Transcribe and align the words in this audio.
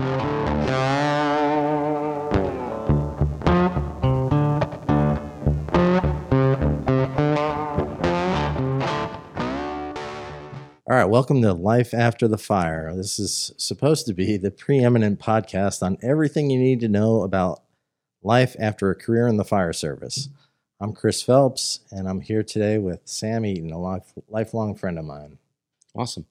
All 0.00 0.06
right, 10.88 11.04
welcome 11.04 11.42
to 11.42 11.52
Life 11.52 11.92
After 11.92 12.26
the 12.26 12.38
Fire. 12.38 12.96
This 12.96 13.18
is 13.18 13.52
supposed 13.58 14.06
to 14.06 14.14
be 14.14 14.38
the 14.38 14.50
preeminent 14.50 15.20
podcast 15.20 15.82
on 15.82 15.98
everything 16.00 16.48
you 16.48 16.58
need 16.58 16.80
to 16.80 16.88
know 16.88 17.22
about 17.22 17.62
life 18.22 18.56
after 18.58 18.88
a 18.88 18.94
career 18.94 19.28
in 19.28 19.36
the 19.36 19.44
fire 19.44 19.74
service. 19.74 20.30
I'm 20.80 20.94
Chris 20.94 21.22
Phelps, 21.22 21.80
and 21.90 22.08
I'm 22.08 22.22
here 22.22 22.42
today 22.42 22.78
with 22.78 23.00
Sam 23.04 23.44
Eaton, 23.44 23.70
a 23.70 23.78
life, 23.78 24.14
lifelong 24.28 24.76
friend 24.76 24.98
of 24.98 25.04
mine. 25.04 25.36
Awesome. 25.94 26.24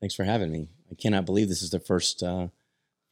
Thanks 0.00 0.14
for 0.14 0.24
having 0.24 0.50
me. 0.50 0.68
I 0.90 0.94
cannot 0.94 1.26
believe 1.26 1.50
this 1.50 1.60
is 1.60 1.68
the 1.68 1.80
first 1.80 2.22
uh, 2.22 2.48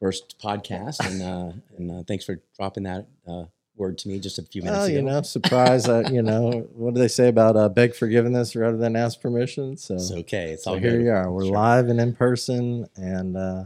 first 0.00 0.38
podcast, 0.42 1.00
and 1.08 1.22
uh, 1.22 1.52
and 1.78 1.90
uh, 1.90 2.02
thanks 2.06 2.24
for 2.24 2.40
dropping 2.56 2.84
that 2.84 3.06
uh, 3.26 3.44
word 3.76 3.98
to 3.98 4.08
me 4.08 4.18
just 4.18 4.38
a 4.38 4.42
few 4.42 4.62
minutes 4.62 4.78
Well, 4.80 4.86
ago. 4.88 4.96
you 4.96 5.02
know, 5.02 5.22
surprise. 5.22 5.88
uh, 5.88 6.08
you 6.10 6.22
know, 6.22 6.66
what 6.74 6.94
do 6.94 7.00
they 7.00 7.08
say 7.08 7.28
about 7.28 7.56
uh, 7.56 7.68
beg 7.68 7.94
forgiveness 7.94 8.56
rather 8.56 8.76
than 8.76 8.96
ask 8.96 9.20
permission? 9.20 9.76
So, 9.76 9.94
it's 9.94 10.10
okay. 10.12 10.50
It's 10.52 10.64
so 10.64 10.72
all 10.72 10.78
here 10.78 10.92
good. 10.92 11.02
you 11.02 11.10
are. 11.10 11.30
We're 11.30 11.44
Sure. 11.44 11.52
live 11.54 11.88
and 11.88 12.00
in 12.00 12.14
person, 12.14 12.86
and 12.96 13.36
uh, 13.36 13.64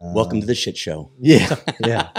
Welcome 0.00 0.40
to 0.40 0.46
the 0.46 0.54
shit 0.54 0.76
show. 0.76 1.10
yeah, 1.18 1.56
yeah, 1.80 2.10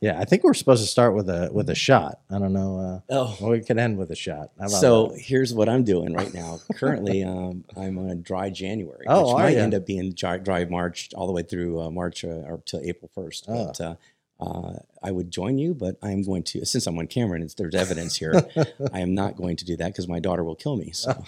yeah. 0.00 0.18
I 0.18 0.24
think 0.24 0.44
we're 0.44 0.54
supposed 0.54 0.82
to 0.82 0.88
start 0.88 1.14
with 1.14 1.28
a 1.28 1.50
with 1.52 1.68
a 1.68 1.74
shot. 1.74 2.20
I 2.30 2.38
don't 2.38 2.52
know. 2.52 3.02
Uh, 3.10 3.12
oh, 3.14 3.36
well, 3.40 3.50
we 3.50 3.60
could 3.62 3.78
end 3.78 3.98
with 3.98 4.10
a 4.10 4.16
shot. 4.16 4.50
How 4.58 4.66
about 4.66 4.70
so 4.70 5.06
that? 5.08 5.20
here's 5.20 5.52
what 5.52 5.68
I'm 5.68 5.82
doing 5.84 6.14
right 6.14 6.32
now. 6.32 6.60
Currently, 6.74 7.24
um, 7.24 7.64
I'm 7.76 7.98
on 7.98 8.10
a 8.10 8.14
dry 8.14 8.50
January, 8.50 9.06
Oh, 9.08 9.34
which 9.34 9.42
might 9.42 9.56
ya? 9.56 9.62
end 9.62 9.74
up 9.74 9.86
being 9.86 10.12
dry, 10.12 10.38
dry 10.38 10.64
March 10.66 11.10
all 11.14 11.26
the 11.26 11.32
way 11.32 11.42
through 11.42 11.80
uh, 11.80 11.90
March 11.90 12.24
uh, 12.24 12.28
or 12.28 12.62
till 12.64 12.80
April 12.80 13.10
1st. 13.16 13.44
Oh. 13.48 13.66
But 13.66 13.80
uh, 13.80 13.94
uh, 14.38 14.78
I 15.02 15.10
would 15.10 15.30
join 15.30 15.58
you, 15.58 15.74
but 15.74 15.96
I'm 16.02 16.22
going 16.22 16.42
to 16.44 16.64
since 16.64 16.86
I'm 16.86 16.98
on 16.98 17.06
camera 17.08 17.40
and 17.40 17.50
there's 17.56 17.74
evidence 17.74 18.16
here. 18.16 18.34
I 18.92 19.00
am 19.00 19.14
not 19.14 19.36
going 19.36 19.56
to 19.56 19.64
do 19.64 19.76
that 19.78 19.88
because 19.88 20.06
my 20.06 20.20
daughter 20.20 20.44
will 20.44 20.54
kill 20.56 20.76
me. 20.76 20.92
So 20.92 21.24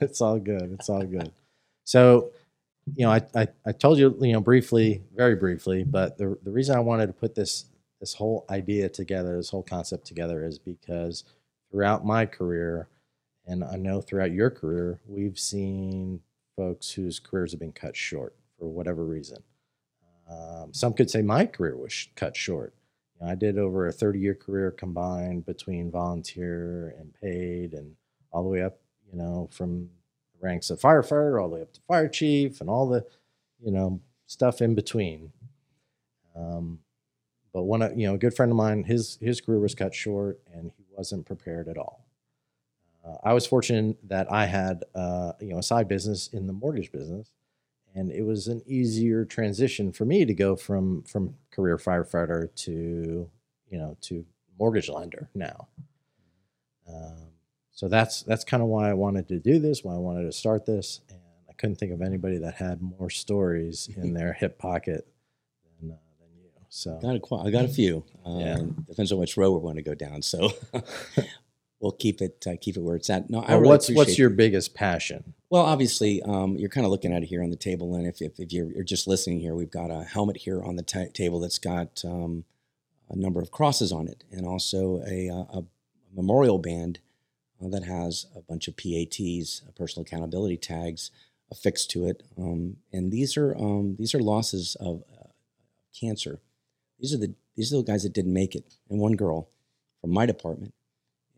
it's 0.00 0.20
all 0.20 0.38
good. 0.38 0.72
It's 0.78 0.88
all 0.88 1.04
good. 1.04 1.32
So, 1.84 2.30
you 2.96 3.04
know, 3.06 3.12
I, 3.12 3.22
I, 3.34 3.48
I 3.66 3.72
told 3.72 3.98
you, 3.98 4.16
you 4.20 4.32
know, 4.32 4.40
briefly, 4.40 5.02
very 5.14 5.36
briefly, 5.36 5.84
but 5.84 6.18
the, 6.18 6.38
the 6.42 6.50
reason 6.50 6.76
I 6.76 6.80
wanted 6.80 7.06
to 7.08 7.12
put 7.12 7.34
this 7.34 7.66
this 8.00 8.14
whole 8.14 8.44
idea 8.48 8.88
together, 8.88 9.36
this 9.36 9.50
whole 9.50 9.62
concept 9.62 10.06
together, 10.06 10.44
is 10.44 10.58
because 10.58 11.24
throughout 11.70 12.06
my 12.06 12.26
career, 12.26 12.88
and 13.46 13.64
I 13.64 13.76
know 13.76 14.00
throughout 14.00 14.30
your 14.30 14.50
career, 14.50 15.00
we've 15.06 15.38
seen 15.38 16.20
folks 16.56 16.90
whose 16.90 17.18
careers 17.18 17.52
have 17.52 17.60
been 17.60 17.72
cut 17.72 17.96
short 17.96 18.36
for 18.58 18.68
whatever 18.68 19.04
reason. 19.04 19.42
Um, 20.30 20.72
some 20.72 20.92
could 20.92 21.10
say 21.10 21.22
my 21.22 21.46
career 21.46 21.76
was 21.76 22.08
cut 22.14 22.36
short. 22.36 22.74
You 23.14 23.26
know, 23.26 23.32
I 23.32 23.34
did 23.34 23.58
over 23.58 23.86
a 23.86 23.92
30 23.92 24.20
year 24.20 24.34
career 24.34 24.70
combined 24.70 25.46
between 25.46 25.90
volunteer 25.90 26.94
and 26.98 27.12
paid, 27.20 27.72
and 27.72 27.96
all 28.30 28.42
the 28.42 28.48
way 28.48 28.62
up, 28.62 28.78
you 29.10 29.18
know, 29.18 29.48
from 29.52 29.90
ranks 30.40 30.70
of 30.70 30.80
firefighter 30.80 31.40
all 31.40 31.48
the 31.48 31.56
way 31.56 31.62
up 31.62 31.72
to 31.72 31.80
fire 31.88 32.08
chief 32.08 32.60
and 32.60 32.70
all 32.70 32.88
the, 32.88 33.04
you 33.60 33.70
know, 33.72 34.00
stuff 34.26 34.60
in 34.62 34.74
between. 34.74 35.32
Um, 36.36 36.80
but 37.52 37.64
one, 37.64 37.82
of- 37.82 37.98
you 37.98 38.06
know, 38.06 38.14
a 38.14 38.18
good 38.18 38.34
friend 38.34 38.52
of 38.52 38.56
mine, 38.56 38.84
his 38.84 39.18
his 39.20 39.40
career 39.40 39.58
was 39.58 39.74
cut 39.74 39.94
short, 39.94 40.38
and 40.52 40.70
he 40.76 40.84
wasn't 40.90 41.26
prepared 41.26 41.68
at 41.68 41.78
all. 41.78 42.04
Uh, 43.04 43.16
I 43.24 43.32
was 43.32 43.46
fortunate 43.46 43.96
that 44.08 44.30
I 44.30 44.46
had, 44.46 44.84
uh, 44.94 45.32
you 45.40 45.48
know, 45.48 45.58
a 45.58 45.62
side 45.62 45.88
business 45.88 46.28
in 46.28 46.46
the 46.46 46.52
mortgage 46.52 46.92
business, 46.92 47.32
and 47.94 48.12
it 48.12 48.22
was 48.22 48.48
an 48.48 48.62
easier 48.66 49.24
transition 49.24 49.92
for 49.92 50.04
me 50.04 50.24
to 50.24 50.34
go 50.34 50.54
from 50.56 51.02
from 51.04 51.34
career 51.50 51.78
firefighter 51.78 52.54
to, 52.56 53.28
you 53.70 53.78
know, 53.78 53.96
to 54.02 54.24
mortgage 54.58 54.88
lender 54.88 55.30
now. 55.34 55.68
Um, 56.88 57.27
so 57.78 57.86
that's 57.86 58.24
that's 58.24 58.42
kind 58.42 58.60
of 58.60 58.68
why 58.68 58.90
I 58.90 58.94
wanted 58.94 59.28
to 59.28 59.38
do 59.38 59.60
this, 59.60 59.84
why 59.84 59.94
I 59.94 59.98
wanted 59.98 60.24
to 60.24 60.32
start 60.32 60.66
this, 60.66 61.00
and 61.10 61.20
I 61.48 61.52
couldn't 61.52 61.76
think 61.76 61.92
of 61.92 62.02
anybody 62.02 62.36
that 62.38 62.54
had 62.54 62.82
more 62.82 63.08
stories 63.08 63.88
in 63.96 64.14
their 64.14 64.32
hip 64.32 64.58
pocket 64.58 65.06
than 65.80 65.92
uh, 65.92 65.94
than 66.18 66.28
you. 66.42 66.50
So 66.70 66.98
got 67.00 67.14
a, 67.14 67.46
I 67.46 67.50
got 67.52 67.66
a 67.66 67.68
few. 67.68 68.02
Um, 68.24 68.40
Yeah. 68.40 68.58
Depends 68.88 69.12
on 69.12 69.20
which 69.20 69.36
road 69.36 69.52
we 69.52 69.60
want 69.60 69.76
to 69.76 69.84
go 69.84 69.94
down. 69.94 70.22
So 70.22 70.50
we'll 71.80 71.92
keep 71.92 72.20
it 72.20 72.44
uh, 72.48 72.56
keep 72.60 72.76
it 72.76 72.80
where 72.80 72.96
it's 72.96 73.08
at. 73.10 73.30
No, 73.30 73.42
I 73.42 73.52
Well, 73.52 73.60
really 73.60 73.68
what's 73.68 73.90
what's 73.90 74.18
your 74.18 74.30
biggest 74.30 74.74
passion? 74.74 75.34
Well, 75.48 75.62
obviously, 75.62 76.20
um, 76.22 76.56
you're 76.56 76.70
kind 76.70 76.84
of 76.84 76.90
looking 76.90 77.12
at 77.12 77.22
it 77.22 77.26
here 77.26 77.44
on 77.44 77.50
the 77.50 77.56
table, 77.56 77.94
and 77.94 78.08
if, 78.08 78.20
if, 78.20 78.40
if 78.40 78.52
you're, 78.52 78.72
you're 78.72 78.82
just 78.82 79.06
listening 79.06 79.38
here, 79.38 79.54
we've 79.54 79.70
got 79.70 79.92
a 79.92 80.02
helmet 80.02 80.38
here 80.38 80.60
on 80.64 80.74
the 80.74 80.82
ta 80.82 81.04
table 81.14 81.38
that's 81.38 81.60
got 81.60 82.04
um, 82.04 82.42
a 83.08 83.14
number 83.14 83.40
of 83.40 83.52
crosses 83.52 83.92
on 83.92 84.08
it, 84.08 84.24
and 84.32 84.44
also 84.44 85.00
a, 85.06 85.30
uh, 85.30 85.58
a, 85.58 85.58
a 85.60 85.64
memorial 86.12 86.58
band 86.58 86.98
uh, 87.62 87.68
that 87.68 87.84
has 87.84 88.26
a 88.36 88.40
bunch 88.40 88.68
of 88.68 88.76
PATs, 88.76 89.62
uh, 89.66 89.72
personal 89.76 90.04
accountability 90.06 90.56
tags, 90.56 91.10
affixed 91.50 91.90
to 91.90 92.06
it. 92.06 92.22
Um, 92.36 92.76
and 92.92 93.10
these 93.10 93.36
are 93.36 93.56
um, 93.56 93.96
these 93.98 94.14
are 94.14 94.20
losses 94.20 94.76
of 94.80 95.02
uh, 95.18 95.28
cancer. 95.98 96.40
These 96.98 97.14
are 97.14 97.18
the 97.18 97.34
these 97.56 97.72
are 97.72 97.78
the 97.78 97.82
guys 97.82 98.02
that 98.02 98.12
didn't 98.12 98.32
make 98.32 98.54
it, 98.54 98.76
and 98.88 99.00
one 99.00 99.16
girl 99.16 99.48
from 100.00 100.10
my 100.10 100.26
department, 100.26 100.74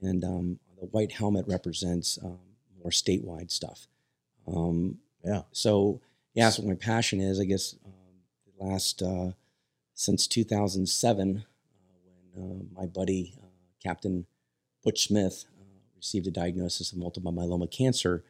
and 0.03 0.25
um, 0.25 0.59
the 0.79 0.87
white 0.87 1.13
helmet 1.13 1.47
represents 1.49 2.19
um, 2.23 2.39
more 2.83 2.91
statewide 2.91 3.51
stuff. 3.51 3.87
Um, 4.47 4.99
Yeah. 5.25 5.43
So 5.53 6.01
yeah, 6.35 6.45
that's 6.47 6.59
what 6.59 6.69
my 6.69 6.75
passion 6.75 7.21
is. 7.21 7.41
I 7.41 7.45
guess 7.45 7.75
um, 7.85 7.93
the 8.47 8.65
last 8.65 9.03
uh, 9.03 9.33
since 9.95 10.27
2007, 10.27 11.37
uh, 11.37 11.43
when 12.35 12.51
uh, 12.77 12.81
my 12.81 12.87
buddy 12.87 13.35
uh, 13.43 13.47
Captain 13.83 14.27
Butch 14.83 15.07
Smith 15.09 15.45
received 16.01 16.27
a 16.27 16.31
diagnosis 16.31 16.93
of 16.93 16.99
multiple 16.99 17.33
myeloma 17.33 17.71
cancer, 17.71 18.25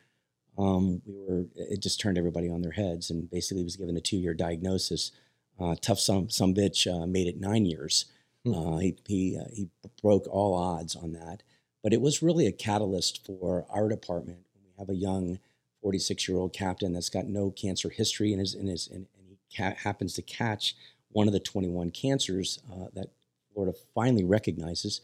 um, 0.59 1.01
we 1.07 1.15
were 1.15 1.47
it 1.55 1.81
just 1.81 2.01
turned 2.01 2.19
everybody 2.19 2.51
on 2.51 2.63
their 2.63 2.73
heads, 2.73 3.11
and 3.11 3.31
basically 3.31 3.65
was 3.65 3.77
given 3.77 3.97
a 3.97 4.01
two-year 4.01 4.35
diagnosis. 4.35 5.13
Uh, 5.59 5.75
tough 5.81 6.01
some 6.01 6.29
some 6.29 6.55
bitch 6.55 6.87
uh, 6.87 7.07
made 7.07 7.27
it 7.27 7.41
nine 7.41 7.65
years. 7.65 8.07
Hmm. 8.45 8.55
Uh, 8.55 8.79
he 8.79 8.97
he 9.07 9.39
uh, 9.41 9.49
he 9.53 9.69
broke 10.03 10.27
all 10.29 10.55
odds 10.55 10.97
on 10.97 11.13
that, 11.13 11.43
but 11.83 11.93
it 11.93 12.01
was 12.01 12.23
really 12.23 12.47
a 12.47 12.53
catalyst 12.53 13.25
for 13.25 13.65
our 13.71 13.89
department. 13.89 14.41
We 14.55 14.71
have 14.79 14.91
a 14.91 14.95
young 14.95 15.39
46 15.83 16.29
year 16.29 16.39
old 16.39 16.53
captain 16.53 16.93
that's 16.93 17.09
got 17.09 17.27
no 17.27 17.51
cancer 17.51 17.89
history 17.89 18.33
and 18.33 18.43
is 18.43 18.55
in 18.55 18.67
his 18.67 18.89
and, 18.89 19.07
and 19.17 19.29
he 19.29 19.39
ca- 19.57 19.77
happens 19.77 20.15
to 20.15 20.23
catch 20.23 20.75
one 21.13 21.27
of 21.27 21.33
the 21.33 21.41
21 21.41 21.91
cancers 21.91 22.61
uh, 22.73 22.87
that 22.95 23.09
Florida 23.53 23.77
finally 23.95 24.25
recognizes, 24.25 25.01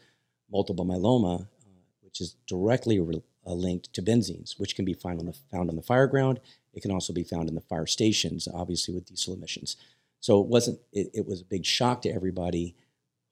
multiple 0.49 0.85
myeloma, 0.85 1.47
which 2.17 2.27
is 2.27 2.35
directly 2.47 2.99
re- 2.99 3.21
uh, 3.45 3.53
linked 3.53 3.93
to 3.93 4.01
benzenes, 4.01 4.59
which 4.59 4.75
can 4.75 4.85
be 4.85 4.93
found 4.93 5.19
on 5.19 5.25
the 5.27 5.33
found 5.51 5.69
on 5.69 5.75
the 5.75 5.81
fire 5.81 6.07
ground. 6.07 6.39
It 6.73 6.81
can 6.81 6.91
also 6.91 7.13
be 7.13 7.23
found 7.23 7.47
in 7.49 7.55
the 7.55 7.61
fire 7.61 7.85
stations, 7.85 8.47
obviously 8.51 8.93
with 8.93 9.05
diesel 9.05 9.33
emissions. 9.33 9.77
So 10.19 10.41
it 10.41 10.47
wasn't. 10.47 10.79
It, 10.91 11.11
it 11.13 11.27
was 11.27 11.41
a 11.41 11.45
big 11.45 11.65
shock 11.65 12.01
to 12.03 12.09
everybody. 12.09 12.75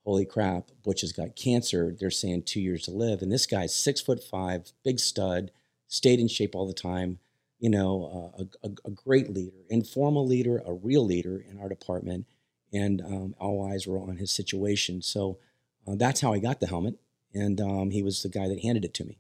Holy 0.04 0.26
crap! 0.26 0.70
Butch 0.84 1.02
has 1.02 1.12
got 1.12 1.36
cancer. 1.36 1.96
They're 2.00 2.12
saying 2.12 2.44
two 2.44 2.62
years 2.62 2.84
to 2.84 2.92
live, 2.92 3.22
and 3.22 3.32
this 3.32 3.48
guy's 3.48 3.76
six 3.76 4.02
foot 4.02 4.24
five, 4.24 4.72
big 4.84 5.00
stud, 5.00 5.52
stayed 5.88 6.20
in 6.20 6.28
shape 6.28 6.56
all 6.56 6.68
the 6.68 6.74
time. 6.74 7.20
You 7.60 7.70
know, 7.72 8.34
uh, 8.40 8.44
a, 8.44 8.68
a, 8.68 8.72
a 8.86 8.92
great 8.92 9.32
leader, 9.32 9.58
informal 9.70 10.28
leader, 10.28 10.62
a 10.66 10.74
real 10.74 11.04
leader 11.04 11.44
in 11.50 11.60
our 11.60 11.70
department, 11.70 12.28
and 12.72 13.02
um, 13.02 13.36
all 13.40 13.68
eyes 13.72 13.88
were 13.88 14.00
on 14.00 14.18
his 14.18 14.30
situation. 14.30 15.02
So 15.02 15.40
uh, 15.88 15.96
that's 15.96 16.22
how 16.22 16.34
I 16.34 16.40
got 16.40 16.60
the 16.60 16.68
helmet, 16.68 17.00
and 17.36 17.62
um, 17.62 17.92
he 17.92 18.02
was 18.02 18.24
the 18.24 18.30
guy 18.30 18.48
that 18.48 18.62
handed 18.62 18.86
it 18.86 18.94
to 18.96 19.04
me. 19.04 19.20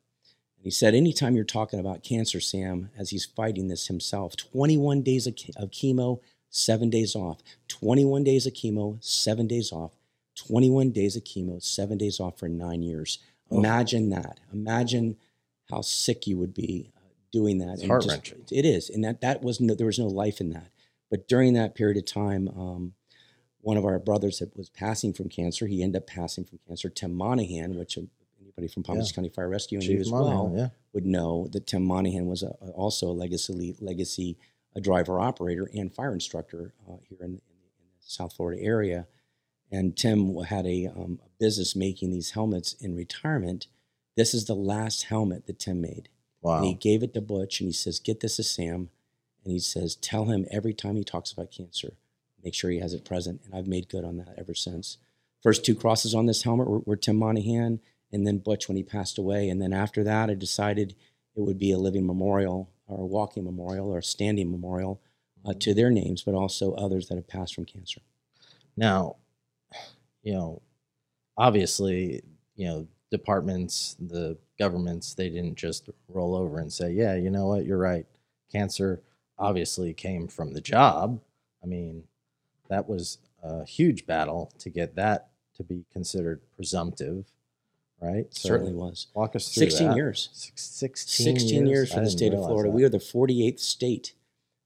And 0.58 0.64
he 0.64 0.72
said, 0.72 0.96
"Anytime 0.96 1.36
you're 1.36 1.44
talking 1.44 1.80
about 1.80 2.04
cancer, 2.04 2.40
Sam, 2.40 2.90
as 2.98 3.12
he's 3.12 3.26
fighting 3.26 3.68
this 3.68 3.88
himself, 3.88 4.36
21 4.38 5.02
days 5.04 5.28
of, 5.28 5.36
of 5.58 5.70
chemo, 5.72 6.22
seven 6.50 6.90
days 6.90 7.16
off. 7.16 7.40
21 7.68 8.24
days 8.24 8.48
of 8.48 8.54
chemo, 8.54 8.98
seven 9.04 9.46
days 9.48 9.72
off. 9.72 9.92
21 10.36 10.92
days 10.92 11.16
of 11.16 11.24
chemo, 11.24 11.62
seven 11.62 11.98
days 11.98 12.20
off 12.20 12.38
for 12.40 12.48
nine 12.50 12.82
years. 12.82 13.20
Oh. 13.52 13.60
Imagine 13.60 14.10
that. 14.10 14.40
Imagine 14.52 15.18
how 15.70 15.82
sick 15.82 16.28
you 16.28 16.38
would 16.38 16.54
be 16.54 16.92
uh, 16.96 17.00
doing 17.32 17.58
that. 17.60 17.74
It's 17.74 17.82
And 17.82 17.92
heart-wrenching. 17.92 18.46
it 18.52 18.66
is, 18.66 18.90
and 18.90 19.04
that 19.04 19.22
that 19.22 19.42
was 19.44 19.60
no, 19.60 19.76
there 19.76 19.86
was 19.88 20.00
no 20.00 20.08
life 20.08 20.40
in 20.42 20.50
that. 20.52 20.72
But 21.10 21.28
during 21.28 21.54
that 21.54 21.76
period 21.76 21.98
of 21.98 22.06
time, 22.06 22.48
um, 22.50 22.94
one 23.66 23.78
of 23.78 23.86
our 23.86 23.98
brothers 23.98 24.38
that 24.38 24.56
was 24.56 24.70
passing 24.70 25.12
from 25.12 25.28
cancer, 25.28 25.66
he 25.66 25.82
ended 25.82 26.00
up 26.04 26.06
passing 26.06 26.46
from 26.46 26.60
cancer. 26.68 26.88
Tim 26.88 27.16
Monahan, 27.16 27.76
which 27.76 27.98
uh, 27.98 28.02
anybody 28.40 28.68
from 28.68 28.84
Palm 28.84 29.00
Beach 29.00 29.08
Yeah. 29.10 29.16
County 29.16 29.30
Fire 29.30 29.50
Rescue 29.50 29.80
and 29.80 29.88
Chief 29.88 30.02
as 30.02 30.12
Monahan, 30.12 30.36
well 30.36 30.54
yeah. 30.56 30.68
would 30.94 31.08
know 31.08 31.48
that 31.52 31.66
Tim 31.66 31.84
Monahan 31.84 32.28
was 32.28 32.44
a, 32.44 32.56
a- 32.62 32.70
also 32.76 33.08
a 33.10 33.12
legacy 33.12 33.76
legacy 33.82 34.38
a 34.76 34.82
driver 34.82 35.20
operator 35.20 35.68
and 35.74 35.92
fire 35.92 36.14
instructor 36.14 36.74
uh, 36.88 36.98
here 37.10 37.18
in, 37.22 37.26
in, 37.26 37.32
in 37.32 37.40
the 37.40 38.06
South 38.06 38.34
Florida 38.36 38.62
area. 38.62 39.08
And 39.72 39.98
Tim 39.98 40.36
had 40.44 40.68
a, 40.68 40.86
um, 40.88 41.20
a 41.26 41.30
business 41.40 41.76
making 41.76 42.12
these 42.12 42.32
helmets 42.32 42.74
in 42.74 42.96
retirement. 42.96 43.66
This 44.16 44.36
is 44.36 44.46
the 44.46 44.54
last 44.54 45.04
helmet 45.06 45.48
that 45.48 45.58
Tim 45.60 45.82
made. 45.82 46.10
Wow. 46.42 46.58
And 46.58 46.66
he 46.66 46.74
gave 46.76 47.02
it 47.02 47.14
to 47.16 47.22
Butch 47.22 47.60
and 47.62 47.68
he 47.68 47.74
says, 47.74 48.00
Get 48.00 48.20
this 48.20 48.36
to 48.36 48.44
Sam. 48.44 48.90
And 49.44 49.52
he 49.54 49.60
says, 49.60 49.96
Tell 49.96 50.26
him 50.26 50.46
every 50.52 50.74
time 50.74 50.98
he 50.98 51.04
talks 51.04 51.32
about 51.32 51.52
cancer, 51.52 51.94
make 52.46 52.54
sure 52.54 52.70
he 52.70 52.80
has 52.80 52.94
it 52.94 53.04
present. 53.04 53.42
And 53.44 53.56
I've 53.56 53.68
made 53.68 53.90
good 53.90 54.06
on 54.06 54.18
that 54.18 54.36
ever 54.38 54.54
since. 54.54 54.98
First 55.44 55.66
two 55.66 55.76
crosses 55.76 56.14
on 56.16 56.28
this 56.28 56.44
helmet 56.44 56.70
were, 56.70 56.80
were 56.80 56.96
Tim 56.96 57.18
Monahan 57.18 57.80
and 58.14 58.26
then 58.26 58.38
Butch 58.38 58.70
when 58.70 58.78
he 58.78 58.84
passed 58.84 59.18
away. 59.18 59.50
And 59.50 59.62
then 59.62 59.74
after 59.74 60.04
that, 60.04 60.30
I 60.30 60.36
decided 60.36 60.96
it 61.36 61.42
would 61.42 61.60
be 61.60 61.72
a 61.72 61.78
living 61.78 62.06
memorial 62.06 62.70
or 62.88 63.02
a 63.02 63.06
walking 63.06 63.44
memorial 63.44 63.90
or 63.90 63.98
a 63.98 64.04
standing 64.04 64.52
memorial 64.52 65.02
uh, 65.44 65.54
to 65.60 65.74
their 65.74 65.90
names, 65.90 66.24
but 66.24 66.36
also 66.36 66.74
others 66.74 67.08
that 67.08 67.16
have 67.16 67.28
passed 67.28 67.56
from 67.56 67.66
cancer. 67.66 68.02
Now, 68.78 69.18
you 70.24 70.34
know, 70.34 70.62
obviously, 71.38 72.22
you 72.56 72.68
know, 72.68 72.88
departments, 73.12 73.96
the 74.00 74.38
governments, 74.58 75.14
they 75.14 75.30
didn't 75.30 75.56
just 75.56 75.90
roll 76.08 76.36
over 76.36 76.60
and 76.60 76.72
say, 76.72 76.92
yeah, 76.92 77.16
you 77.16 77.30
know 77.30 77.48
what, 77.48 77.66
you're 77.66 77.78
right. 77.78 78.06
Cancer 78.52 79.02
obviously 79.38 79.94
came 79.94 80.28
from 80.28 80.54
the 80.54 80.62
job. 80.62 81.20
I 81.64 81.68
mean, 81.68 82.04
that 82.70 82.88
was 82.88 83.18
a 83.44 83.66
huge 83.66 84.06
battle 84.06 84.52
to 84.60 84.70
get 84.70 84.96
that 84.96 85.30
to 85.56 85.64
be 85.64 85.86
considered 85.92 86.42
presumptive, 86.56 87.26
right? 88.02 88.26
So 88.34 88.50
Certainly 88.50 88.74
was. 88.74 89.08
Walk 89.14 89.36
us 89.36 89.54
through 89.54 89.62
16 89.70 89.88
that. 89.90 89.96
years. 89.96 90.30
Six, 90.34 90.62
16, 90.62 91.38
16 91.40 91.68
years, 91.68 91.94
for 91.94 92.00
I 92.00 92.04
the 92.04 92.10
state 92.10 92.34
of 92.34 92.40
Florida. 92.40 92.70
that. 92.70 92.76
We 92.76 92.84
are 92.84 92.90
the 92.90 92.98
48th 92.98 93.60
state 93.60 94.14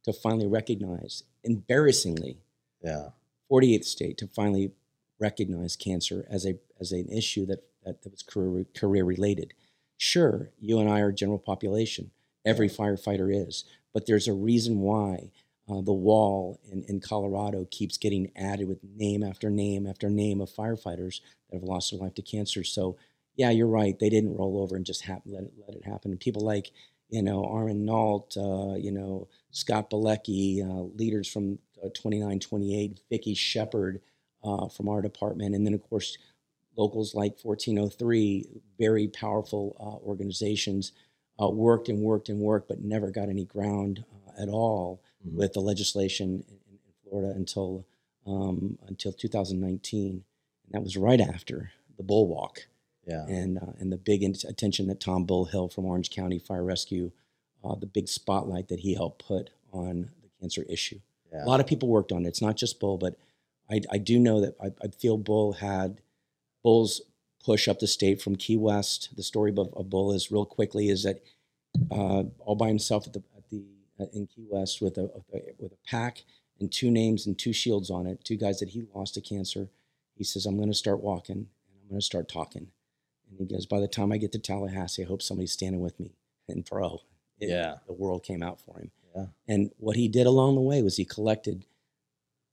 to 0.04 0.14
finally 0.14 0.48
recognize, 0.48 1.24
embarrassingly, 1.44 2.38
yeah. 2.82 3.10
48th 3.52 3.86
state 3.86 4.18
to 4.20 4.28
finally 4.28 4.72
recognize 5.20 5.76
cancer 5.76 6.26
as 6.30 6.46
a 6.46 6.58
as 6.80 6.92
an 6.92 7.10
issue 7.10 7.46
that 7.46 7.64
that, 7.84 8.02
that 8.04 8.12
was 8.12 8.24
career 8.24 8.66
career 8.76 9.04
related. 9.04 9.54
Sure, 9.98 10.52
you 10.60 10.80
and 10.80 10.90
I 10.90 11.02
are 11.02 11.12
general 11.12 11.40
population. 11.40 12.12
Every 12.46 12.70
firefighter 12.70 13.30
is, 13.30 13.66
but 13.94 14.06
there's 14.06 14.28
a 14.28 14.34
reason 14.34 14.80
why 14.80 15.32
uh, 15.70 15.82
the 15.82 15.94
wall 15.94 16.60
in, 16.72 16.84
in 16.88 17.00
Colorado 17.00 17.68
keeps 17.72 17.98
getting 17.98 18.32
added 18.36 18.68
with 18.68 18.80
name 18.96 19.24
after 19.24 19.50
name 19.50 19.86
after 19.88 20.10
name 20.10 20.42
of 20.42 20.50
firefighters 20.50 21.22
that 21.50 21.58
have 21.60 21.64
lost 21.64 21.92
their 21.92 22.00
life 22.00 22.16
to 22.16 22.22
cancer. 22.22 22.64
So, 22.64 22.98
yeah, 23.36 23.52
you're 23.52 23.68
right. 23.68 23.98
They 23.98 24.10
didn't 24.10 24.36
roll 24.36 24.60
over 24.62 24.76
and 24.76 24.86
just 24.86 25.08
let 25.08 25.22
it 25.26 25.54
let 25.68 25.76
it 25.78 25.86
happen. 25.86 26.18
People 26.18 26.44
like 26.44 26.72
you 27.10 27.22
know 27.22 27.46
Armin 27.46 27.86
Nault, 27.86 28.36
uh, 28.38 28.76
you 28.76 28.92
know 28.92 29.28
Scott 29.52 29.90
Balecki, 29.90 30.64
uh, 30.64 30.84
leaders 30.96 31.32
from 31.32 31.60
uh, 31.84 31.90
2928, 31.94 33.02
Vicky 33.10 33.34
Shepard 33.36 34.02
uh, 34.44 34.68
from 34.68 34.90
our 34.90 35.02
department, 35.02 35.56
and 35.56 35.66
then 35.66 35.74
of 35.74 35.84
course 35.90 36.18
locals 36.78 37.14
like 37.14 37.38
1403, 37.42 38.46
very 38.78 39.08
powerful 39.10 39.76
uh, 39.80 40.08
organizations, 40.08 40.94
worked 41.40 41.90
and 41.90 42.00
worked 42.00 42.30
and 42.30 42.40
worked, 42.40 42.68
but 42.70 42.82
never 42.82 43.12
got 43.12 43.30
any 43.30 43.46
ground 43.46 44.04
at 44.40 44.50
all 44.50 45.02
Mhm. 45.28 45.34
with 45.36 45.54
the 45.54 45.60
legislation 45.62 46.44
in, 46.48 46.56
in 46.72 46.94
Florida 47.04 47.34
until 47.36 47.86
um, 48.26 48.78
until 48.88 49.12
2019, 49.12 50.12
and 50.12 50.24
that 50.72 50.84
was 50.84 50.96
right 50.98 51.20
after 51.22 51.72
the 51.98 52.04
bull 52.04 52.28
walk 52.28 52.68
Yeah. 53.08 53.26
and 53.28 53.58
uh, 53.58 53.74
and 53.80 53.92
the 53.92 53.98
big 53.98 54.24
attention 54.24 54.88
that 54.88 55.00
Tom 55.00 55.26
Bullhill 55.26 55.72
from 55.74 55.86
Orange 55.86 56.10
County 56.12 56.38
Fire 56.40 56.64
Rescue, 56.64 57.12
uh, 57.64 57.76
the 57.76 57.86
big 57.88 58.08
spotlight 58.08 58.68
that 58.70 58.80
he 58.82 58.94
helped 58.94 59.26
put 59.26 59.50
on 59.74 60.12
the 60.22 60.30
cancer 60.40 60.64
issue. 60.70 61.00
yeah. 61.32 61.44
A 61.44 61.48
lot 61.48 61.60
of 61.60 61.68
people 61.68 61.90
worked 61.90 62.12
on 62.12 62.26
it. 62.26 62.30
It's 62.30 62.42
not 62.42 62.56
just 62.58 62.80
Bull, 62.80 62.98
but 62.98 63.18
I, 63.70 63.82
I 63.92 63.98
do 63.98 64.20
know 64.20 64.42
that 64.42 64.56
I, 64.62 64.68
I 64.84 64.88
feel 64.90 65.18
Bull 65.18 65.54
had 65.54 66.02
Bull's 66.64 67.02
push 67.44 67.68
up 67.68 67.80
the 67.80 67.88
state 67.88 68.22
from 68.22 68.36
Key 68.36 68.58
West. 68.58 69.10
The 69.16 69.24
story 69.24 69.52
of, 69.52 69.60
of 69.74 69.90
Bull 69.90 70.12
is 70.14 70.32
real 70.32 70.46
quickly 70.46 70.90
is 70.90 71.04
that 71.04 71.22
uh, 71.92 72.24
all 72.40 72.56
by 72.56 72.68
himself 72.68 73.08
at 73.08 73.14
the 73.14 73.24
in 74.14 74.28
Key 74.28 74.46
West 74.50 74.82
with 74.82 74.98
a, 74.98 75.10
with 75.58 75.72
a 75.74 75.78
pack 75.88 76.24
and 76.60 76.72
two 76.72 76.92
names 76.92 77.26
and 77.26 77.38
two 77.38 77.54
shields 77.54 77.90
on 77.90 78.06
it, 78.06 78.24
two 78.24 78.36
guys 78.38 78.60
that 78.60 78.70
he 78.70 78.86
lost 78.94 79.14
to 79.16 79.22
cancer. 79.22 79.70
He 80.16 80.24
says, 80.24 80.46
"I'm 80.46 80.58
going 80.58 80.70
to 80.70 80.76
start 80.76 81.02
walking 81.02 81.38
and 81.38 81.48
I'm 81.84 81.90
going 81.90 82.00
to 82.02 82.06
start 82.06 82.28
talking." 82.28 82.68
And 83.30 83.38
he 83.40 83.46
goes, 83.46 83.66
"By 83.66 83.80
the 83.80 83.88
time 83.88 84.12
I 84.12 84.18
get 84.18 84.32
to 84.34 84.40
Tallahassee, 84.40 85.04
I 85.04 85.08
hope 85.08 85.22
somebody's 85.22 85.52
standing 85.54 85.82
with 85.82 86.00
me." 86.00 86.12
And 86.48 86.66
bro, 86.66 87.02
it- 87.40 87.50
Yeah. 87.50 87.78
the 87.88 87.94
world 87.94 88.24
came 88.24 88.44
out 88.44 88.60
for 88.60 88.80
him. 88.80 88.92
Yeah. 89.16 89.28
And 89.48 89.72
what 89.78 89.96
he 89.96 90.08
did 90.08 90.28
along 90.28 90.56
the 90.56 90.62
way 90.62 90.82
was 90.82 90.98
he 90.98 91.06
collected 91.06 91.66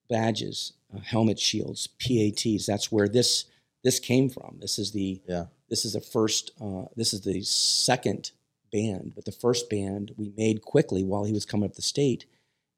badges, 0.09 0.73
uh, 0.95 1.01
helmet 1.01 1.39
shields, 1.39 1.87
PATs. 2.01 2.67
That's 2.67 2.91
where 2.93 3.09
this 3.09 3.45
this 3.83 3.99
came 4.01 4.29
from. 4.29 4.57
This 4.61 4.79
is 4.79 4.91
the 4.93 5.21
Yeah. 5.29 5.47
this 5.69 5.85
is 5.85 5.93
the 5.93 6.01
first. 6.01 6.51
Uh, 6.61 6.87
this 6.97 7.13
is 7.13 7.21
the 7.23 7.43
second 7.43 8.31
band, 8.71 9.13
but 9.15 9.25
the 9.25 9.33
first 9.33 9.69
band 9.71 10.13
we 10.17 10.33
made 10.37 10.63
quickly 10.63 11.03
while 11.05 11.25
he 11.25 11.33
was 11.33 11.45
coming 11.47 11.69
up 11.69 11.75
the 11.77 11.83
state. 11.83 12.27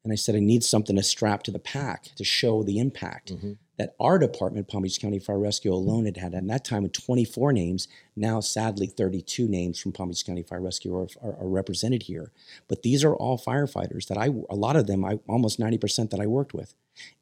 And 0.04 0.12
I 0.12 0.16
said, 0.16 0.36
I 0.36 0.40
need 0.40 0.62
something 0.64 0.96
to 0.96 1.02
strap 1.02 1.42
to 1.42 1.50
the 1.50 1.58
pack 1.58 2.04
to 2.16 2.24
show 2.24 2.62
the 2.62 2.78
impact 2.78 3.32
Mhm. 3.34 3.58
that 3.76 3.94
our 4.00 4.18
department, 4.18 4.68
Palm 4.68 4.84
Beach 4.84 5.00
County 5.00 5.18
Fire 5.18 5.38
Rescue 5.38 5.72
alone, 5.74 6.04
had 6.06 6.16
had. 6.16 6.34
At 6.34 6.46
that 6.46 6.64
time, 6.64 6.84
with 6.84 6.92
24 6.92 7.52
names, 7.52 7.88
now 8.16 8.40
sadly 8.40 8.86
32 8.86 9.48
names 9.48 9.78
from 9.78 9.92
Palm 9.92 10.08
Beach 10.08 10.24
County 10.24 10.42
Fire 10.42 10.60
Rescue 10.60 10.94
are, 10.96 11.08
are, 11.20 11.36
are 11.40 11.48
represented 11.48 12.04
here. 12.04 12.32
But 12.68 12.82
these 12.82 13.04
are 13.04 13.14
all 13.14 13.38
firefighters 13.38 14.06
that 14.06 14.16
I, 14.16 14.26
a 14.48 14.54
lot 14.56 14.76
of 14.76 14.86
them, 14.86 15.04
I 15.04 15.18
almost 15.28 15.58
90% 15.58 16.10
that 16.10 16.20
I 16.20 16.26
worked 16.26 16.54
with. 16.54 16.74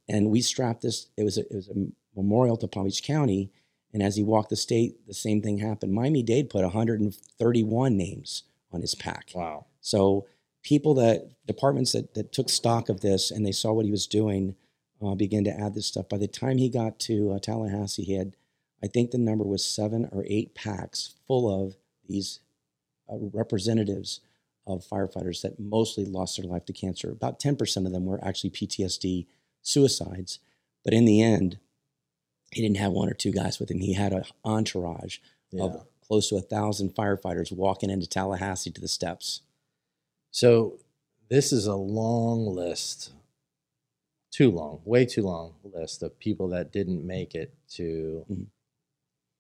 And 0.09 0.31
we 0.31 0.41
strapped 0.41 0.83
this, 0.83 1.09
it 1.17 1.25
was 1.25 1.39
a, 1.39 1.43
it 1.43 1.55
was 1.55 1.69
a 1.69 1.89
memorial 2.15 2.57
to 2.59 2.69
Palm 2.69 2.85
Beach 2.85 3.03
County. 3.03 3.51
And 3.93 4.03
as 4.03 4.17
he 4.17 4.23
walked 4.23 4.51
the 4.51 4.57
state, 4.57 5.07
the 5.07 5.15
same 5.15 5.41
thing 5.43 5.59
happened. 5.59 5.93
Miami 5.95 6.23
Dade 6.23 6.51
put 6.51 6.63
131 6.63 7.97
names 7.97 8.43
on 8.77 8.83
his 8.83 8.95
pack. 8.95 9.31
Wow. 9.35 9.67
So 9.81 10.27
people 10.63 10.95
that 10.95 11.31
departments 11.47 11.93
that, 11.93 12.15
that 12.15 12.33
took 12.33 12.49
stock 12.49 12.89
of 12.89 13.01
this 13.01 13.31
and 13.31 13.45
they 13.45 13.53
saw 13.53 13.73
what 13.73 13.85
he 13.85 13.91
was 13.91 14.07
doing 14.07 14.55
uh, 15.05 15.15
began 15.15 15.45
to 15.45 15.51
add 15.51 15.75
this 15.75 15.87
stuff. 15.87 16.09
By 16.09 16.19
the 16.19 16.29
time 16.29 16.59
he 16.59 16.69
got 16.69 16.99
to 17.01 17.33
uh, 17.33 17.39
Tallahassee, 17.39 18.05
he 18.05 18.15
had, 18.15 18.37
I 18.83 18.87
think 18.87 19.11
the 19.11 19.19
number 19.19 19.45
was 19.45 19.65
seven 19.65 20.09
or 20.13 20.25
eight 20.29 20.55
packs 20.55 21.15
full 21.27 21.65
of 21.65 21.77
these 22.09 22.41
uh, 23.11 23.17
representatives 23.33 24.21
of 24.67 24.85
firefighters 24.85 25.43
that 25.43 25.61
mostly 25.61 26.05
lost 26.05 26.37
their 26.37 26.47
life 26.51 26.65
to 26.67 26.73
cancer. 26.73 27.11
About 27.11 27.39
10% 27.41 27.87
of 27.87 27.93
them 27.93 28.05
were 28.05 28.23
actually 28.25 28.51
PTSD 28.51 29.27
suicides. 29.63 30.39
But 30.85 30.95
in 30.95 31.05
the 31.05 31.23
end, 31.23 31.59
he 32.53 32.63
didn't 32.63 32.79
have 32.79 32.93
one 32.93 33.09
or 33.09 33.15
two 33.15 33.33
guys 33.33 33.59
with 33.61 33.71
him. 33.71 33.81
He 33.81 33.93
had 33.95 34.13
an 34.13 34.25
entourage 34.45 35.19
Yeah. 35.51 35.65
of 35.65 35.87
close 36.07 36.29
to 36.29 36.37
a 36.37 36.41
thousand 36.43 36.95
firefighters 36.95 37.53
walking 37.53 37.91
into 37.91 38.07
Tallahassee 38.07 38.71
to 38.73 38.81
the 38.81 38.89
steps. 38.89 39.43
So 40.31 40.79
this 41.29 41.53
is 41.53 41.67
a 41.67 41.77
long 41.77 42.47
list, 42.47 43.13
too 44.31 44.51
long, 44.51 44.83
way 44.85 45.07
too 45.07 45.23
long 45.23 45.55
list 45.65 46.03
of 46.03 46.19
people 46.19 46.49
that 46.49 46.73
didn't 46.73 47.07
make 47.07 47.35
it 47.35 47.55
to 47.71 48.25
Mhm. 48.31 48.47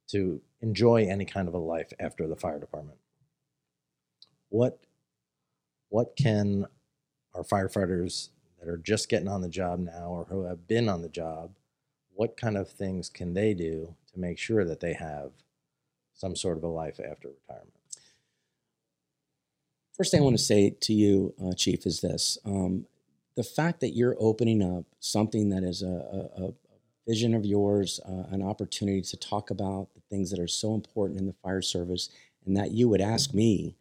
to 0.08 0.40
enjoy 0.60 1.04
any 1.06 1.24
kind 1.24 1.48
of 1.48 1.54
a 1.54 1.58
life 1.58 1.92
after 1.98 2.26
the 2.28 2.36
fire 2.36 2.58
department. 2.58 2.98
What 4.48 4.80
what 5.88 6.16
can 6.16 6.66
our 7.34 7.42
firefighters 7.44 8.30
that 8.58 8.68
are 8.68 8.78
just 8.78 9.08
getting 9.08 9.28
on 9.28 9.42
the 9.42 9.48
job 9.48 9.80
now 9.80 10.08
or 10.10 10.24
who 10.26 10.44
have 10.44 10.66
been 10.68 10.88
on 10.88 11.02
the 11.02 11.08
job, 11.08 11.54
what 12.14 12.36
kind 12.36 12.56
of 12.56 12.68
things 12.70 13.08
can 13.10 13.34
they 13.34 13.54
do 13.54 13.96
to 14.12 14.18
make 14.20 14.38
sure 14.38 14.64
that 14.64 14.80
they 14.80 14.94
have 14.94 15.32
some 16.16 16.34
sort 16.34 16.56
of 16.56 16.64
a 16.64 16.68
life 16.68 16.98
after 16.98 17.28
retirement? 17.28 17.72
First 19.96 20.10
thing 20.10 20.20
I 20.20 20.24
want 20.24 20.36
to 20.36 20.44
say 20.44 20.70
to 20.70 20.92
you, 20.92 21.34
uh, 21.42 21.52
Chief, 21.52 21.86
is 21.86 22.00
this: 22.00 22.38
um, 22.44 22.86
the 23.36 23.42
fact 23.44 23.80
that 23.80 23.94
you're 23.94 24.16
opening 24.18 24.62
up 24.62 24.84
something 24.98 25.50
that 25.50 25.62
is 25.62 25.82
a, 25.82 25.86
a, 25.86 26.44
a 26.46 26.52
vision 27.06 27.34
of 27.34 27.46
yours, 27.46 28.00
uh, 28.06 28.24
an 28.30 28.42
opportunity 28.42 29.00
to 29.00 29.16
talk 29.16 29.50
about 29.50 29.88
the 29.94 30.02
things 30.10 30.30
that 30.30 30.40
are 30.40 30.48
so 30.48 30.74
important 30.74 31.20
in 31.20 31.26
the 31.26 31.34
fire 31.42 31.62
service, 31.62 32.10
and 32.44 32.56
that 32.56 32.72
you 32.72 32.88
would 32.88 33.00
ask 33.00 33.32
me 33.32 33.76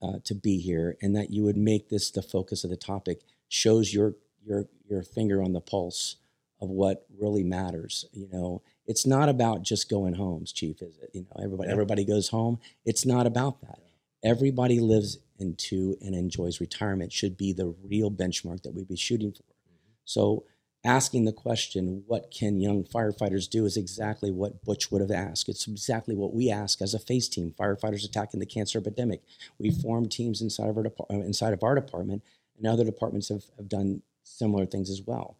uh, 0.00 0.18
to 0.24 0.34
be 0.34 0.58
here, 0.58 0.96
and 1.02 1.14
that 1.16 1.30
you 1.30 1.42
would 1.42 1.56
make 1.56 1.88
this 1.88 2.10
the 2.10 2.22
focus 2.22 2.64
of 2.64 2.70
the 2.70 2.76
topic, 2.76 3.20
shows 3.48 3.92
your 3.92 4.14
your 4.44 4.66
your 4.88 5.02
finger 5.02 5.42
on 5.42 5.52
the 5.52 5.60
pulse 5.60 6.16
of 6.60 6.70
what 6.70 7.06
really 7.18 7.42
matters. 7.44 8.06
You 8.12 8.28
know, 8.32 8.62
it's 8.86 9.06
not 9.06 9.28
about 9.28 9.62
just 9.62 9.88
going 9.88 10.14
homes, 10.14 10.52
Chief, 10.52 10.82
is 10.82 10.98
it? 10.98 11.10
You 11.12 11.22
know, 11.22 11.42
everybody 11.42 11.68
Yeah. 11.68 11.72
everybody 11.72 12.04
goes 12.04 12.28
home. 12.28 12.58
It's 12.84 13.06
not 13.06 13.26
about 13.26 13.60
that 13.62 13.78
everybody 14.24 14.80
lives 14.80 15.18
into 15.38 15.96
and 16.00 16.14
enjoys 16.14 16.60
retirement 16.60 17.12
should 17.12 17.36
be 17.36 17.52
the 17.52 17.74
real 17.84 18.10
benchmark 18.10 18.62
that 18.62 18.74
we'd 18.74 18.88
be 18.88 18.96
shooting 18.96 19.30
for. 19.30 19.42
Mm-hmm. 19.42 19.92
So 20.04 20.44
asking 20.84 21.26
the 21.26 21.32
question, 21.32 22.04
what 22.06 22.30
can 22.30 22.60
young 22.60 22.84
firefighters 22.84 23.48
do 23.48 23.66
is 23.66 23.76
exactly 23.76 24.30
what 24.30 24.64
Butch 24.64 24.90
would 24.90 25.00
have 25.00 25.10
asked. 25.10 25.48
It's 25.48 25.66
exactly 25.66 26.14
what 26.14 26.34
we 26.34 26.50
ask 26.50 26.80
as 26.80 26.94
a 26.94 26.98
FACE 26.98 27.28
team, 27.28 27.54
firefighters 27.58 28.04
attacking 28.04 28.40
the 28.40 28.46
cancer 28.46 28.78
epidemic. 28.78 29.22
We 29.58 29.70
mm-hmm. 29.70 29.80
form 29.80 30.08
teams 30.08 30.40
inside 30.40 30.70
of 30.70 30.76
our, 30.76 30.84
depart- 30.84 31.10
inside 31.10 31.52
of 31.52 31.62
our 31.62 31.74
department, 31.74 32.22
and 32.56 32.66
other 32.66 32.84
departments 32.84 33.28
have, 33.28 33.44
have 33.56 33.68
done 33.68 34.02
similar 34.22 34.64
things 34.64 34.88
as 34.88 35.02
well. 35.02 35.36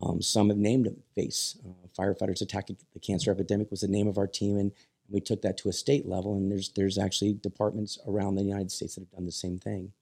Um, 0.00 0.22
some 0.22 0.48
have 0.48 0.58
named 0.58 0.86
them 0.86 1.02
FACE. 1.14 1.58
Uh, 1.66 1.88
firefighters 1.98 2.40
attacking 2.40 2.76
the 2.92 3.00
cancer 3.00 3.30
epidemic 3.30 3.70
was 3.70 3.80
the 3.80 3.88
name 3.88 4.06
of 4.06 4.18
our 4.18 4.26
team, 4.26 4.56
and 4.56 4.72
we 5.08 5.20
took 5.20 5.42
that 5.42 5.56
to 5.58 5.68
a 5.68 5.72
state 5.72 6.06
level, 6.06 6.36
and 6.36 6.50
there's 6.50 6.70
there's 6.70 6.98
actually 6.98 7.32
departments 7.32 7.98
around 8.06 8.34
the 8.34 8.42
United 8.42 8.70
States 8.70 8.94
that 8.94 9.02
have 9.02 9.10
done 9.10 9.26
the 9.26 9.32
same 9.32 9.58
thing. 9.58 9.92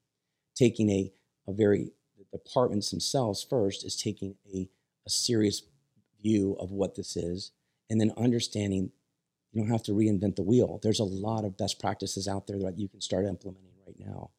Taking 0.54 0.90
a 0.90 1.12
a 1.48 1.52
very 1.52 1.92
the 2.18 2.24
departments 2.32 2.90
themselves 2.90 3.42
first 3.42 3.84
is 3.84 3.96
taking 3.96 4.36
a 4.52 4.68
a 5.06 5.10
serious 5.10 5.62
view 6.20 6.56
of 6.60 6.72
what 6.72 6.96
this 6.96 7.16
is, 7.16 7.52
and 7.88 8.00
then 8.00 8.12
understanding 8.16 8.90
you 9.52 9.62
don't 9.62 9.70
have 9.70 9.84
to 9.84 9.92
reinvent 9.92 10.36
the 10.36 10.42
wheel. 10.42 10.78
There's 10.82 11.00
a 11.00 11.04
lot 11.04 11.44
of 11.44 11.56
best 11.56 11.80
practices 11.80 12.28
out 12.28 12.46
there 12.46 12.58
that 12.58 12.78
you 12.78 12.88
can 12.88 13.00
start 13.00 13.24
implementing 13.24 13.72
right 13.86 13.96
now. 13.98 14.30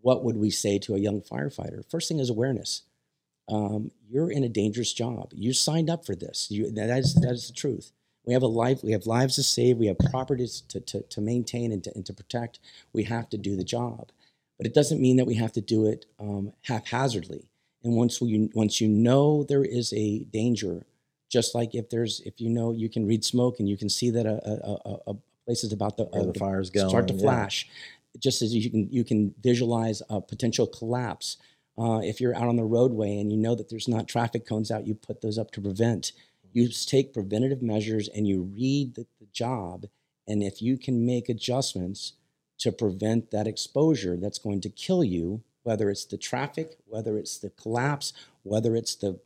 What 0.00 0.22
would 0.22 0.36
we 0.36 0.50
say 0.50 0.78
to 0.80 0.94
a 0.94 0.98
young 0.98 1.22
firefighter? 1.22 1.82
First 1.90 2.08
thing 2.08 2.20
is 2.20 2.30
awareness. 2.30 2.82
Um, 3.48 3.90
you're 4.08 4.30
in 4.30 4.44
a 4.44 4.48
dangerous 4.48 4.92
job. 4.92 5.32
You 5.34 5.52
signed 5.52 5.90
up 5.90 6.06
for 6.06 6.14
this. 6.14 6.50
You, 6.50 6.70
that 6.72 6.98
is 6.98 7.14
that 7.16 7.32
is 7.32 7.48
the 7.48 7.52
truth. 7.52 7.92
We 8.24 8.32
have 8.32 8.42
a 8.42 8.46
life. 8.46 8.82
We 8.82 8.92
have 8.92 9.06
lives 9.06 9.34
to 9.36 9.42
save. 9.42 9.76
We 9.76 9.86
have 9.86 9.98
properties 9.98 10.62
to, 10.68 10.80
to, 10.80 11.02
to 11.02 11.20
maintain 11.20 11.72
and 11.72 11.84
to, 11.84 11.92
and 11.94 12.06
to 12.06 12.14
protect. 12.14 12.58
We 12.94 13.04
have 13.04 13.28
to 13.30 13.36
do 13.36 13.54
the 13.54 13.64
job, 13.64 14.10
but 14.56 14.66
it 14.66 14.72
doesn't 14.72 15.00
mean 15.00 15.16
that 15.18 15.26
we 15.26 15.34
have 15.34 15.52
to 15.52 15.60
do 15.60 15.86
it 15.86 16.06
um, 16.18 16.52
haphazardly. 16.62 17.48
And 17.82 17.96
once 17.96 18.20
we 18.20 18.48
once 18.54 18.80
you 18.80 18.88
know 18.88 19.44
there 19.44 19.64
is 19.64 19.92
a 19.92 20.20
danger, 20.20 20.86
just 21.28 21.54
like 21.54 21.74
if 21.74 21.90
there's 21.90 22.20
if 22.24 22.40
you 22.40 22.48
know 22.48 22.72
you 22.72 22.88
can 22.88 23.06
read 23.06 23.24
smoke 23.24 23.60
and 23.60 23.68
you 23.68 23.76
can 23.76 23.90
see 23.90 24.10
that 24.10 24.24
a, 24.24 24.40
a, 24.48 24.90
a, 24.90 25.12
a 25.12 25.14
place 25.44 25.64
is 25.64 25.72
about 25.72 25.98
to 25.98 26.04
Where 26.04 26.24
the 26.24 26.38
fire's 26.38 26.70
going. 26.70 26.88
start 26.88 27.08
to 27.08 27.14
yeah. 27.14 27.20
flash, 27.20 27.68
just 28.18 28.40
as 28.40 28.54
you 28.54 28.70
can 28.70 28.88
you 28.90 29.04
can 29.04 29.34
visualize 29.42 30.02
a 30.08 30.20
potential 30.20 30.66
collapse. 30.66 31.36
Uh, 31.76 32.00
if 32.02 32.20
you're 32.20 32.36
out 32.36 32.48
on 32.48 32.56
the 32.56 32.64
roadway 32.64 33.18
and 33.18 33.32
you 33.32 33.38
know 33.38 33.54
that 33.54 33.68
there's 33.68 33.88
not 33.88 34.06
traffic 34.06 34.46
cones 34.46 34.70
out, 34.70 34.86
you 34.86 34.94
put 34.94 35.20
those 35.20 35.38
up 35.38 35.50
to 35.52 35.60
prevent. 35.60 36.12
You 36.52 36.68
take 36.68 37.12
preventative 37.12 37.62
measures 37.62 38.08
and 38.08 38.28
you 38.28 38.42
read 38.42 38.94
the, 38.94 39.06
the 39.18 39.26
job, 39.32 39.86
and 40.26 40.42
if 40.42 40.62
you 40.62 40.78
can 40.78 41.04
make 41.04 41.28
adjustments 41.28 42.12
to 42.58 42.70
prevent 42.70 43.30
that 43.30 43.48
exposure 43.48 44.16
that's 44.16 44.38
going 44.38 44.60
to 44.60 44.70
kill 44.70 45.02
you, 45.02 45.42
whether 45.64 45.90
it's 45.90 46.04
the 46.04 46.16
traffic, 46.16 46.76
whether 46.86 47.18
it's 47.18 47.38
the 47.38 47.50
collapse, 47.50 48.12
whether 48.42 48.76
it's 48.76 48.94
the 48.94 49.18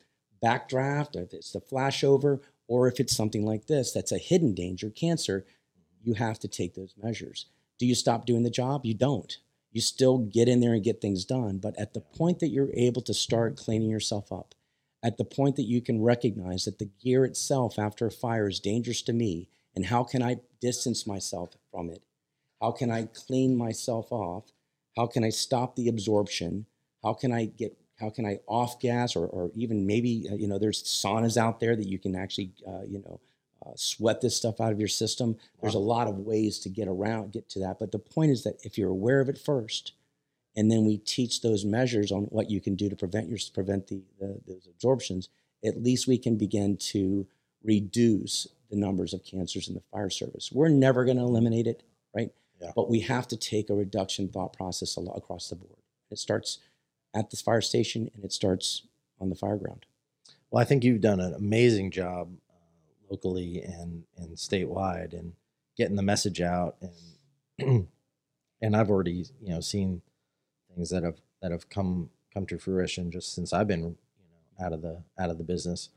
backdraft, 0.42 1.16
if 1.16 1.34
it's 1.34 1.52
the 1.52 1.60
flashover, 1.60 2.40
or 2.66 2.88
if 2.88 3.00
it's 3.00 3.16
something 3.16 3.44
like 3.44 3.66
this 3.66 3.92
that's 3.92 4.12
a 4.12 4.18
hidden 4.18 4.54
danger, 4.54 4.90
cancer, 4.90 5.44
you 6.02 6.14
have 6.14 6.38
to 6.38 6.48
take 6.48 6.74
those 6.74 6.94
measures. 7.02 7.46
Do 7.78 7.86
you 7.86 7.94
stop 7.94 8.24
doing 8.24 8.42
the 8.42 8.50
job? 8.50 8.84
You 8.84 8.94
don't. 8.94 9.36
You 9.72 9.80
still 9.80 10.18
get 10.18 10.48
in 10.48 10.60
there 10.60 10.74
and 10.74 10.82
get 10.82 11.00
things 11.00 11.24
done. 11.24 11.58
But 11.58 11.78
at 11.78 11.94
the 11.94 12.00
point 12.00 12.40
that 12.40 12.48
you're 12.48 12.70
able 12.74 13.02
to 13.02 13.14
start 13.14 13.56
cleaning 13.56 13.90
yourself 13.90 14.32
up, 14.32 14.54
at 15.02 15.16
the 15.16 15.24
point 15.24 15.56
that 15.56 15.66
you 15.66 15.80
can 15.80 16.02
recognize 16.02 16.64
that 16.64 16.78
the 16.78 16.90
gear 17.02 17.24
itself 17.24 17.78
after 17.78 18.06
a 18.06 18.10
fire 18.10 18.48
is 18.48 18.60
dangerous 18.60 19.02
to 19.02 19.12
me, 19.12 19.48
and 19.74 19.86
how 19.86 20.02
can 20.02 20.22
I 20.22 20.38
distance 20.60 21.06
myself 21.06 21.50
from 21.70 21.90
it? 21.90 22.02
How 22.60 22.72
can 22.72 22.90
I 22.90 23.04
clean 23.04 23.56
myself 23.56 24.10
off? 24.10 24.50
How 24.96 25.06
can 25.06 25.22
I 25.22 25.28
stop 25.28 25.76
the 25.76 25.88
absorption? 25.88 26.66
How 27.04 27.14
can 27.14 27.32
I 27.32 27.44
get 27.44 27.76
how 28.00 28.10
can 28.10 28.24
I 28.26 28.38
off 28.46 28.80
gas 28.80 29.16
or, 29.16 29.26
or 29.26 29.50
even 29.54 29.86
maybe 29.86 30.26
uh, 30.30 30.34
you 30.34 30.48
know 30.48 30.58
there's 30.58 30.82
saunas 30.82 31.36
out 31.36 31.60
there 31.60 31.76
that 31.76 31.86
you 31.86 31.98
can 31.98 32.16
actually 32.16 32.52
uh, 32.66 32.82
you 32.86 32.98
know 32.98 33.20
uh, 33.64 33.72
sweat 33.76 34.20
this 34.20 34.36
stuff 34.36 34.60
out 34.60 34.72
of 34.72 34.78
your 34.78 34.88
system. 34.88 35.36
There's 35.60 35.74
a 35.74 35.80
lot 35.80 36.08
of 36.08 36.18
ways 36.18 36.58
to 36.60 36.68
get 36.68 36.88
around 36.88 37.32
get 37.32 37.48
to 37.50 37.60
that, 37.60 37.78
but 37.78 37.92
the 37.92 37.98
point 37.98 38.30
is 38.30 38.44
that 38.44 38.58
if 38.62 38.78
you're 38.78 38.90
aware 38.90 39.20
of 39.20 39.28
it 39.28 39.38
first, 39.38 39.92
and 40.56 40.70
then 40.70 40.84
we 40.84 40.98
teach 40.98 41.40
those 41.40 41.64
measures 41.64 42.10
on 42.10 42.22
what 42.24 42.50
you 42.50 42.60
can 42.60 42.74
do 42.74 42.88
to 42.88 42.96
prevent 42.96 43.28
your 43.28 43.38
prevent 43.54 43.86
the, 43.88 44.02
the 44.20 44.40
those 44.46 44.66
absorptions, 44.68 45.28
at 45.64 45.82
least 45.82 46.06
we 46.06 46.18
can 46.18 46.36
begin 46.36 46.76
to 46.76 47.26
reduce 47.62 48.48
the 48.70 48.76
numbers 48.76 49.14
of 49.14 49.24
cancers 49.24 49.68
in 49.68 49.74
the 49.74 49.82
fire 49.92 50.10
service. 50.10 50.50
We're 50.52 50.68
never 50.68 51.04
going 51.04 51.16
to 51.16 51.22
eliminate 51.22 51.66
it, 51.66 51.82
right? 52.14 52.30
Yeah. 52.60 52.70
But 52.74 52.90
we 52.90 53.00
have 53.00 53.28
to 53.28 53.36
take 53.36 53.70
a 53.70 53.74
reduction 53.74 54.28
thought 54.28 54.52
process 54.52 54.96
across 54.96 55.48
the 55.48 55.56
board. 55.56 55.78
It 56.10 56.18
starts 56.18 56.58
at 57.14 57.30
the 57.30 57.36
fire 57.36 57.60
station 57.60 58.10
and 58.14 58.24
it 58.24 58.32
starts 58.32 58.82
on 59.20 59.28
the 59.30 59.34
fire 59.34 59.56
ground. 59.56 59.86
Well, 60.50 60.60
I 60.60 60.64
think 60.64 60.84
you've 60.84 61.00
done 61.00 61.20
an 61.20 61.34
amazing 61.34 61.90
job 61.90 62.30
locally 63.10 63.62
and 63.62 64.04
and 64.16 64.36
statewide 64.36 65.12
and 65.12 65.32
getting 65.76 65.96
the 65.96 66.02
message 66.02 66.40
out 66.40 66.76
and 66.80 67.88
and 68.60 68.76
I've 68.76 68.90
already 68.90 69.24
you 69.40 69.50
know 69.50 69.60
seen 69.60 70.02
things 70.74 70.90
that 70.90 71.02
have 71.02 71.20
that 71.42 71.52
have 71.52 71.68
come 71.68 72.10
come 72.32 72.46
to 72.46 72.58
fruition 72.58 73.10
just 73.10 73.34
since 73.34 73.52
I've 73.52 73.68
been 73.68 73.80
you 73.80 74.26
know 74.30 74.66
out 74.66 74.72
of 74.72 74.82
the 74.82 75.02
out 75.18 75.30
of 75.30 75.38
the 75.38 75.44
business 75.44 75.90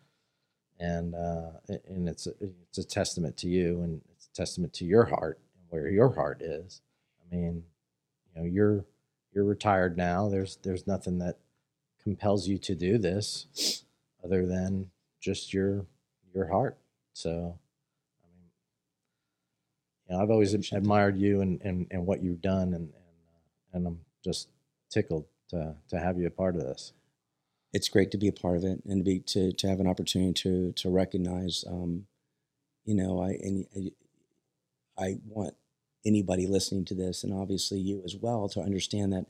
and 0.82 1.14
uh, 1.14 1.52
and 1.88 2.10
it's 2.10 2.28
a, 2.28 2.32
it's 2.68 2.80
a 2.80 2.84
testament 2.84 3.38
to 3.38 3.48
you 3.48 3.82
and 3.82 4.02
it's 4.12 4.28
a 4.28 4.34
testament 4.34 4.74
to 4.74 4.86
your 4.86 5.06
heart 5.06 5.40
and 5.56 5.64
where 5.70 5.90
your 5.90 6.14
heart 6.16 6.42
is. 6.42 6.82
I 7.22 7.36
mean, 7.36 7.64
you 8.26 8.42
know, 8.42 8.48
you're 8.48 8.86
you're 9.32 9.46
retired 9.46 9.96
now. 9.96 10.28
There's 10.28 10.58
there's 10.64 10.88
nothing 10.88 11.20
that 11.20 11.38
compels 12.04 12.48
you 12.48 12.58
to 12.58 12.74
do 12.74 12.98
this 12.98 13.84
other 14.24 14.46
than 14.46 14.90
just 15.22 15.54
your 15.54 15.86
your 16.34 16.48
heart. 16.48 16.78
So, 17.14 17.60
I 18.24 18.28
mean, 18.34 18.52
you 20.10 20.16
know, 20.16 20.24
I've 20.24 20.32
always 20.32 20.54
admired 20.74 21.18
you 21.18 21.42
and, 21.42 21.62
and, 21.64 21.88
and 21.92 22.06
what 22.08 22.24
you've 22.24 22.42
done, 22.42 22.74
and 22.74 22.76
and 22.76 22.94
uh, 22.94 23.78
and 23.78 23.88
I'm 23.88 24.00
just 24.24 24.50
tickled 24.92 25.26
to 25.50 25.76
to 25.90 26.00
have 26.00 26.18
you 26.20 26.28
a 26.28 26.32
part 26.32 26.56
of 26.56 26.62
this. 26.64 26.94
it's 27.74 27.90
great 27.90 28.12
to 28.12 28.18
be 28.18 28.28
a 28.28 28.32
part 28.34 28.58
of 28.58 28.64
it 28.64 28.82
and 28.86 29.00
to 29.00 29.04
be 29.04 29.20
to 29.20 29.52
to 29.54 29.68
have 29.68 29.80
an 29.80 29.88
opportunity 29.88 30.34
to 30.34 30.72
to 30.74 30.90
recognize 30.90 31.64
um 31.68 32.06
you 32.86 32.96
know 32.96 33.22
i 33.22 33.30
and 33.32 33.66
I, 33.76 35.04
I 35.06 35.18
want 35.28 35.56
anybody 36.06 36.48
listening 36.48 36.86
to 36.86 36.96
this 36.96 37.24
and 37.24 37.34
obviously 37.34 37.80
you 37.80 38.02
as 38.06 38.16
well 38.18 38.50
to 38.50 38.62
understand 38.62 39.14
that 39.14 39.26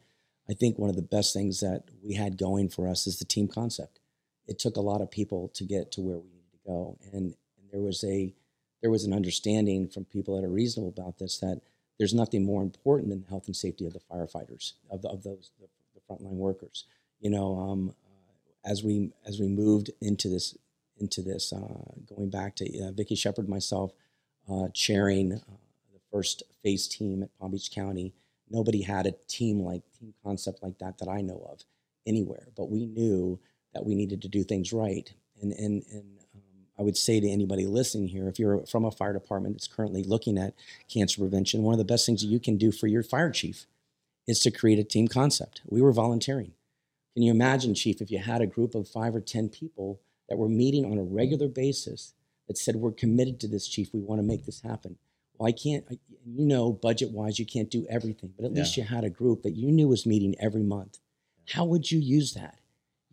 i 0.49 0.53
think 0.53 0.79
one 0.79 0.89
of 0.89 0.95
the 0.95 1.01
best 1.01 1.33
things 1.33 1.59
that 1.61 1.85
we 2.03 2.15
had 2.15 2.37
going 2.37 2.69
for 2.69 2.87
us 2.87 3.07
is 3.07 3.19
the 3.19 3.25
team 3.25 3.47
concept 3.47 3.99
it 4.47 4.59
took 4.59 4.77
a 4.77 4.81
lot 4.81 5.01
of 5.01 5.11
people 5.11 5.49
to 5.55 5.63
get 5.65 5.91
to 5.93 6.01
where 6.01 6.17
we 6.19 6.29
needed 6.29 6.51
to 6.53 6.59
go 6.67 6.97
and, 7.13 7.13
and 7.13 7.35
there 7.71 7.81
was 7.81 8.03
a 8.03 8.33
there 8.81 8.91
was 8.91 9.03
an 9.03 9.13
understanding 9.13 9.87
from 9.87 10.05
people 10.05 10.35
that 10.35 10.45
are 10.45 10.51
reasonable 10.51 10.89
about 10.89 11.19
this 11.19 11.37
that 11.39 11.61
there's 11.99 12.13
nothing 12.13 12.43
more 12.43 12.63
important 12.63 13.09
than 13.09 13.21
the 13.21 13.29
health 13.29 13.45
and 13.45 13.55
safety 13.55 13.85
of 13.85 13.93
the 13.93 13.99
firefighters 13.99 14.73
of, 14.89 15.01
the, 15.01 15.09
of 15.09 15.23
those 15.23 15.51
the, 15.59 15.67
the 15.93 16.01
frontline 16.09 16.37
workers 16.37 16.85
you 17.19 17.29
know 17.29 17.57
um, 17.59 17.93
as 18.65 18.83
we 18.83 19.11
as 19.25 19.39
we 19.39 19.47
moved 19.47 19.91
into 20.01 20.29
this 20.29 20.57
into 20.99 21.21
this 21.21 21.51
uh, 21.51 22.13
going 22.15 22.29
back 22.29 22.55
to 22.55 22.65
uh, 22.79 22.91
Vicky 22.91 23.15
Shepard 23.15 23.49
myself 23.49 23.91
uh, 24.49 24.67
chairing 24.73 25.33
uh, 25.33 25.57
the 25.93 25.99
first 26.11 26.43
FACE 26.63 26.87
team 26.87 27.23
at 27.23 27.37
Palm 27.39 27.51
Beach 27.51 27.71
County. 27.71 28.13
Nobody 28.49 28.81
had 28.81 29.07
a 29.07 29.13
team 29.27 29.61
like 29.61 29.81
team 29.99 30.13
concept 30.23 30.61
like 30.61 30.77
that 30.79 30.97
that 30.99 31.07
I 31.07 31.21
know 31.21 31.47
of 31.51 31.63
anywhere, 32.05 32.47
but 32.55 32.69
we 32.69 32.85
knew 32.85 33.39
that 33.73 33.85
we 33.85 33.95
needed 33.95 34.21
to 34.21 34.27
do 34.27 34.43
things 34.43 34.73
right. 34.73 35.11
And 35.41 35.53
and 35.53 35.83
and 35.91 36.17
I 36.81 36.83
would 36.83 36.97
say 36.97 37.19
to 37.19 37.29
anybody 37.29 37.67
listening 37.67 38.07
here, 38.07 38.27
if 38.27 38.39
you're 38.39 38.65
from 38.65 38.85
a 38.85 38.91
fire 38.91 39.13
department 39.13 39.53
that's 39.53 39.67
currently 39.67 40.03
looking 40.03 40.35
at 40.39 40.55
cancer 40.91 41.21
prevention, 41.21 41.61
one 41.61 41.75
of 41.75 41.77
the 41.77 41.85
best 41.85 42.07
things 42.07 42.21
that 42.21 42.27
you 42.27 42.39
can 42.39 42.57
do 42.57 42.71
for 42.71 42.87
your 42.87 43.03
fire 43.03 43.29
chief 43.29 43.67
is 44.27 44.39
to 44.39 44.49
create 44.49 44.79
a 44.79 44.83
team 44.83 45.07
concept. 45.07 45.61
We 45.67 45.79
were 45.79 45.91
volunteering. 45.91 46.53
Can 47.13 47.21
you 47.21 47.29
imagine, 47.29 47.75
Chief, 47.75 48.01
if 48.01 48.09
you 48.09 48.17
had 48.17 48.41
a 48.41 48.47
group 48.47 48.73
of 48.73 48.87
five 48.87 49.13
or 49.13 49.21
10 49.21 49.49
people 49.49 49.99
that 50.27 50.39
were 50.39 50.49
meeting 50.49 50.85
on 50.85 50.97
a 50.97 51.03
regular 51.03 51.47
basis 51.47 52.15
that 52.47 52.57
said, 52.57 52.77
We're 52.77 52.93
committed 52.93 53.39
to 53.41 53.47
this, 53.47 53.67
Chief, 53.67 53.93
we 53.93 53.99
want 53.99 54.17
to 54.17 54.27
make 54.27 54.47
this 54.47 54.61
happen? 54.61 54.97
Well, 55.37 55.49
I 55.49 55.51
can't, 55.51 55.85
you 56.25 56.45
know, 56.47 56.71
budget 56.71 57.11
wise, 57.11 57.37
you 57.37 57.45
can't 57.45 57.69
do 57.69 57.85
everything, 57.91 58.33
but 58.35 58.45
at 58.45 58.53
least 58.53 58.75
you 58.75 58.83
had 58.83 59.03
a 59.03 59.09
group 59.11 59.43
that 59.43 59.55
you 59.55 59.71
knew 59.71 59.87
was 59.87 60.07
meeting 60.07 60.33
every 60.39 60.63
month. 60.63 60.97
How 61.49 61.63
would 61.63 61.91
you 61.91 61.99
use 61.99 62.33
that? 62.33 62.57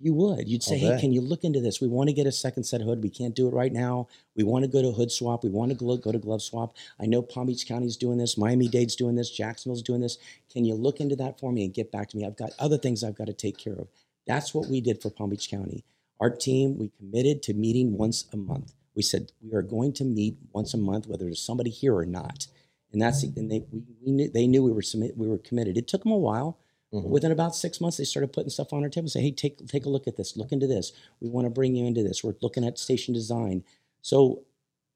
You 0.00 0.14
would. 0.14 0.48
You'd 0.48 0.62
say, 0.62 0.78
Hey, 0.78 0.98
can 1.00 1.12
you 1.12 1.20
look 1.20 1.44
into 1.44 1.60
this? 1.60 1.80
We 1.80 1.88
want 1.88 2.08
to 2.08 2.14
get 2.14 2.26
a 2.26 2.32
second 2.32 2.64
set 2.64 2.80
of 2.80 2.86
hood. 2.86 3.02
We 3.02 3.10
can't 3.10 3.34
do 3.34 3.48
it 3.48 3.54
right 3.54 3.72
now. 3.72 4.08
We 4.36 4.44
want 4.44 4.64
to 4.64 4.70
go 4.70 4.80
to 4.80 4.92
hood 4.92 5.10
swap. 5.10 5.42
We 5.42 5.50
want 5.50 5.70
to 5.72 5.76
go, 5.76 5.96
go 5.96 6.12
to 6.12 6.18
glove 6.18 6.42
swap. 6.42 6.76
I 7.00 7.06
know 7.06 7.20
Palm 7.20 7.46
Beach 7.46 7.66
County's 7.66 7.96
doing 7.96 8.18
this. 8.18 8.38
Miami 8.38 8.68
Dade's 8.68 8.94
doing 8.94 9.16
this. 9.16 9.30
Jacksonville's 9.30 9.82
doing 9.82 10.00
this. 10.00 10.18
Can 10.52 10.64
you 10.64 10.74
look 10.74 11.00
into 11.00 11.16
that 11.16 11.40
for 11.40 11.52
me 11.52 11.64
and 11.64 11.74
get 11.74 11.90
back 11.90 12.08
to 12.10 12.16
me? 12.16 12.24
I've 12.24 12.36
got 12.36 12.50
other 12.58 12.78
things 12.78 13.02
I've 13.02 13.16
got 13.18 13.26
to 13.26 13.32
take 13.32 13.58
care 13.58 13.74
of. 13.74 13.88
That's 14.26 14.54
what 14.54 14.68
we 14.68 14.80
did 14.80 15.02
for 15.02 15.10
Palm 15.10 15.30
Beach 15.30 15.50
County. 15.50 15.84
Our 16.20 16.30
team, 16.30 16.78
we 16.78 16.90
committed 16.98 17.42
to 17.44 17.54
meeting 17.54 17.96
once 17.96 18.26
a 18.32 18.36
month. 18.36 18.74
We 18.94 19.02
said 19.02 19.32
we 19.40 19.54
are 19.54 19.62
going 19.62 19.92
to 19.94 20.04
meet 20.04 20.36
once 20.52 20.74
a 20.74 20.78
month, 20.78 21.06
whether 21.06 21.24
there's 21.24 21.40
somebody 21.40 21.70
here 21.70 21.96
or 21.96 22.04
not. 22.04 22.46
And 22.92 23.00
that's 23.00 23.22
and 23.22 23.50
they 23.50 23.64
we, 23.70 23.82
we 24.04 24.12
knew 24.12 24.28
they 24.28 24.46
knew 24.46 24.62
we 24.62 24.72
were 24.72 24.82
submit, 24.82 25.16
we 25.16 25.28
were 25.28 25.38
committed. 25.38 25.76
It 25.76 25.88
took 25.88 26.02
them 26.02 26.12
a 26.12 26.18
while. 26.18 26.58
Mhm. 26.92 27.04
within 27.04 27.32
about 27.32 27.54
six 27.54 27.80
months, 27.80 27.96
they 27.98 28.04
started 28.04 28.32
putting 28.32 28.50
stuff 28.50 28.72
on 28.72 28.82
our 28.82 28.88
table. 28.88 29.04
and 29.04 29.10
Say, 29.12 29.20
hey, 29.22 29.30
take 29.30 29.66
take 29.68 29.84
a 29.86 29.90
look 29.90 30.06
at 30.08 30.16
this. 30.16 30.36
Look 30.36 30.52
into 30.52 30.66
this. 30.66 30.92
We 31.20 31.28
want 31.28 31.44
to 31.46 31.50
bring 31.50 31.76
you 31.76 31.84
into 31.86 32.02
this. 32.02 32.24
We're 32.24 32.34
looking 32.40 32.64
at 32.64 32.78
station 32.78 33.12
design. 33.14 33.64
So, 34.02 34.44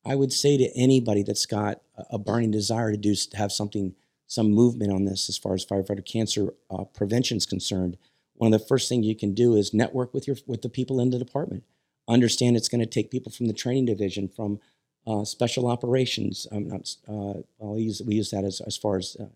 I 0.04 0.14
would 0.16 0.32
say 0.32 0.56
to 0.56 0.68
anybody 0.76 1.22
that's 1.22 1.46
got 1.46 1.80
a- 2.10 2.18
burning 2.18 2.50
desire 2.50 2.90
to 2.90 2.96
do 2.96 3.14
to 3.14 3.36
have 3.36 3.52
something, 3.52 3.94
some 4.26 4.50
movement 4.50 4.90
on 4.92 5.04
this 5.04 5.28
as 5.28 5.36
far 5.38 5.54
as 5.54 5.64
firefighter 5.64 6.04
cancer 6.04 6.54
uh, 6.70 6.84
prevention 6.84 7.36
is 7.36 7.46
concerned, 7.46 7.96
one 8.34 8.52
of 8.52 8.58
the 8.60 8.66
first 8.66 8.88
things 8.88 9.06
you 9.06 9.14
can 9.14 9.34
do 9.34 9.54
is 9.54 9.72
network 9.74 10.12
with 10.14 10.26
your 10.26 10.36
with 10.46 10.62
the 10.62 10.68
people 10.68 10.98
in 10.98 11.10
the 11.10 11.18
department. 11.18 11.62
Understand 12.08 12.56
it's 12.56 12.68
going 12.68 12.80
to 12.80 12.86
take 12.86 13.10
people 13.10 13.30
from 13.30 13.46
the 13.46 13.52
training 13.52 13.84
division, 13.86 14.28
from 14.28 14.58
uh, 15.06 15.24
special 15.24 15.66
operations. 15.68 16.46
Um, 16.50 16.68
not, 16.68 16.96
uh, 17.08 17.74
use 17.74 18.02
we 18.04 18.14
use 18.16 18.30
that 18.30 18.44
as 18.44 18.60
as 18.62 18.76
far 18.76 18.96
as 18.96 19.16
uh, 19.20 19.26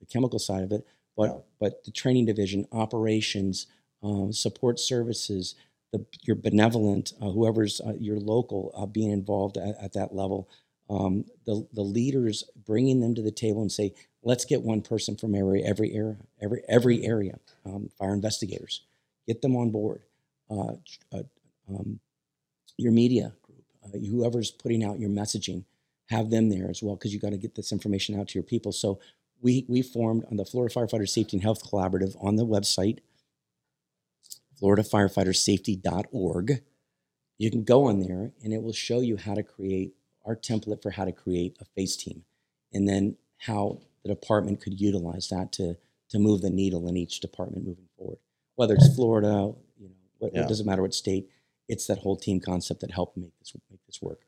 the 0.00 0.06
chemical 0.06 0.38
side 0.38 0.64
of 0.64 0.72
it, 0.72 0.84
but 1.16 1.46
but 1.60 1.84
the 1.84 1.90
training 1.90 2.26
division, 2.26 2.66
operations, 2.72 3.66
um, 4.02 4.32
support 4.32 4.78
services, 4.78 5.54
the 5.92 6.04
your 6.22 6.36
benevolent, 6.36 7.12
uh, 7.20 7.30
whoever's 7.30 7.80
uh, 7.80 7.94
your 7.98 8.18
local, 8.18 8.72
uh, 8.76 8.86
being 8.86 9.10
involved 9.10 9.56
at, 9.56 9.76
at 9.82 9.92
that 9.94 10.14
level. 10.14 10.48
Um, 10.88 11.24
the 11.46 11.66
the 11.72 11.82
leaders 11.82 12.44
bringing 12.66 13.00
them 13.00 13.14
to 13.14 13.22
the 13.22 13.32
table 13.32 13.62
and 13.62 13.72
say, 13.72 13.94
let's 14.22 14.44
get 14.44 14.62
one 14.62 14.82
person 14.82 15.16
from 15.16 15.34
every 15.34 15.62
every 15.62 15.92
area, 15.92 16.16
every 16.40 16.62
every 16.68 17.04
area, 17.04 17.38
um, 17.64 17.88
fire 17.98 18.14
investigators, 18.14 18.82
get 19.26 19.42
them 19.42 19.56
on 19.56 19.70
board. 19.70 20.02
Uh, 20.48 20.74
uh, 21.12 21.22
um, 21.68 21.98
your 22.76 22.92
media 22.92 23.32
group, 23.42 23.64
uh, 23.84 23.98
whoever's 23.98 24.50
putting 24.50 24.84
out 24.84 25.00
your 25.00 25.10
messaging, 25.10 25.64
have 26.08 26.30
them 26.30 26.48
there 26.48 26.68
as 26.70 26.82
well 26.82 26.94
because 26.94 27.12
you 27.12 27.18
got 27.20 27.30
to 27.30 27.38
get 27.38 27.54
this 27.54 27.72
information 27.72 28.18
out 28.18 28.28
to 28.28 28.34
your 28.34 28.44
people. 28.44 28.70
So 28.72 29.00
we 29.40 29.64
we 29.68 29.82
formed 29.82 30.24
on 30.30 30.36
the 30.36 30.44
Florida 30.44 30.74
Firefighter 30.74 31.08
Safety 31.08 31.36
and 31.36 31.42
Health 31.42 31.68
Collaborative 31.68 32.16
on 32.22 32.36
the 32.36 32.46
website, 32.46 32.98
FloridaFirefighterSafety.org. 34.60 36.62
You 37.38 37.50
can 37.50 37.64
go 37.64 37.84
on 37.84 38.00
there 38.00 38.32
and 38.42 38.52
it 38.52 38.62
will 38.62 38.72
show 38.72 39.00
you 39.00 39.16
how 39.16 39.34
to 39.34 39.42
create 39.42 39.94
our 40.24 40.36
template 40.36 40.82
for 40.82 40.90
how 40.90 41.04
to 41.04 41.12
create 41.12 41.56
a 41.60 41.64
face 41.64 41.96
team, 41.96 42.24
and 42.72 42.88
then 42.88 43.16
how 43.38 43.80
the 44.02 44.08
department 44.08 44.60
could 44.60 44.80
utilize 44.80 45.28
that 45.28 45.52
to 45.52 45.76
to 46.08 46.18
move 46.18 46.40
the 46.40 46.50
needle 46.50 46.88
in 46.88 46.96
each 46.96 47.20
department 47.20 47.66
moving 47.66 47.88
forward. 47.98 48.18
Whether 48.54 48.74
it's 48.74 48.94
Florida, 48.94 49.52
you 49.78 49.88
know, 49.88 49.94
what, 50.18 50.32
Yeah. 50.34 50.44
it 50.44 50.48
doesn't 50.48 50.66
matter 50.66 50.82
what 50.82 50.94
state. 50.94 51.28
It's 51.68 51.86
that 51.88 51.98
whole 51.98 52.16
team 52.16 52.40
concept 52.40 52.80
that 52.80 52.92
helped 52.92 53.16
make 53.16 53.36
this 53.38 53.52
make 53.70 53.84
this 53.86 54.00
work. 54.00 54.20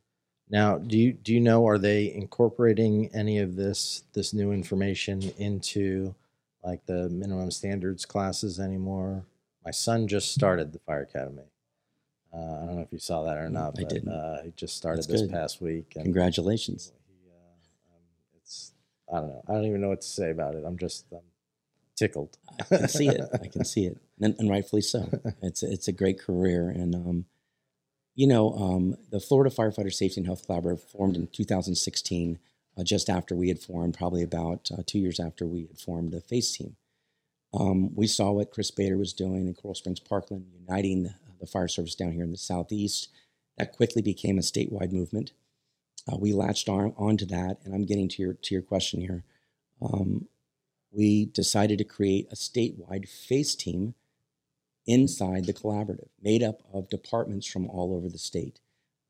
Now, 0.51 0.79
do 0.79 0.97
you 0.97 1.13
do 1.13 1.33
you 1.35 1.41
know 1.41 1.67
are 1.67 1.79
they 1.79 2.13
incorporating 2.13 3.11
any 3.15 3.39
of 3.39 3.57
this 3.57 4.05
this 4.15 4.33
new 4.33 4.53
information 4.53 5.23
into 5.37 6.15
like 6.65 6.87
the 6.87 7.09
minimum 7.11 7.51
standards 7.51 8.05
classes 8.07 8.59
anymore? 8.59 9.25
My 9.65 9.71
son 9.71 10.09
just 10.09 10.33
started 10.33 10.73
the 10.73 10.79
fire 10.79 11.03
academy. 11.03 11.45
Uh, 12.33 12.37
I 12.39 12.67
don't 12.67 12.77
know 12.77 12.83
if 12.83 12.93
you 12.93 12.99
saw 12.99 13.25
that 13.25 13.37
or 13.37 13.49
not, 13.49 13.75
I 13.79 13.83
but 13.83 13.89
didn't. 13.89 14.09
Uh, 14.09 14.43
he 14.43 14.53
just 14.57 14.77
started 14.77 14.99
That's 14.99 15.07
this 15.09 15.21
good. 15.23 15.31
past 15.31 15.61
week. 15.61 15.93
And 15.97 16.05
Congratulations. 16.05 16.93
He, 17.07 17.31
uh, 17.31 17.95
um, 17.95 18.03
it's 18.37 18.73
I 19.13 19.21
don't 19.21 19.29
know. 19.29 19.43
I 19.49 19.53
don't 19.53 19.65
even 19.67 19.81
know 19.81 19.89
what 19.89 20.01
to 20.03 20.07
say 20.07 20.31
about 20.31 20.55
it. 20.55 20.65
I'm 20.67 20.79
just 20.79 21.13
um, 21.13 21.21
tickled. 21.97 22.39
I 22.59 22.65
can 22.65 22.89
see 22.89 23.09
it. 23.09 23.21
I 23.35 23.47
can 23.53 23.65
see 23.65 23.87
it, 23.87 23.99
and, 24.21 24.35
and 24.39 24.49
rightfully 24.49 24.83
so. 24.83 25.11
It's 25.43 25.63
it's 25.63 25.89
a 25.89 25.93
great 25.93 26.19
career, 26.19 26.69
and 26.71 26.95
um, 26.95 27.25
you 28.19 28.27
know, 28.27 28.53
um, 28.55 28.97
the 29.11 29.21
Florida 29.21 29.49
Firefighter 29.49 29.95
Safety 29.95 30.19
and 30.19 30.27
Health 30.27 30.49
Collaborative 30.49 30.81
formed 30.81 31.15
in 31.15 31.29
2016, 31.29 32.41
uh, 32.77 32.83
just 32.83 33.09
after 33.09 33.37
we 33.37 33.47
had 33.47 33.61
formed, 33.61 33.97
probably 33.97 34.25
about 34.25 34.69
uh, 34.77 34.83
two 34.85 34.99
years 34.99 35.21
after 35.21 35.47
we 35.47 35.67
had 35.69 35.79
formed 35.79 36.11
the 36.11 36.21
FACE 36.21 36.57
team. 36.57 36.75
Um, 37.55 37.95
we 37.95 38.09
saw 38.09 38.33
what 38.33 38.51
Chris 38.51 38.73
Bader 38.73 38.99
was 38.99 39.13
doing 39.13 39.47
in 39.47 39.55
Coral 39.55 39.77
Springs, 39.77 40.01
Parkland, 40.01 40.47
uniting 40.53 41.05
the, 41.05 41.15
the 41.39 41.47
fire 41.47 41.69
service 41.69 41.95
down 41.95 42.11
here 42.11 42.25
in 42.25 42.33
the 42.33 42.37
southeast. 42.37 43.09
That 43.57 43.73
quickly 43.73 44.03
became 44.03 44.37
a 44.37 44.43
statewide 44.43 44.91
movement. 44.91 45.31
Uh, 46.13 46.17
we 46.19 46.33
latched 46.33 46.69
on 46.69 46.95
onto 46.97 47.27
that, 47.27 47.59
and 47.65 47.73
I'm 47.73 47.87
getting 47.87 48.09
to 48.09 48.23
your 48.23 48.35
to 48.35 48.53
your 48.53 48.63
question 48.63 49.01
here. 49.01 49.23
Um, 49.81 50.27
we 50.91 51.27
decided 51.27 51.79
to 51.79 51.85
create 51.85 52.27
a 52.33 52.35
statewide 52.35 53.09
FACE 53.09 53.55
team 53.55 53.95
inside 54.89 55.45
the 55.45 55.53
collaborative, 55.53 56.09
made 56.21 56.43
up 56.43 56.63
of 56.73 56.89
departments 56.89 57.47
from 57.47 57.69
all 57.69 57.95
over 57.95 58.09
the 58.09 58.19
state, 58.19 58.59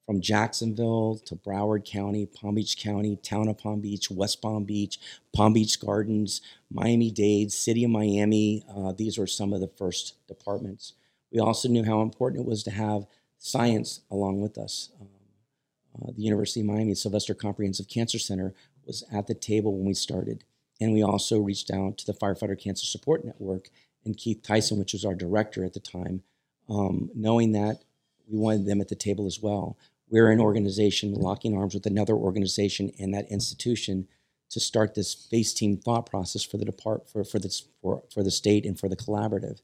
from 0.04 0.20
Jacksonville 0.20 1.20
to 1.24 1.36
Broward 1.36 1.84
County, 1.84 2.26
Palm 2.26 2.56
Beach 2.56 2.76
County, 2.76 3.16
Town 3.16 3.48
of 3.48 3.58
Palm 3.58 3.80
Beach, 3.80 4.10
West 4.10 4.42
Palm 4.42 4.64
Beach, 4.64 4.98
Palm 5.34 5.52
Beach 5.52 5.80
Gardens, 5.80 6.42
Miami 6.70 7.10
Dade, 7.10 7.52
City 7.52 7.84
of 7.84 7.90
Miami. 7.90 8.64
Uh, 8.68 8.92
these 8.92 9.16
were 9.16 9.26
some 9.26 9.52
of 9.52 9.60
the 9.60 9.70
first 9.78 10.14
departments. 10.26 10.94
We 11.30 11.38
also 11.38 11.68
knew 11.68 11.84
how 11.84 12.02
important 12.02 12.42
it 12.42 12.48
was 12.48 12.62
to 12.64 12.70
have 12.72 13.06
science 13.38 14.00
along 14.10 14.40
with 14.40 14.58
us. 14.58 14.90
Um, 15.00 15.08
uh, 16.02 16.12
the 16.14 16.22
University 16.22 16.60
of 16.60 16.66
Miami 16.66 16.94
Sylvester 16.94 17.34
Comprehensive 17.34 17.88
Cancer 17.88 18.18
Center 18.18 18.54
was 18.86 19.04
at 19.12 19.26
the 19.26 19.34
table 19.34 19.76
when 19.76 19.86
we 19.86 19.94
started. 19.94 20.44
And 20.80 20.92
we 20.92 21.02
also 21.02 21.38
reached 21.38 21.70
out 21.70 21.98
to 21.98 22.06
the 22.06 22.14
Firefighter 22.14 22.58
Cancer 22.58 22.86
Support 22.86 23.24
Network 23.24 23.68
and 24.08 24.16
Keith 24.16 24.42
Tyson, 24.42 24.78
which 24.78 24.92
was 24.92 25.04
our 25.04 25.14
director 25.14 25.64
at 25.64 25.74
the 25.74 25.80
time, 25.80 26.22
um, 26.68 27.10
knowing 27.14 27.52
that 27.52 27.84
we 28.28 28.38
wanted 28.38 28.66
them 28.66 28.80
at 28.80 28.88
the 28.88 28.94
table 28.94 29.26
as 29.26 29.40
well. 29.40 29.78
We're 30.10 30.30
an 30.30 30.40
organization 30.40 31.14
locking 31.14 31.56
arms 31.56 31.74
with 31.74 31.86
another 31.86 32.14
organization 32.14 32.90
and 32.98 33.14
that 33.14 33.30
institution 33.30 34.08
to 34.50 34.60
start 34.60 34.94
this 34.94 35.14
face 35.14 35.52
team 35.52 35.76
thought 35.76 36.06
process 36.06 36.42
for 36.42 36.56
the 36.56 36.64
depart 36.64 37.08
for 37.08 37.22
for 37.22 37.38
this 37.38 37.68
for, 37.82 38.02
for 38.12 38.22
the 38.22 38.30
state 38.30 38.64
and 38.64 38.78
for 38.78 38.88
the 38.88 38.96
collaborative. 38.96 39.60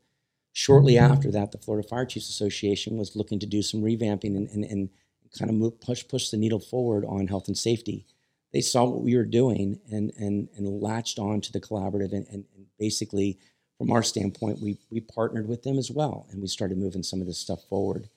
Shortly 0.53 0.99
after 0.99 1.33
that, 1.33 1.51
the 1.51 1.59
Florida 1.59 1.89
Fire 1.89 2.07
Chiefs 2.07 2.29
Association 2.29 2.97
was 2.97 3.17
looking 3.17 3.41
to 3.41 3.47
do 3.47 3.61
some 3.61 3.83
revamping 3.83 4.37
and, 4.37 4.49
and, 4.51 4.65
and 4.65 4.89
kind 5.37 5.51
of 5.51 5.57
move, 5.57 5.81
push 5.81 6.07
push 6.07 6.29
the 6.29 6.37
needle 6.37 6.61
forward 6.61 7.05
on 7.07 7.27
health 7.27 7.49
and 7.49 7.59
safety. 7.59 8.07
They 8.53 8.61
saw 8.61 8.85
what 8.85 9.03
we 9.03 9.17
were 9.17 9.25
doing 9.25 9.81
and 9.91 10.13
and 10.19 10.49
and 10.57 10.81
latched 10.81 11.19
on 11.19 11.41
to 11.41 11.53
the 11.53 11.61
collaborative 11.61 12.13
and, 12.13 12.27
and, 12.29 12.45
and 12.55 12.67
basically 12.79 13.39
from 13.79 13.91
our 13.91 14.03
standpoint, 14.03 14.61
we 14.61 14.79
we 14.91 15.01
partnered 15.01 15.49
with 15.49 15.63
them 15.63 15.79
as 15.79 15.91
well 15.91 16.27
and 16.31 16.41
we 16.41 16.47
started 16.49 16.79
moving 16.79 17.03
some 17.03 17.21
of 17.21 17.27
this 17.27 17.39
stuff 17.39 17.63
forward. 17.69 18.09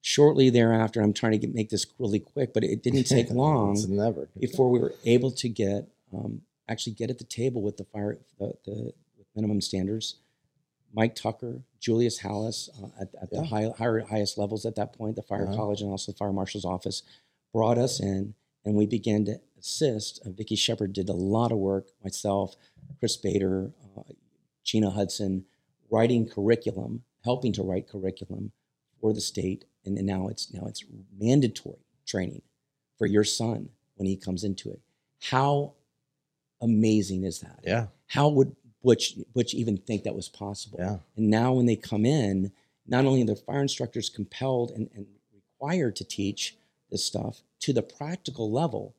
Shortly 0.00 0.50
thereafter, 0.50 1.00
I'm 1.00 1.12
trying 1.12 1.32
to 1.32 1.38
get, 1.38 1.54
make 1.54 1.70
this 1.70 1.86
really 1.98 2.18
quick, 2.18 2.52
but 2.52 2.64
it 2.64 2.82
didn't 2.82 3.04
take 3.04 3.30
long 3.44 3.78
never 3.88 4.28
before 4.38 4.68
we 4.70 4.80
were 4.80 4.94
able 5.04 5.30
to 5.32 5.48
get 5.48 5.88
um, 6.12 6.42
actually 6.68 6.94
get 6.94 7.10
at 7.10 7.18
the 7.18 7.24
table 7.24 7.62
with 7.62 7.76
the 7.76 7.84
fire 7.84 8.18
the, 8.38 8.52
the 8.64 8.92
minimum 9.36 9.60
standards. 9.60 10.16
Mike 10.94 11.14
Tucker, 11.14 11.62
Julius 11.80 12.20
Halas 12.20 12.68
uh, 12.82 12.88
at, 13.00 13.08
at 13.22 13.28
Yeah. 13.32 13.40
the 13.40 13.46
high, 13.46 13.70
higher, 13.78 14.00
highest 14.00 14.36
levels 14.36 14.66
at 14.66 14.74
that 14.74 14.92
point, 14.92 15.16
the 15.16 15.22
fire 15.22 15.44
Uh-huh. 15.46 15.56
college 15.56 15.80
and 15.80 15.90
also 15.90 16.12
the 16.12 16.18
fire 16.18 16.32
marshal's 16.34 16.66
office, 16.66 17.02
brought 17.52 17.78
us 17.78 17.98
in, 17.98 18.34
and 18.66 18.74
we 18.74 18.84
began 18.84 19.24
to 19.24 19.40
assist. 19.58 20.20
Uh, 20.26 20.30
Vicki 20.30 20.54
Shepard 20.54 20.92
did 20.92 21.08
a 21.08 21.14
lot 21.14 21.50
of 21.50 21.56
work. 21.56 21.86
Myself, 22.04 22.56
Chris 22.98 23.16
Bader, 23.16 23.70
Gina 24.72 24.88
Hudson, 24.88 25.44
writing 25.90 26.26
curriculum, 26.26 27.02
helping 27.24 27.52
to 27.52 27.62
write 27.62 27.86
curriculum 27.86 28.52
for 29.02 29.12
the 29.12 29.20
state, 29.20 29.66
and, 29.84 29.98
and 29.98 30.06
now 30.06 30.28
it's 30.28 30.50
now 30.50 30.64
it's 30.66 30.82
mandatory 31.20 31.84
training 32.06 32.40
for 32.96 33.06
your 33.06 33.22
son 33.22 33.68
when 33.96 34.06
he 34.06 34.16
comes 34.16 34.44
into 34.44 34.70
it. 34.70 34.80
How 35.20 35.74
amazing 36.62 37.24
is 37.24 37.40
that? 37.40 37.60
Yeah, 37.62 37.88
How 38.06 38.30
would 38.30 38.56
Butch 38.82 39.14
Butch 39.34 39.52
even 39.52 39.76
think 39.76 40.04
that 40.04 40.14
was 40.14 40.30
possible? 40.30 40.78
yeah, 40.80 40.96
And 41.18 41.28
now 41.28 41.52
when 41.52 41.66
they 41.66 41.76
come 41.76 42.06
in, 42.06 42.50
not 42.86 43.04
only 43.04 43.20
are 43.22 43.26
the 43.26 43.36
fire 43.36 43.60
instructors 43.60 44.08
compelled 44.08 44.70
and, 44.70 44.88
and 44.94 45.04
required 45.34 45.96
to 45.96 46.04
teach 46.04 46.56
this 46.90 47.04
stuff 47.04 47.42
to 47.60 47.74
the 47.74 47.82
practical 47.82 48.50
level, 48.50 48.94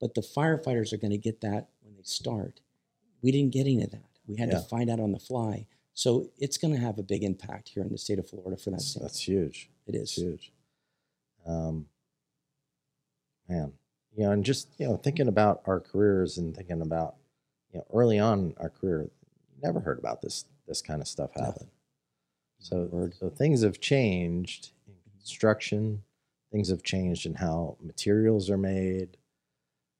but 0.00 0.14
the 0.14 0.22
firefighters 0.22 0.90
are 0.94 0.96
going 0.96 1.10
to 1.10 1.18
get 1.18 1.42
that 1.42 1.68
when 1.82 1.96
they 1.96 2.02
start. 2.04 2.62
We 3.20 3.30
didn't 3.30 3.52
get 3.52 3.66
any 3.66 3.82
of 3.82 3.90
that. 3.90 4.07
We 4.28 4.36
had 4.36 4.50
Yeah. 4.50 4.56
to 4.58 4.60
find 4.60 4.90
out 4.90 5.00
on 5.00 5.12
the 5.12 5.18
fly. 5.18 5.66
So 5.94 6.30
it's 6.38 6.58
going 6.58 6.72
to 6.74 6.80
have 6.80 6.98
a 6.98 7.02
big 7.02 7.24
impact 7.24 7.70
here 7.70 7.82
in 7.82 7.90
the 7.90 7.98
state 7.98 8.18
of 8.20 8.28
Florida 8.28 8.56
for 8.56 8.70
that. 8.70 8.76
that's, 8.76 8.94
that's 8.94 9.26
huge. 9.26 9.68
It's 9.86 10.12
is. 10.12 10.22
huge. 10.22 10.52
Um, 11.46 11.88
man, 13.48 13.72
you 14.14 14.24
know, 14.24 14.32
and 14.32 14.44
just 14.44 14.68
you 14.78 14.86
know, 14.86 14.96
thinking 14.96 15.28
about 15.28 15.62
our 15.66 15.80
careers 15.80 16.38
and 16.38 16.54
thinking 16.54 16.82
about 16.82 17.16
you 17.72 17.78
know, 17.78 17.86
early 17.92 18.18
on 18.18 18.38
in 18.40 18.54
our 18.58 18.68
career, 18.70 19.10
never 19.62 19.80
heard 19.80 19.98
about 19.98 20.20
this 20.22 20.44
this 20.66 20.82
kind 20.82 21.00
of 21.00 21.08
stuff 21.08 21.30
happen. 21.34 21.68
So, 22.58 22.88
Word. 22.92 23.14
so 23.18 23.30
things 23.30 23.62
have 23.62 23.80
changed 23.80 24.70
in 24.86 24.94
construction. 25.18 26.02
Things 26.52 26.68
have 26.68 26.82
changed 26.82 27.24
in 27.26 27.34
how 27.34 27.76
materials 27.80 28.50
are 28.50 28.58
made, 28.58 29.16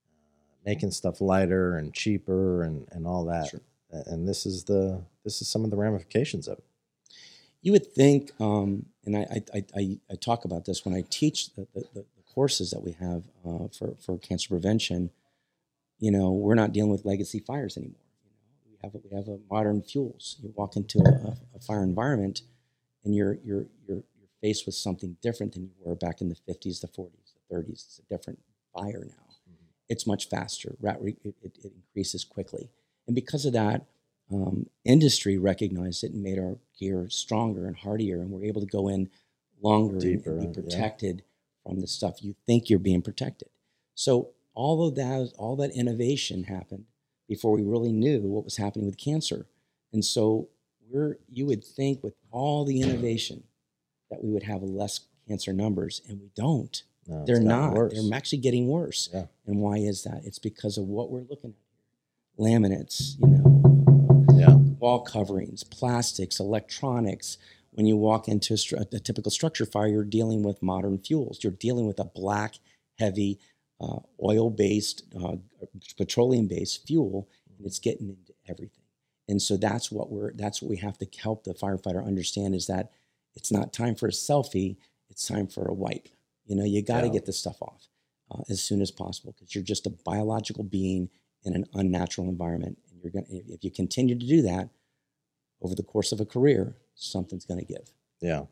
uh, 0.03 0.55
making 0.65 0.91
stuff 0.91 1.21
lighter 1.21 1.77
and 1.77 1.93
cheaper, 1.93 2.63
and 2.63 2.87
and 2.91 3.07
all 3.07 3.25
that. 3.25 3.47
Sure. 3.49 3.61
And 3.91 4.27
this 4.27 4.45
is 4.45 4.65
the 4.65 5.01
this 5.23 5.41
is 5.41 5.47
some 5.47 5.63
of 5.63 5.71
the 5.71 5.77
ramifications 5.77 6.47
of 6.47 6.59
it. 6.59 6.63
You 7.61 7.73
would 7.73 7.93
think, 7.93 8.31
um, 8.39 8.85
and 9.05 9.17
I, 9.17 9.41
I, 9.53 9.63
I, 9.75 9.97
I 10.09 10.15
talk 10.15 10.45
about 10.45 10.63
this 10.63 10.85
when 10.85 10.95
I 10.95 11.03
teach 11.09 11.53
the, 11.55 11.67
the, 11.73 11.83
the 11.93 12.05
courses 12.33 12.71
that 12.71 12.81
we 12.81 12.93
have 12.93 13.23
uh, 13.45 13.67
for, 13.77 13.95
for 13.99 14.17
cancer 14.17 14.47
prevention. 14.49 15.09
You 15.99 16.11
know, 16.11 16.31
we're 16.31 16.55
not 16.55 16.71
dealing 16.71 16.91
with 16.91 17.03
legacy 17.03 17.39
fires 17.39 17.75
anymore. 17.75 17.95
You 18.23 18.29
know, 18.31 18.69
we 18.71 18.77
have 18.81 19.03
we 19.03 19.17
have 19.17 19.27
a 19.27 19.39
modern 19.53 19.81
fuels. 19.81 20.37
You 20.41 20.53
walk 20.55 20.77
into 20.77 20.99
a, 20.99 21.35
a 21.57 21.59
fire 21.59 21.83
environment, 21.83 22.43
and 23.03 23.13
you're 23.13 23.37
you're 23.43 23.65
you're 23.85 24.03
you're 24.17 24.29
faced 24.41 24.65
with 24.65 24.75
something 24.75 25.17
different 25.21 25.53
than 25.53 25.63
you 25.63 25.71
were 25.83 25.95
back 25.95 26.21
in 26.21 26.29
the 26.29 26.35
50s, 26.35 26.79
the 26.79 26.87
40s, 26.87 27.33
the 27.49 27.55
30s. 27.55 27.69
It's 27.71 27.99
a 27.99 28.15
different 28.15 28.39
fire 28.73 29.03
now. 29.05 29.35
It's 29.89 30.07
much 30.07 30.29
faster. 30.29 30.77
It, 30.81 31.17
it, 31.23 31.35
it 31.43 31.71
increases 31.75 32.23
quickly, 32.23 32.69
and 33.09 33.15
because 33.15 33.43
of 33.43 33.53
that, 33.53 33.85
um, 34.31 34.69
industry 34.85 35.35
recognized 35.39 36.03
it 36.03 36.11
and 36.13 36.21
made 36.21 36.37
our 36.37 36.59
gear 36.79 37.09
stronger 37.09 37.65
and 37.65 37.75
hardier, 37.75 38.21
and 38.21 38.29
we're 38.29 38.43
able 38.43 38.61
to 38.61 38.67
go 38.67 38.87
in 38.87 39.09
longer 39.61 39.93
and- 39.95 40.01
Deeper, 40.01 40.37
and, 40.37 40.53
be 40.55 40.61
protected 40.61 41.23
from 41.63 41.81
the 41.81 41.87
stuff 41.87 42.23
you 42.23 42.35
think 42.45 42.69
you're 42.69 42.77
being 42.77 43.01
protected. 43.01 43.49
So 43.95 44.29
all 44.53 44.87
of 44.87 44.93
that, 44.95 45.33
all 45.39 45.55
that 45.55 45.71
innovation 45.75 46.43
happened 46.43 46.85
before 47.27 47.51
we 47.51 47.63
really 47.63 47.91
knew 47.91 48.21
what 48.21 48.43
was 48.45 48.57
happening 48.57 48.85
with 48.85 48.97
cancer, 48.97 49.47
and 49.91 50.05
so 50.05 50.49
we're 50.87 51.17
you 51.27 51.47
would 51.47 51.63
think 51.63 52.03
with 52.03 52.13
all 52.31 52.63
the 52.65 52.81
innovation 52.81 53.43
that 54.11 54.23
we 54.23 54.29
would 54.29 54.43
have 54.43 54.61
less 54.61 54.99
cancer 55.27 55.51
numbers, 55.51 56.03
and 56.07 56.21
we 56.21 56.29
don't. 56.35 56.83
No, 57.07 57.25
They're 57.25 57.39
not. 57.41 57.73
worse. 57.73 57.93
They're 57.93 58.15
actually 58.15 58.37
getting 58.39 58.67
worse. 58.67 59.09
Yeah. 59.11 59.25
And 59.47 59.59
why 59.61 59.77
is 59.77 60.03
that? 60.03 60.21
It's 60.25 60.37
because 60.37 60.77
of 60.77 60.87
what 60.87 61.09
we're 61.09 61.25
looking 61.27 61.51
at. 61.51 61.55
Laminates, 62.39 63.19
you 63.19 63.27
know, 63.27 64.35
yeah, 64.37 64.53
wall 64.79 65.01
coverings, 65.01 65.63
plastics, 65.63 66.39
electronics. 66.39 67.37
When 67.71 67.85
you 67.85 67.97
walk 67.97 68.27
into 68.27 68.55
a, 68.75 68.95
a 68.95 68.99
typical 68.99 69.31
structure 69.31 69.65
fire, 69.65 69.87
you're 69.87 70.03
dealing 70.03 70.43
with 70.43 70.63
modern 70.63 70.99
fuels. 70.99 71.43
You're 71.43 71.51
dealing 71.53 71.85
with 71.85 71.99
a 71.99 72.05
black, 72.05 72.55
heavy, 72.97 73.39
uh, 73.81 73.99
oil-based, 74.23 75.03
uh, 75.21 75.35
petroleum-based 75.97 76.85
fuel, 76.87 77.27
and 77.57 77.65
it's 77.65 77.79
getting 77.79 78.09
into 78.09 78.33
everything. 78.47 78.83
And 79.27 79.41
so 79.41 79.57
that's 79.57 79.91
what 79.91 80.09
we're 80.09 80.33
that's 80.33 80.61
what 80.61 80.69
we 80.69 80.77
have 80.77 80.97
to 80.99 81.07
help 81.21 81.43
the 81.43 81.53
firefighter 81.53 82.05
understand 82.05 82.55
is 82.55 82.67
that 82.67 82.91
it's 83.35 83.51
not 83.51 83.73
time 83.73 83.95
for 83.95 84.07
a 84.07 84.11
selfie, 84.11 84.77
it's 85.09 85.27
time 85.27 85.47
for 85.47 85.65
a 85.65 85.73
wipe. 85.73 86.07
You 86.45 86.55
know, 86.55 86.65
you 86.65 86.81
got 86.81 87.01
to 87.01 87.07
Yeah. 87.07 87.13
get 87.13 87.25
this 87.25 87.37
stuff 87.37 87.61
off 87.61 87.87
uh, 88.31 88.41
as 88.49 88.61
soon 88.61 88.81
as 88.81 88.89
possible 88.91 89.33
because 89.33 89.53
you're 89.53 89.63
just 89.63 89.85
a 89.85 89.91
biological 89.91 90.63
being 90.63 91.09
in 91.45 91.55
an 91.55 91.65
unnatural 91.73 92.27
environment, 92.29 92.77
and 92.91 93.01
you're 93.01 93.11
gonna 93.11 93.25
if 93.29 93.63
you 93.63 93.71
continue 93.71 94.17
to 94.17 94.25
do 94.25 94.41
that 94.43 94.69
over 95.61 95.75
the 95.75 95.83
course 95.83 96.11
of 96.11 96.19
a 96.19 96.25
career, 96.25 96.75
something's 96.95 97.45
going 97.45 97.59
to 97.59 97.65
give. 97.65 97.91
yeah, 98.21 98.43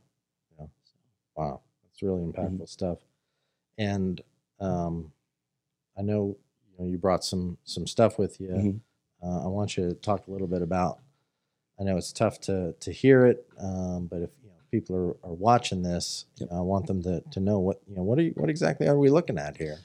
yeah. 0.59 0.65
Wow, 1.35 1.61
that's 1.83 2.01
really 2.01 2.21
impactful 2.23 2.51
Mm-hmm. 2.53 2.65
stuff. 2.65 2.97
And 3.77 4.21
um, 4.59 5.11
I 5.97 6.01
know 6.01 6.37
you 6.71 6.77
know 6.79 6.85
you 6.89 6.97
brought 6.97 7.23
some 7.23 7.57
some 7.63 7.87
stuff 7.87 8.17
with 8.19 8.39
you. 8.41 8.49
Mhm. 8.49 8.79
Uh, 9.23 9.45
I 9.45 9.47
want 9.47 9.77
you 9.77 9.87
to 9.89 9.95
talk 9.95 10.27
a 10.27 10.31
little 10.31 10.47
bit 10.47 10.61
about. 10.61 10.99
I 11.79 11.83
know 11.83 11.95
it's 11.97 12.11
tough 12.11 12.39
to 12.41 12.73
to 12.79 12.91
hear 12.91 13.25
it, 13.25 13.47
um, 13.59 14.07
but 14.07 14.21
if 14.21 14.31
you 14.43 14.49
know 14.49 14.55
people 14.71 14.95
are, 14.95 15.29
are 15.29 15.33
watching 15.33 15.81
this, 15.83 16.25
Yep. 16.37 16.49
I 16.51 16.59
want 16.61 16.87
them 16.87 17.01
to 17.03 17.21
to 17.21 17.39
know 17.39 17.59
what 17.59 17.81
you 17.87 17.95
know 17.95 18.03
what 18.03 18.17
are 18.19 18.23
you, 18.23 18.31
what 18.35 18.49
exactly 18.49 18.87
are 18.87 18.97
we 18.97 19.09
looking 19.09 19.37
at 19.37 19.57
here? 19.57 19.77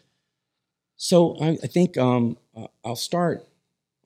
So 1.02 1.36
I, 1.40 1.58
I 1.60 1.66
think 1.66 1.98
um, 1.98 2.38
uh, 2.56 2.68
I'll 2.84 2.94
start. 2.94 3.44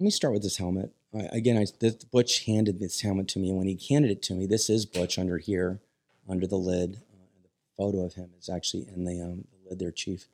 Let 0.00 0.04
me 0.04 0.11
start 0.11 0.32
with 0.32 0.42
this 0.42 0.56
helmet. 0.56 0.92
I, 1.14 1.28
again, 1.30 1.59
I, 1.59 1.66
this, 1.78 1.96
Butch 1.96 2.46
handed 2.46 2.80
this 2.80 3.02
helmet 3.02 3.28
to 3.28 3.38
me, 3.38 3.50
and 3.50 3.59
when 3.59 3.66
he 3.66 3.78
handed 3.90 4.11
it 4.11 4.22
to 4.22 4.32
me, 4.32 4.46
this 4.46 4.70
is 4.70 4.87
Butch 4.87 5.18
under 5.18 5.37
here, 5.37 5.78
under 6.26 6.46
the 6.46 6.56
lid. 6.56 7.02
Uh, 7.12 7.42
the 7.42 7.50
photo 7.76 8.02
of 8.02 8.14
him 8.14 8.30
is 8.40 8.48
actually 8.48 8.88
in 8.88 9.04
the, 9.04 9.20
um, 9.20 9.44
the 9.52 9.68
lid 9.68 9.78
there, 9.78 9.90
Chief 9.90 10.24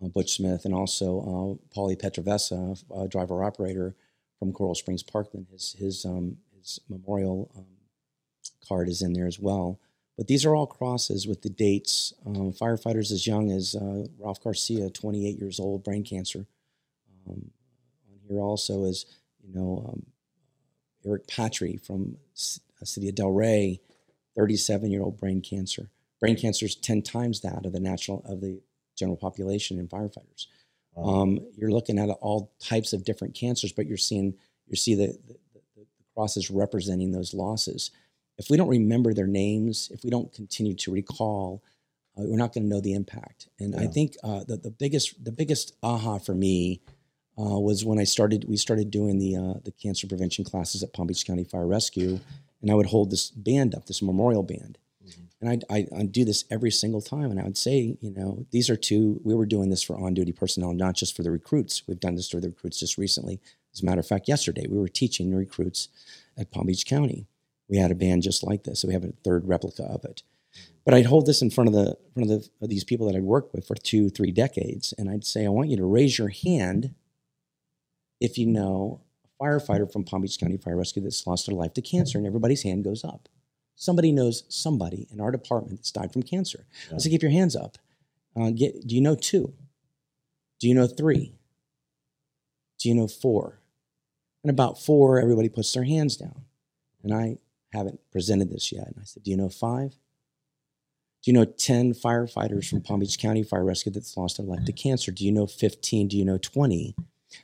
uh, 0.00 0.06
Butch 0.06 0.36
Smith, 0.36 0.64
and 0.64 0.72
also 0.72 1.18
uh, 1.18 1.74
Paulie 1.76 2.00
Petrovessa, 2.00 2.80
uh, 2.96 3.08
driver 3.08 3.42
operator 3.42 3.96
from 4.38 4.52
Coral 4.52 4.76
Springs 4.76 5.02
Parkland. 5.02 5.48
His 5.50 5.74
his 5.76 6.04
um, 6.04 6.36
his 6.56 6.78
memorial 6.88 7.50
um, 7.56 7.66
card 8.64 8.88
is 8.88 9.02
in 9.02 9.12
there 9.12 9.26
as 9.26 9.40
well. 9.40 9.80
But 10.16 10.28
these 10.28 10.44
are 10.46 10.54
all 10.54 10.66
crosses 10.66 11.26
with 11.26 11.42
the 11.42 11.50
dates. 11.50 12.14
Um, 12.24 12.52
firefighters 12.52 13.12
as 13.12 13.26
young 13.26 13.50
as 13.50 13.74
uh, 13.74 14.06
Ralph 14.18 14.42
Garcia, 14.42 14.88
28 14.90 15.38
years 15.38 15.60
old, 15.60 15.84
brain 15.84 16.04
cancer. 16.04 16.46
Um, 17.28 17.50
on 18.10 18.18
here 18.26 18.40
also 18.40 18.84
is, 18.84 19.04
you 19.42 19.52
know, 19.54 19.84
um, 19.88 20.06
Eric 21.04 21.26
Patry 21.26 21.84
from 21.84 22.16
C- 22.34 22.60
uh, 22.80 22.84
City 22.84 23.08
of 23.10 23.14
Delray, 23.14 23.80
37 24.36 24.90
year 24.90 25.02
old 25.02 25.18
brain 25.18 25.40
cancer. 25.42 25.90
Brain 26.20 26.36
cancer 26.36 26.64
is 26.64 26.74
10 26.76 27.02
times 27.02 27.42
that 27.42 27.66
of 27.66 27.72
the 27.72 27.80
natural 27.80 28.22
of 28.26 28.40
the 28.40 28.60
general 28.96 29.16
population 29.18 29.78
in 29.78 29.86
firefighters. 29.88 30.46
Um, 30.96 31.04
Um, 31.08 31.40
you're 31.56 31.70
looking 31.70 31.98
at 31.98 32.08
all 32.08 32.54
types 32.58 32.94
of 32.94 33.04
different 33.04 33.34
cancers, 33.34 33.72
but 33.72 33.86
you're 33.86 33.98
seeing 33.98 34.34
you 34.66 34.76
see 34.76 34.94
the, 34.94 35.08
the, 35.28 35.36
the 35.76 35.86
crosses 36.14 36.50
representing 36.50 37.12
those 37.12 37.34
losses. 37.34 37.90
If 38.38 38.50
we 38.50 38.56
don't 38.56 38.68
remember 38.68 39.14
their 39.14 39.26
names, 39.26 39.90
if 39.92 40.04
we 40.04 40.10
don't 40.10 40.32
continue 40.32 40.74
to 40.74 40.92
recall, 40.92 41.62
uh, 42.18 42.22
we're 42.24 42.36
not 42.36 42.52
going 42.52 42.64
to 42.64 42.68
know 42.68 42.80
the 42.80 42.94
impact. 42.94 43.48
And 43.58 43.74
I 43.76 43.86
think 43.86 44.16
uh, 44.22 44.44
the, 44.46 44.56
the 44.56 44.70
biggest 44.70 45.22
the 45.24 45.32
biggest 45.32 45.74
aha 45.82 46.18
for 46.18 46.34
me 46.34 46.80
uh, 47.38 47.58
was 47.58 47.84
when 47.84 47.98
I 47.98 48.04
started. 48.04 48.46
We 48.48 48.56
started 48.56 48.90
doing 48.90 49.18
the 49.18 49.36
uh, 49.36 49.60
the 49.64 49.72
cancer 49.72 50.06
prevention 50.06 50.44
classes 50.44 50.82
at 50.82 50.92
Palm 50.92 51.06
Beach 51.06 51.26
County 51.26 51.44
Fire 51.44 51.66
Rescue, 51.66 52.20
and 52.62 52.70
I 52.70 52.74
would 52.74 52.86
hold 52.86 53.10
this 53.10 53.30
band 53.30 53.74
up, 53.74 53.86
this 53.86 54.02
memorial 54.02 54.42
band, 54.42 54.78
Mhm. 55.06 55.28
and 55.40 55.64
I'd, 55.70 55.92
I, 55.92 56.02
do 56.04 56.24
this 56.24 56.44
every 56.50 56.70
single 56.70 57.00
time. 57.00 57.30
And 57.30 57.38
I 57.38 57.44
would 57.44 57.58
say, 57.58 57.96
you 58.00 58.10
know, 58.10 58.46
these 58.50 58.68
are 58.70 58.76
two, 58.76 59.20
we 59.22 59.34
were 59.34 59.46
doing 59.46 59.68
this 59.70 59.82
for 59.82 59.96
on 59.96 60.14
duty 60.14 60.32
personnel, 60.32 60.72
not 60.72 60.94
just 60.96 61.14
for 61.14 61.22
the 61.22 61.30
recruits. 61.30 61.82
We've 61.86 62.00
done 62.00 62.16
this 62.16 62.30
for 62.30 62.40
the 62.40 62.48
recruits 62.48 62.80
just 62.80 62.98
recently. 62.98 63.40
As 63.72 63.82
a 63.82 63.84
matter 63.84 64.00
of 64.00 64.06
fact, 64.06 64.28
yesterday 64.28 64.66
we 64.68 64.78
were 64.78 64.88
teaching 64.88 65.30
the 65.30 65.36
recruits 65.36 65.88
at 66.36 66.50
Palm 66.50 66.66
Beach 66.66 66.86
County. 66.86 67.26
We 67.68 67.78
had 67.78 67.90
a 67.90 67.94
band 67.96 68.22
just 68.22 68.42
like 68.44 68.64
this. 68.64 68.80
So 68.80 68.88
we 68.88 68.94
have 68.94 69.04
a 69.04 69.12
third 69.24 69.46
replica 69.48 69.84
of 69.84 70.04
it. 70.04 70.22
But 70.84 70.94
I'd 70.94 71.06
hold 71.06 71.26
this 71.26 71.42
in 71.42 71.50
front 71.50 71.68
of 71.68 71.74
the 71.74 71.96
front 72.14 72.30
of, 72.30 72.40
the, 72.42 72.48
of 72.62 72.68
these 72.70 72.84
people 72.84 73.06
that 73.08 73.16
I'd 73.16 73.22
worked 73.24 73.52
with 73.54 73.66
for 73.66 73.74
two, 73.74 74.08
three 74.08 74.30
decades, 74.30 74.94
and 74.96 75.10
I'd 75.10 75.24
say, 75.24 75.44
I 75.44 75.48
want 75.48 75.68
you 75.68 75.76
to 75.78 75.84
raise 75.84 76.16
your 76.18 76.28
hand 76.28 76.94
if 78.20 78.38
you 78.38 78.46
know 78.46 79.02
a 79.24 79.44
firefighter 79.44 79.90
from 79.92 80.04
Palm 80.04 80.22
Beach 80.22 80.38
County 80.38 80.56
Fire 80.56 80.76
Rescue 80.76 81.02
that's 81.02 81.26
lost 81.26 81.46
their 81.46 81.56
life 81.56 81.74
to 81.74 81.82
cancer, 81.82 82.16
and 82.18 82.26
everybody's 82.26 82.62
hand 82.62 82.84
goes 82.84 83.04
up. 83.04 83.28
Somebody 83.74 84.12
knows 84.12 84.44
somebody 84.48 85.06
in 85.10 85.20
our 85.20 85.30
department 85.30 85.78
that's 85.78 85.90
died 85.90 86.12
from 86.12 86.22
cancer. 86.22 86.64
I 86.88 86.92
Yeah. 86.92 86.98
said, 86.98 87.10
keep 87.10 87.22
your 87.22 87.32
hands 87.32 87.54
up. 87.56 87.76
Uh, 88.34 88.50
get, 88.50 88.86
do 88.86 88.94
you 88.94 89.00
know 89.02 89.16
two? 89.16 89.52
Do 90.60 90.68
you 90.68 90.74
know 90.74 90.86
three? 90.86 91.34
Do 92.78 92.88
you 92.88 92.94
know 92.94 93.08
four? 93.08 93.60
And 94.42 94.50
about 94.50 94.80
four, 94.80 95.20
everybody 95.20 95.48
puts 95.48 95.72
their 95.72 95.84
hands 95.84 96.16
down. 96.16 96.44
And 97.02 97.12
I 97.12 97.38
haven't 97.76 98.00
presented 98.10 98.50
this 98.50 98.72
yet. 98.72 98.86
And 98.86 98.96
I 99.00 99.04
said, 99.04 99.22
Do 99.22 99.30
you 99.30 99.36
know 99.36 99.48
five? 99.48 99.90
Do 101.22 101.30
you 101.30 101.32
know 101.32 101.44
10 101.44 101.94
firefighters 101.94 102.68
from 102.68 102.82
Palm 102.82 103.00
Beach 103.00 103.18
County 103.18 103.42
Fire 103.42 103.64
Rescue 103.64 103.90
that's 103.90 104.16
lost 104.16 104.36
their 104.36 104.46
life 104.46 104.64
to 104.64 104.72
cancer? 104.72 105.10
Do 105.10 105.24
you 105.24 105.32
know 105.32 105.46
15? 105.46 106.08
Do 106.08 106.16
you 106.16 106.24
know 106.24 106.38
20? 106.38 106.94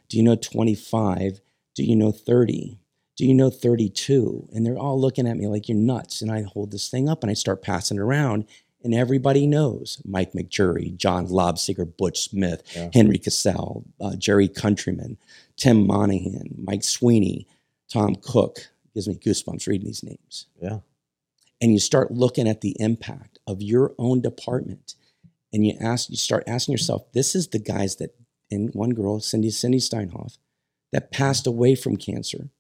Do 0.08 0.16
you 0.16 0.22
know 0.22 0.36
25? 0.36 1.40
Do 1.74 1.82
you 1.84 1.96
know 1.96 2.12
30? 2.12 2.78
Do 3.16 3.26
you 3.26 3.34
know 3.34 3.50
32? 3.50 4.48
And 4.52 4.64
they're 4.64 4.78
all 4.78 5.00
looking 5.00 5.26
at 5.26 5.36
me 5.36 5.48
like 5.48 5.68
you're 5.68 5.76
nuts. 5.76 6.22
And 6.22 6.30
I 6.30 6.42
hold 6.42 6.70
this 6.70 6.88
thing 6.88 7.08
up 7.08 7.22
and 7.24 7.30
I 7.30 7.34
start 7.34 7.62
passing 7.62 7.96
it 7.96 8.00
around. 8.00 8.46
And 8.84 8.94
everybody 8.94 9.46
knows 9.46 10.00
Mike 10.04 10.32
McJury, 10.32 10.96
John 10.96 11.26
Lobsiger, 11.28 11.84
Butch 11.96 12.20
Smith, 12.30 12.62
Yeah. 12.74 12.90
Henry 12.92 13.18
Cassell, 13.18 13.84
uh, 14.00 14.16
Jerry 14.16 14.48
Countryman, 14.48 15.18
Tim 15.56 15.86
Monahan, 15.86 16.54
Mike 16.56 16.82
Sweeney, 16.84 17.46
Tom 17.88 18.14
Cook. 18.16 18.71
Gives 18.94 19.08
me 19.08 19.14
goosebumps 19.14 19.66
reading 19.66 19.86
these 19.86 20.02
names. 20.02 20.46
Yeah, 20.60 20.80
and 21.60 21.72
you 21.72 21.78
start 21.78 22.10
looking 22.10 22.48
at 22.48 22.60
the 22.60 22.76
impact 22.78 23.38
of 23.46 23.62
your 23.62 23.94
own 23.98 24.20
department 24.20 24.94
and 25.52 25.66
you 25.66 25.74
ask 25.80 26.10
you 26.10 26.16
start 26.16 26.44
asking 26.46 26.72
yourself 26.72 27.10
this 27.12 27.34
is 27.34 27.48
the 27.48 27.58
guys 27.58 27.96
that 27.96 28.14
and 28.50 28.70
one 28.74 28.90
girl 28.90 29.20
cindy 29.20 29.50
cindy 29.50 29.78
steinhoff 29.78 30.36
that 30.92 31.10
passed 31.10 31.46
away 31.46 31.74
from 31.74 31.96
cancer 31.96 32.50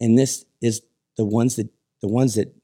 and 0.00 0.18
this 0.18 0.44
is 0.60 0.82
the 1.16 1.24
ones 1.24 1.56
that 1.56 1.68
the 2.00 2.08
ones 2.08 2.34
that 2.34 2.54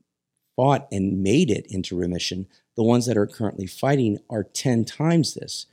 fought 0.56 0.88
and 0.90 1.22
made 1.22 1.50
it 1.50 1.66
into 1.68 1.96
remission 1.96 2.46
the 2.78 2.84
ones 2.84 3.06
that 3.06 3.16
are 3.16 3.26
currently 3.26 3.66
fighting 3.66 4.20
are 4.30 4.44
10 4.44 4.84
times 4.84 5.34
this. 5.34 5.66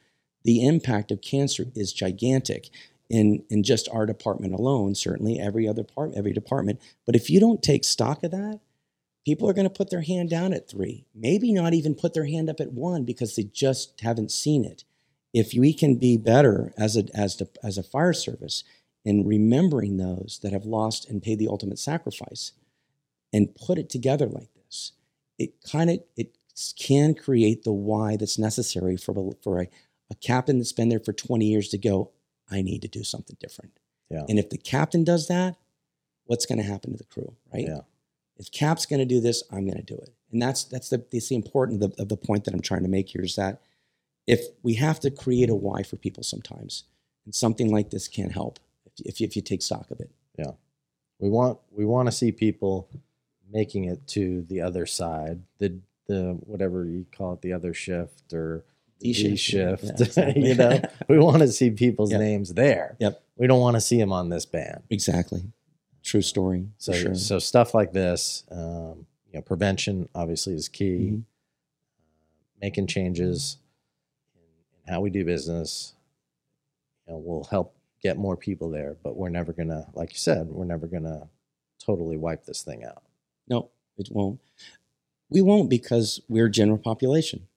The 0.43 0.65
impact 0.65 1.11
of 1.11 1.21
cancer 1.21 1.67
is 1.75 1.93
gigantic 1.93 2.71
in 3.09 3.43
in 3.49 3.63
just 3.63 3.87
our 3.91 4.05
department 4.05 4.53
alone 4.53 4.95
certainly 4.95 5.39
every 5.39 5.67
other 5.67 5.83
part 5.83 6.11
every 6.15 6.33
department 6.33 6.81
but 7.05 7.15
if 7.15 7.29
you 7.29 7.39
don't 7.39 7.61
take 7.61 7.83
stock 7.83 8.23
of 8.23 8.31
that 8.31 8.59
people 9.25 9.49
are 9.49 9.53
going 9.53 9.67
to 9.67 9.73
put 9.73 9.89
their 9.89 10.01
hand 10.01 10.29
down 10.29 10.53
at 10.53 10.69
three, 10.69 11.05
maybe 11.13 11.51
not 11.51 11.73
even 11.73 11.95
put 11.95 12.13
their 12.13 12.27
hand 12.27 12.49
up 12.49 12.59
at 12.59 12.71
one 12.71 13.03
because 13.03 13.35
they 13.35 13.43
just 13.43 13.99
haven't 14.01 14.31
seen 14.31 14.63
it. 14.63 14.83
If 15.33 15.53
we 15.53 15.73
can 15.73 15.95
be 15.95 16.15
better 16.15 16.71
as 16.77 16.95
a 16.95 17.05
as 17.13 17.35
the, 17.37 17.49
as 17.61 17.77
a 17.77 17.83
fire 17.83 18.13
service 18.13 18.63
in 19.03 19.27
remembering 19.27 19.97
those 19.97 20.39
that 20.43 20.53
have 20.53 20.65
lost 20.65 21.09
and 21.09 21.21
paid 21.21 21.39
the 21.39 21.47
ultimate 21.47 21.79
sacrifice, 21.79 22.53
and 23.33 23.53
put 23.55 23.77
it 23.77 23.89
together 23.89 24.27
like 24.27 24.53
this, 24.53 24.93
it 25.37 25.55
kind 25.69 25.89
of 25.89 25.99
it 26.15 26.37
can 26.79 27.13
create 27.13 27.63
the 27.63 27.73
why 27.73 28.15
that's 28.15 28.39
necessary 28.39 28.95
for 28.95 29.35
for 29.43 29.59
a, 29.59 29.67
a 30.09 30.15
captain 30.15 30.57
that's 30.57 30.71
been 30.71 30.89
there 30.89 31.01
for 31.01 31.11
20 31.11 31.45
years 31.45 31.67
to 31.69 31.77
go. 31.77 32.11
I 32.49 32.61
need 32.61 32.81
to 32.83 32.87
do 32.87 33.03
something 33.03 33.37
different. 33.39 33.79
Yeah. 34.09 34.25
And 34.29 34.37
if 34.37 34.49
the 34.49 34.57
captain 34.57 35.03
does 35.03 35.27
that, 35.27 35.57
what's 36.25 36.45
going 36.45 36.59
to 36.59 36.63
happen 36.63 36.91
to 36.91 36.97
the 36.97 37.05
crew, 37.05 37.35
right? 37.53 37.67
Yeah. 37.67 37.81
If 38.37 38.51
Cap's 38.51 38.85
going 38.85 38.99
to 38.99 39.05
do 39.05 39.21
this, 39.21 39.43
I'm 39.51 39.65
going 39.65 39.77
to 39.77 39.83
do 39.83 39.95
it. 39.95 40.09
And 40.31 40.41
that's 40.41 40.65
that's 40.65 40.89
the 40.89 41.05
that's 41.11 41.29
the 41.29 41.35
important 41.35 41.81
of 41.81 41.95
the, 41.95 42.01
of 42.01 42.09
the 42.09 42.17
point 42.17 42.43
that 42.45 42.53
I'm 42.53 42.61
trying 42.61 42.83
to 42.83 42.89
make 42.89 43.09
here 43.09 43.23
is 43.23 43.35
that 43.35 43.61
if 44.27 44.41
we 44.63 44.73
have 44.73 44.99
to 45.01 45.11
create 45.11 45.49
a 45.49 45.55
why 45.55 45.83
for 45.83 45.95
people 45.95 46.23
sometimes, 46.23 46.83
and 47.25 47.33
something 47.33 47.71
like 47.71 47.91
this 47.91 48.07
can 48.07 48.29
help 48.29 48.59
if 48.85 48.93
if 49.05 49.21
you, 49.21 49.27
if 49.27 49.35
you 49.35 49.41
take 49.41 49.61
stock 49.61 49.89
of 49.91 49.99
it. 49.99 50.11
Yeah. 50.37 50.51
We 51.19 51.29
want 51.29 51.59
we 51.71 51.85
want 51.85 52.07
to 52.07 52.11
see 52.11 52.31
people 52.31 52.89
making 53.49 53.85
it 53.85 54.05
to 54.07 54.41
the 54.41 54.61
other 54.61 54.85
side, 54.85 55.43
the 55.59 55.79
the 56.07 56.37
whatever 56.41 56.85
you 56.85 57.05
call 57.15 57.33
it, 57.33 57.41
the 57.41 57.53
other 57.53 57.73
shift 57.73 58.33
or 58.33 58.65
D 59.13 59.35
shift. 59.35 59.83
Yeah, 60.17 60.29
you 60.35 60.55
know, 60.55 60.81
we 61.09 61.19
want 61.19 61.39
to 61.39 61.47
see 61.47 61.71
people's 61.71 62.11
Yep. 62.11 62.19
names 62.19 62.53
there. 62.53 62.95
Yep. 62.99 63.21
We 63.37 63.47
don't 63.47 63.59
want 63.61 63.75
to 63.75 63.81
see 63.81 63.97
them 63.97 64.11
on 64.11 64.29
this 64.29 64.45
band. 64.45 64.83
Exactly. 64.89 65.43
True 66.03 66.21
story. 66.21 66.67
So 66.77 66.93
sure. 66.93 67.15
so 67.15 67.39
stuff 67.39 67.73
like 67.73 67.91
this, 67.91 68.43
um, 68.51 69.05
you 69.27 69.33
know, 69.35 69.41
prevention 69.41 70.07
obviously 70.15 70.53
is 70.53 70.69
key. 70.69 70.99
Mhm. 71.13 71.23
making 72.61 72.87
changes 72.87 73.57
in, 74.35 74.41
in 74.87 74.93
how 74.93 75.01
we 75.01 75.09
do 75.09 75.25
business, 75.25 75.93
you 77.05 77.13
know, 77.13 77.19
will 77.19 77.43
help 77.45 77.75
get 78.01 78.17
more 78.17 78.37
people 78.37 78.69
there. 78.69 78.95
But 79.03 79.15
we're 79.17 79.29
never 79.29 79.51
gonna, 79.51 79.87
like 79.93 80.11
you 80.13 80.17
said, 80.19 80.47
we're 80.47 80.65
never 80.65 80.87
gonna 80.87 81.27
totally 81.83 82.17
wipe 82.17 82.45
this 82.45 82.63
thing 82.63 82.83
out. 82.85 83.03
No, 83.47 83.69
it 83.97 84.07
won't. 84.11 84.39
We 85.29 85.41
won't 85.41 85.69
because 85.69 86.21
we're 86.29 86.49
general 86.49 86.77
population. 86.77 87.47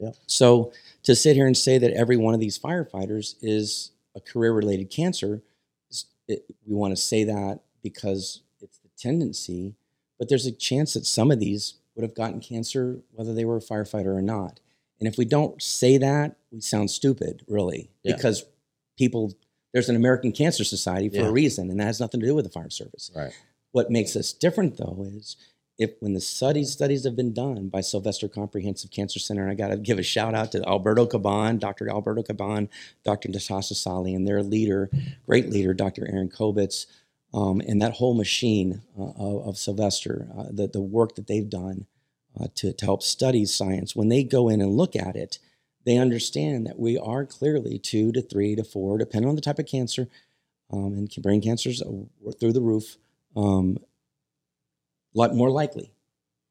Yep. 0.00 0.16
So 0.26 0.72
to 1.04 1.14
sit 1.14 1.36
here 1.36 1.46
and 1.46 1.56
say 1.56 1.78
that 1.78 1.92
every 1.92 2.16
one 2.16 2.34
of 2.34 2.40
these 2.40 2.58
firefighters 2.58 3.36
is 3.42 3.92
a 4.14 4.20
career-related 4.20 4.90
cancer, 4.90 5.42
it, 6.28 6.44
we 6.66 6.74
want 6.74 6.92
to 6.96 7.00
say 7.00 7.24
that 7.24 7.60
because 7.82 8.42
it's 8.60 8.78
the 8.78 8.88
tendency, 8.98 9.74
but 10.18 10.28
there's 10.28 10.46
a 10.46 10.52
chance 10.52 10.94
that 10.94 11.06
some 11.06 11.30
of 11.30 11.38
these 11.40 11.74
would 11.94 12.02
have 12.02 12.14
gotten 12.14 12.40
cancer 12.40 13.00
whether 13.12 13.34
they 13.34 13.44
were 13.44 13.58
a 13.58 13.60
firefighter 13.60 14.16
or 14.16 14.22
not. 14.22 14.60
And 14.98 15.06
if 15.08 15.18
we 15.18 15.24
don't 15.24 15.60
say 15.62 15.98
that, 15.98 16.36
we 16.50 16.60
sound 16.60 16.90
stupid, 16.90 17.44
really, 17.48 17.90
Yeah. 18.02 18.16
because 18.16 18.44
people 18.96 19.34
there's 19.72 19.88
an 19.88 19.96
American 19.96 20.30
Cancer 20.30 20.62
Society 20.62 21.08
for 21.08 21.16
Yeah. 21.16 21.26
a 21.26 21.32
reason, 21.32 21.68
and 21.68 21.80
that 21.80 21.86
has 21.86 21.98
nothing 21.98 22.20
to 22.20 22.26
do 22.26 22.34
with 22.36 22.44
the 22.44 22.50
fire 22.50 22.70
service. 22.70 23.10
Right. 23.12 23.32
What 23.72 23.90
makes 23.90 24.14
us 24.14 24.32
different, 24.32 24.76
though, 24.76 25.04
is 25.04 25.36
if 25.78 25.90
when 26.00 26.12
the 26.12 26.20
studies 26.20 26.72
studies 26.72 27.04
have 27.04 27.16
been 27.16 27.32
done 27.32 27.68
by 27.68 27.80
Sylvester 27.80 28.28
Comprehensive 28.28 28.90
Cancer 28.90 29.18
Center, 29.18 29.42
and 29.42 29.50
I 29.50 29.54
got 29.54 29.68
to 29.68 29.76
give 29.76 29.98
a 29.98 30.02
shout 30.02 30.34
out 30.34 30.52
to 30.52 30.66
Alberto 30.68 31.06
Caban, 31.06 31.58
Dr. 31.58 31.88
Alberto 31.88 32.22
Caban, 32.22 32.68
Dr. 33.04 33.28
Natasha 33.28 33.74
Sali, 33.74 34.14
and 34.14 34.26
their 34.26 34.42
leader, 34.42 34.88
great 35.26 35.50
leader, 35.50 35.74
Dr. 35.74 36.06
Erin 36.06 36.28
Kobetz, 36.28 36.86
um, 37.32 37.60
and 37.66 37.82
that 37.82 37.94
whole 37.94 38.14
machine 38.14 38.82
uh, 38.98 39.10
of, 39.16 39.48
of 39.48 39.58
Sylvester, 39.58 40.28
uh, 40.38 40.44
the, 40.50 40.68
the 40.68 40.80
work 40.80 41.16
that 41.16 41.26
they've 41.26 41.50
done 41.50 41.86
uh, 42.38 42.46
to, 42.54 42.72
to 42.72 42.84
help 42.84 43.02
study 43.02 43.44
science, 43.44 43.96
when 43.96 44.08
they 44.08 44.22
go 44.22 44.48
in 44.48 44.60
and 44.60 44.76
look 44.76 44.94
at 44.94 45.16
it, 45.16 45.40
they 45.84 45.98
understand 45.98 46.66
that 46.66 46.78
we 46.78 46.96
are 46.96 47.26
clearly 47.26 47.78
two 47.78 48.12
to 48.12 48.22
three 48.22 48.54
to 48.54 48.64
four, 48.64 48.96
depending 48.96 49.28
on 49.28 49.34
the 49.34 49.42
type 49.42 49.58
of 49.58 49.66
cancer, 49.66 50.08
um, 50.72 50.94
and 50.94 51.14
brain 51.22 51.42
cancers 51.42 51.82
are 51.82 52.32
through 52.32 52.52
the 52.52 52.60
roof, 52.60 52.96
um, 53.36 53.78
lot 55.18 55.34
more 55.34 55.50
likely 55.50 55.92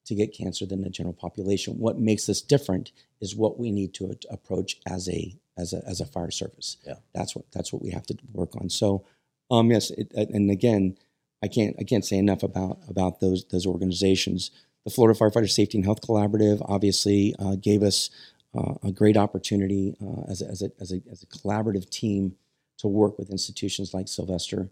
to 0.06 0.15
get 0.15 0.36
cancer 0.36 0.65
than 0.65 0.82
the 0.82 0.89
general 0.89 1.13
population. 1.13 1.80
What 1.80 1.97
makes 1.97 2.28
us 2.28 2.41
different 2.41 2.91
is 3.21 3.36
what 3.36 3.58
we 3.58 3.71
need 3.71 3.93
to 3.95 4.15
approach 4.30 4.78
as 4.89 5.08
a 5.10 5.38
as 5.58 5.73
a 5.73 5.82
as 5.88 6.02
a 6.02 6.06
fire 6.06 6.32
service. 6.32 6.78
Yeah. 6.86 6.95
that's 7.13 7.36
what 7.36 7.45
that's 7.52 7.71
what 7.71 7.82
we 7.82 7.91
have 7.91 8.06
to 8.08 8.17
work 8.32 8.56
on. 8.56 8.69
So, 8.69 9.06
um, 9.49 9.71
yes, 9.71 9.91
it, 9.91 10.12
and 10.13 10.52
again, 10.52 10.97
I 11.41 11.47
can't 11.47 11.76
I 11.80 11.84
can't 11.84 12.06
say 12.06 12.17
enough 12.17 12.43
about 12.43 12.80
about 12.89 13.19
those 13.19 13.45
those 13.45 13.65
organizations. 13.65 14.52
The 14.86 14.91
Florida 14.91 15.17
Firefighter 15.17 15.49
Safety 15.49 15.78
and 15.78 15.86
Health 15.86 16.02
Collaborative 16.02 16.62
obviously 16.67 17.34
uh, 17.39 17.56
gave 17.56 17.84
us 17.84 18.10
uh, 18.54 18.73
a 18.84 18.91
great 18.91 19.15
opportunity 19.15 19.95
uh, 20.02 20.30
as, 20.30 20.41
a, 20.41 20.47
as, 20.47 20.62
a, 20.62 20.71
as, 20.80 20.91
a, 20.91 21.02
as 21.10 21.23
a 21.23 21.28
collaborative 21.28 21.89
team 21.89 22.36
to 22.78 22.88
work 22.88 23.17
with 23.17 23.30
institutions 23.30 23.93
like 23.93 24.10
Sylvester, 24.10 24.69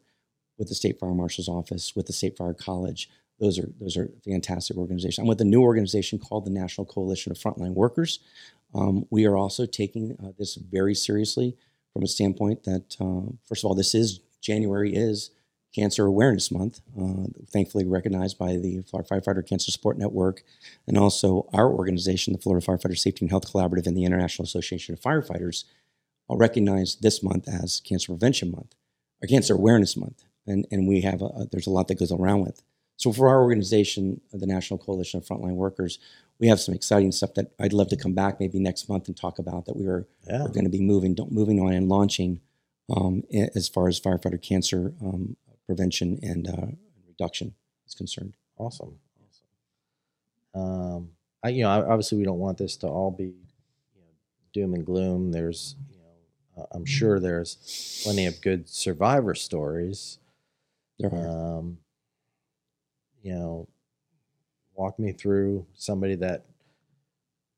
with 0.57 0.67
the 0.67 0.75
State 0.75 0.99
Fire 0.99 1.13
Marshal's 1.13 1.47
Office, 1.47 1.95
with 1.95 2.07
the 2.07 2.13
State 2.13 2.37
Fire 2.37 2.53
College. 2.53 3.09
Those 3.41 3.59
are 3.59 3.69
those 3.79 3.97
are 3.97 4.09
fantastic 4.23 4.77
organizations. 4.77 5.19
I'm 5.19 5.27
with 5.27 5.41
a 5.41 5.45
new 5.45 5.63
organization 5.63 6.19
called 6.19 6.45
the 6.45 6.51
National 6.51 6.85
Coalition 6.85 7.31
of 7.31 7.39
Frontline 7.39 7.73
Workers. 7.73 8.19
Um, 8.73 9.05
we 9.09 9.25
are 9.25 9.35
also 9.35 9.65
taking 9.65 10.15
uh, 10.23 10.31
this 10.37 10.55
very 10.55 10.93
seriously 10.93 11.57
from 11.91 12.03
a 12.03 12.07
standpoint 12.07 12.63
that, 12.63 12.95
uh, 13.01 13.33
first 13.45 13.63
of 13.63 13.67
all, 13.67 13.75
this 13.75 13.93
is 13.93 14.19
January 14.41 14.95
is 14.95 15.31
Cancer 15.73 16.05
Awareness 16.05 16.51
Month, 16.51 16.81
uh, 16.99 17.27
thankfully 17.49 17.85
recognized 17.85 18.37
by 18.37 18.57
the 18.57 18.81
Florida 18.81 19.09
Firefighter 19.09 19.45
Cancer 19.47 19.71
Support 19.71 19.97
Network, 19.97 20.43
and 20.87 20.97
also 20.97 21.49
our 21.53 21.69
organization, 21.69 22.33
the 22.33 22.39
Florida 22.39 22.65
Firefighter 22.65 22.97
Safety 22.97 23.25
and 23.25 23.31
Health 23.31 23.51
Collaborative, 23.51 23.87
and 23.87 23.97
the 23.97 24.05
International 24.05 24.43
Association 24.43 24.93
of 24.93 25.01
Firefighters, 25.01 25.63
all 26.27 26.37
recognize 26.37 26.97
this 26.97 27.23
month 27.23 27.47
as 27.47 27.81
Cancer 27.81 28.11
Prevention 28.11 28.51
Month 28.51 28.75
or 29.21 29.27
Cancer 29.27 29.55
Awareness 29.55 29.97
Month, 29.97 30.23
and 30.45 30.67
and 30.71 30.87
we 30.87 31.01
have 31.01 31.21
a, 31.21 31.47
there's 31.51 31.67
a 31.67 31.71
lot 31.71 31.87
that 31.87 31.99
goes 31.99 32.11
around 32.11 32.41
with. 32.41 32.61
So 33.01 33.11
for 33.11 33.27
our 33.29 33.41
organization, 33.41 34.21
the 34.31 34.45
National 34.45 34.77
Coalition 34.77 35.17
of 35.17 35.25
Frontline 35.25 35.55
Workers, 35.55 35.97
we 36.37 36.47
have 36.49 36.59
some 36.59 36.75
exciting 36.75 37.11
stuff 37.11 37.33
that 37.33 37.51
I'd 37.59 37.73
love 37.73 37.87
to 37.89 37.97
come 37.97 38.13
back 38.13 38.39
maybe 38.39 38.59
next 38.59 38.87
month 38.87 39.07
and 39.07 39.17
talk 39.17 39.39
about 39.39 39.65
that 39.65 39.75
we 39.75 39.87
are 39.87 40.05
Yeah. 40.27 40.45
going 40.53 40.65
to 40.65 40.69
be 40.69 40.81
moving 40.81 41.17
moving 41.31 41.59
on 41.59 41.73
and 41.73 41.89
launching 41.89 42.41
um, 42.95 43.23
as 43.55 43.67
far 43.67 43.87
as 43.87 43.99
firefighter 43.99 44.39
cancer 44.39 44.93
um, 45.01 45.35
prevention 45.65 46.19
and 46.21 46.47
uh, 46.47 46.67
reduction 47.07 47.55
is 47.87 47.95
concerned. 47.95 48.33
Awesome. 48.59 48.99
Awesome. 50.53 50.61
Um, 50.61 51.09
I, 51.43 51.49
you 51.49 51.63
know, 51.63 51.69
obviously 51.71 52.19
we 52.19 52.23
don't 52.23 52.37
want 52.37 52.59
this 52.59 52.75
to 52.77 52.87
all 52.87 53.09
be, 53.09 53.23
you 53.25 53.31
know, 54.01 54.11
doom 54.53 54.75
and 54.75 54.85
gloom. 54.85 55.31
There's, 55.31 55.75
you 55.89 55.97
know, 55.97 56.63
uh, 56.63 56.67
I'm 56.71 56.85
sure 56.85 57.19
there's 57.19 58.01
plenty 58.03 58.27
of 58.27 58.39
good 58.41 58.69
survivor 58.69 59.33
stories. 59.33 60.19
There 60.99 61.11
are. 61.11 61.57
Um, 61.57 61.79
you 63.21 63.33
know, 63.33 63.67
walk 64.73 64.97
me 64.99 65.11
through 65.11 65.65
somebody 65.73 66.15
that, 66.15 66.45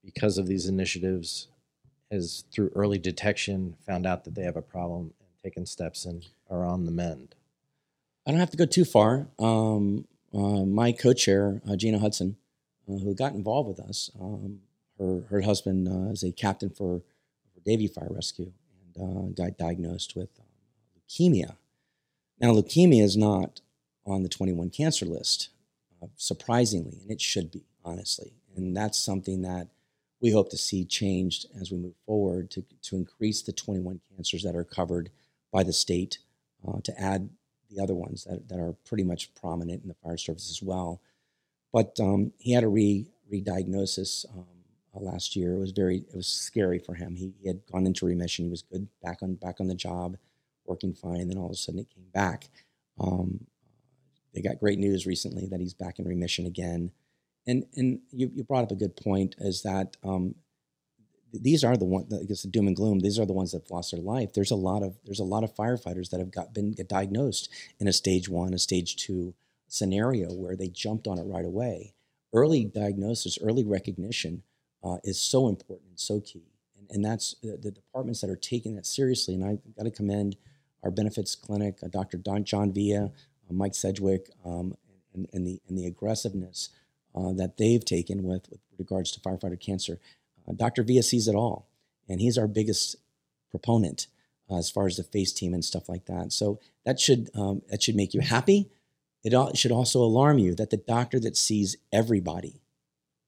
because 0.04 0.38
of 0.38 0.48
these 0.48 0.68
initiatives, 0.68 1.48
has 2.12 2.44
through 2.52 2.72
early 2.76 2.98
detection 2.98 3.76
found 3.86 4.06
out 4.06 4.24
that 4.24 4.36
they 4.36 4.44
have 4.44 4.58
a 4.58 4.62
problem 4.62 5.14
and 5.20 5.30
taken 5.44 5.66
steps 5.66 6.06
and 6.06 6.28
are 6.50 6.66
on 6.66 6.86
the 6.86 6.92
mend. 6.92 7.36
I 8.26 8.32
don't 8.32 8.40
have 8.40 8.52
to 8.52 8.58
go 8.58 8.66
too 8.66 8.86
far. 8.86 9.28
Um, 9.40 10.06
uh, 10.34 10.64
my 10.66 10.92
co-chair, 10.92 11.62
uh, 11.70 11.76
Gina 11.76 12.00
Hudson, 12.00 12.38
uh, 12.88 12.98
who 12.98 13.16
got 13.16 13.34
involved 13.34 13.68
with 13.68 13.80
us, 13.80 14.12
um, 14.20 14.60
her 15.00 15.24
her 15.30 15.42
husband 15.42 15.88
uh, 15.88 16.12
is 16.12 16.24
a 16.24 16.32
captain 16.32 16.70
for, 16.70 17.02
for 17.54 17.60
Davie 17.66 17.88
Fire 17.88 18.10
Rescue 18.12 18.52
and 18.96 19.38
uh, 19.38 19.44
got 19.44 19.58
diagnosed 19.58 20.16
with 20.16 20.30
um, 20.40 20.46
leukemia. 20.98 21.56
Now, 22.40 22.52
leukemia 22.54 23.04
is 23.04 23.18
not 23.18 23.62
on 24.06 24.24
the 24.24 24.30
21 24.30 24.70
cancer 24.70 25.06
list, 25.06 25.50
surprisingly, 26.16 27.00
and 27.02 27.12
it 27.12 27.22
should 27.22 27.52
be, 27.52 27.64
honestly. 27.84 28.34
And 28.56 28.76
that's 28.76 28.98
something 28.98 29.42
that 29.42 29.68
we 30.22 30.32
hope 30.32 30.50
to 30.52 30.58
see 30.58 30.86
changed 30.86 31.48
as 31.60 31.72
we 31.72 31.78
move 31.78 31.96
forward 32.06 32.50
to, 32.52 32.64
to 32.84 32.96
increase 32.96 33.42
the 33.42 33.52
21 33.52 34.00
cancers 34.16 34.44
that 34.44 34.56
are 34.56 34.64
covered 34.64 35.10
by 35.52 35.64
the 35.64 35.74
state, 35.74 36.20
uh, 36.68 36.80
to 36.84 37.00
add 37.00 37.30
the 37.70 37.82
other 37.82 37.96
ones 37.96 38.24
that, 38.24 38.48
that 38.48 38.60
are 38.60 38.76
pretty 38.86 39.04
much 39.04 39.34
prominent 39.36 39.82
in 39.82 39.90
the 39.90 39.96
fire 39.96 40.18
service 40.18 40.50
as 40.50 40.62
well. 40.62 41.02
But 41.72 42.00
um, 42.00 42.32
he 42.38 42.54
had 42.54 42.64
a 42.64 42.70
re 42.70 43.08
re-diagnosis 43.30 44.26
um, 44.34 44.46
uh, 44.96 45.00
last 45.00 45.36
year. 45.36 45.56
It 45.56 45.60
was 45.60 45.72
very 45.72 45.98
it 45.98 46.16
was 46.16 46.28
scary 46.28 46.80
for 46.80 46.94
him. 46.94 47.16
He, 47.16 47.34
he 47.42 47.48
had 47.48 47.62
gone 47.72 47.86
into 47.86 48.06
remission. 48.06 48.46
He 48.46 48.52
was 48.52 48.62
good 48.62 48.88
back 49.02 49.24
on 49.24 49.36
back 49.36 49.60
on 49.60 49.68
the 49.68 49.76
job, 49.76 50.18
working 50.66 50.94
fine. 50.94 51.28
Then 51.28 51.38
all 51.38 51.48
of 51.48 51.52
a 51.52 51.56
sudden 51.56 51.82
it 51.82 51.90
came 51.94 52.08
back. 52.14 52.50
Um, 53.00 53.46
they 54.34 54.42
got 54.42 54.60
great 54.60 54.80
news 54.80 55.06
recently 55.06 55.48
that 55.48 55.60
he's 55.60 55.74
back 55.74 56.00
in 56.00 56.06
remission 56.06 56.46
again. 56.46 56.92
And 57.46 57.66
and 57.76 58.00
you, 58.12 58.32
you 58.34 58.44
brought 58.44 58.64
up 58.64 58.72
a 58.72 58.76
good 58.76 58.96
point 58.96 59.36
is 59.40 59.64
that 59.64 59.98
um, 60.04 60.36
these 61.34 61.64
are 61.64 61.76
the 61.76 61.86
one 61.86 62.08
I 62.14 62.26
guess 62.26 62.44
the 62.44 62.48
doom 62.48 62.68
and 62.68 62.76
gloom. 62.76 63.00
These 63.00 63.20
are 63.20 63.26
the 63.26 63.34
ones 63.34 63.52
that 63.52 63.64
have 63.64 63.72
lost 63.72 63.92
their 63.92 64.02
life. 64.02 64.34
There's 64.34 64.52
a 64.52 64.56
lot 64.56 64.84
of 64.84 64.98
there's 65.04 65.20
a 65.20 65.26
lot 65.26 65.44
of 65.44 65.54
firefighters 65.56 66.10
that 66.10 66.20
have 66.20 66.32
got 66.32 66.54
been 66.54 66.76
diagnosed 66.88 67.50
in 67.80 67.88
a 67.88 67.94
stage 67.94 68.30
one, 68.30 68.54
a 68.54 68.60
stage 68.60 68.96
two 68.96 69.34
scenario 69.68 70.32
where 70.32 70.56
they 70.56 70.68
jumped 70.68 71.08
on 71.08 71.18
it 71.18 71.24
right 71.24 71.46
away. 71.46 71.94
Early 72.34 72.66
diagnosis, 72.66 73.38
early 73.42 73.64
recognition 73.64 74.44
uh, 74.84 74.98
is 75.04 75.20
so 75.20 75.48
important 75.48 75.90
and 75.90 76.00
so 76.00 76.20
key. 76.20 76.54
And, 76.78 76.88
and 76.92 77.06
that's 77.06 77.36
the, 77.42 77.58
the 77.58 77.72
departments 77.72 78.22
that 78.22 78.30
are 78.30 78.36
taking 78.36 78.76
that 78.76 78.86
seriously. 78.86 79.34
And 79.34 79.44
I 79.44 79.58
got 79.78 79.84
to 79.84 79.92
commend 79.92 80.36
our 80.84 80.92
benefits 80.92 81.36
clinic, 81.36 81.78
uh, 81.84 81.88
Dr. 81.88 82.18
Don, 82.18 82.44
John 82.44 82.74
Villa, 82.74 83.06
uh, 83.06 83.08
Mike 83.58 83.76
Sedgwick, 83.76 84.30
um, 84.46 84.76
and, 85.14 85.28
and 85.34 85.46
the 85.46 85.62
and 85.68 85.78
the 85.78 85.86
aggressiveness 85.86 86.70
uh, 87.16 87.32
that 87.34 87.58
they've 87.58 87.84
taken 87.84 88.24
with, 88.24 88.50
with 88.50 88.60
regards 88.78 89.12
to 89.12 89.20
firefighter 89.20 89.60
cancer. 89.60 90.00
Uh, 90.48 90.54
Dr. 90.54 90.84
Villa 90.84 91.04
sees 91.04 91.28
it 91.28 91.36
all, 91.36 91.68
and 92.10 92.20
he's 92.20 92.38
our 92.38 92.48
biggest 92.48 92.96
proponent 93.52 94.08
uh, 94.50 94.58
as 94.58 94.70
far 94.70 94.88
as 94.88 94.98
the 94.98 95.04
face 95.04 95.32
team 95.32 95.54
and 95.54 95.64
stuff 95.64 95.88
like 95.88 96.06
that. 96.06 96.32
So 96.32 96.60
that 96.86 97.00
should 97.00 97.30
um, 97.36 97.62
that 97.70 97.84
should 97.84 97.96
make 97.96 98.14
you 98.14 98.22
happy. 98.22 98.70
It 99.24 99.34
al- 99.34 99.54
should 99.54 99.72
also 99.72 100.00
alarm 100.02 100.38
you 100.38 100.54
that 100.56 100.70
the 100.70 100.78
doctor 100.78 101.20
that 101.22 101.38
sees 101.38 101.78
everybody 101.92 102.62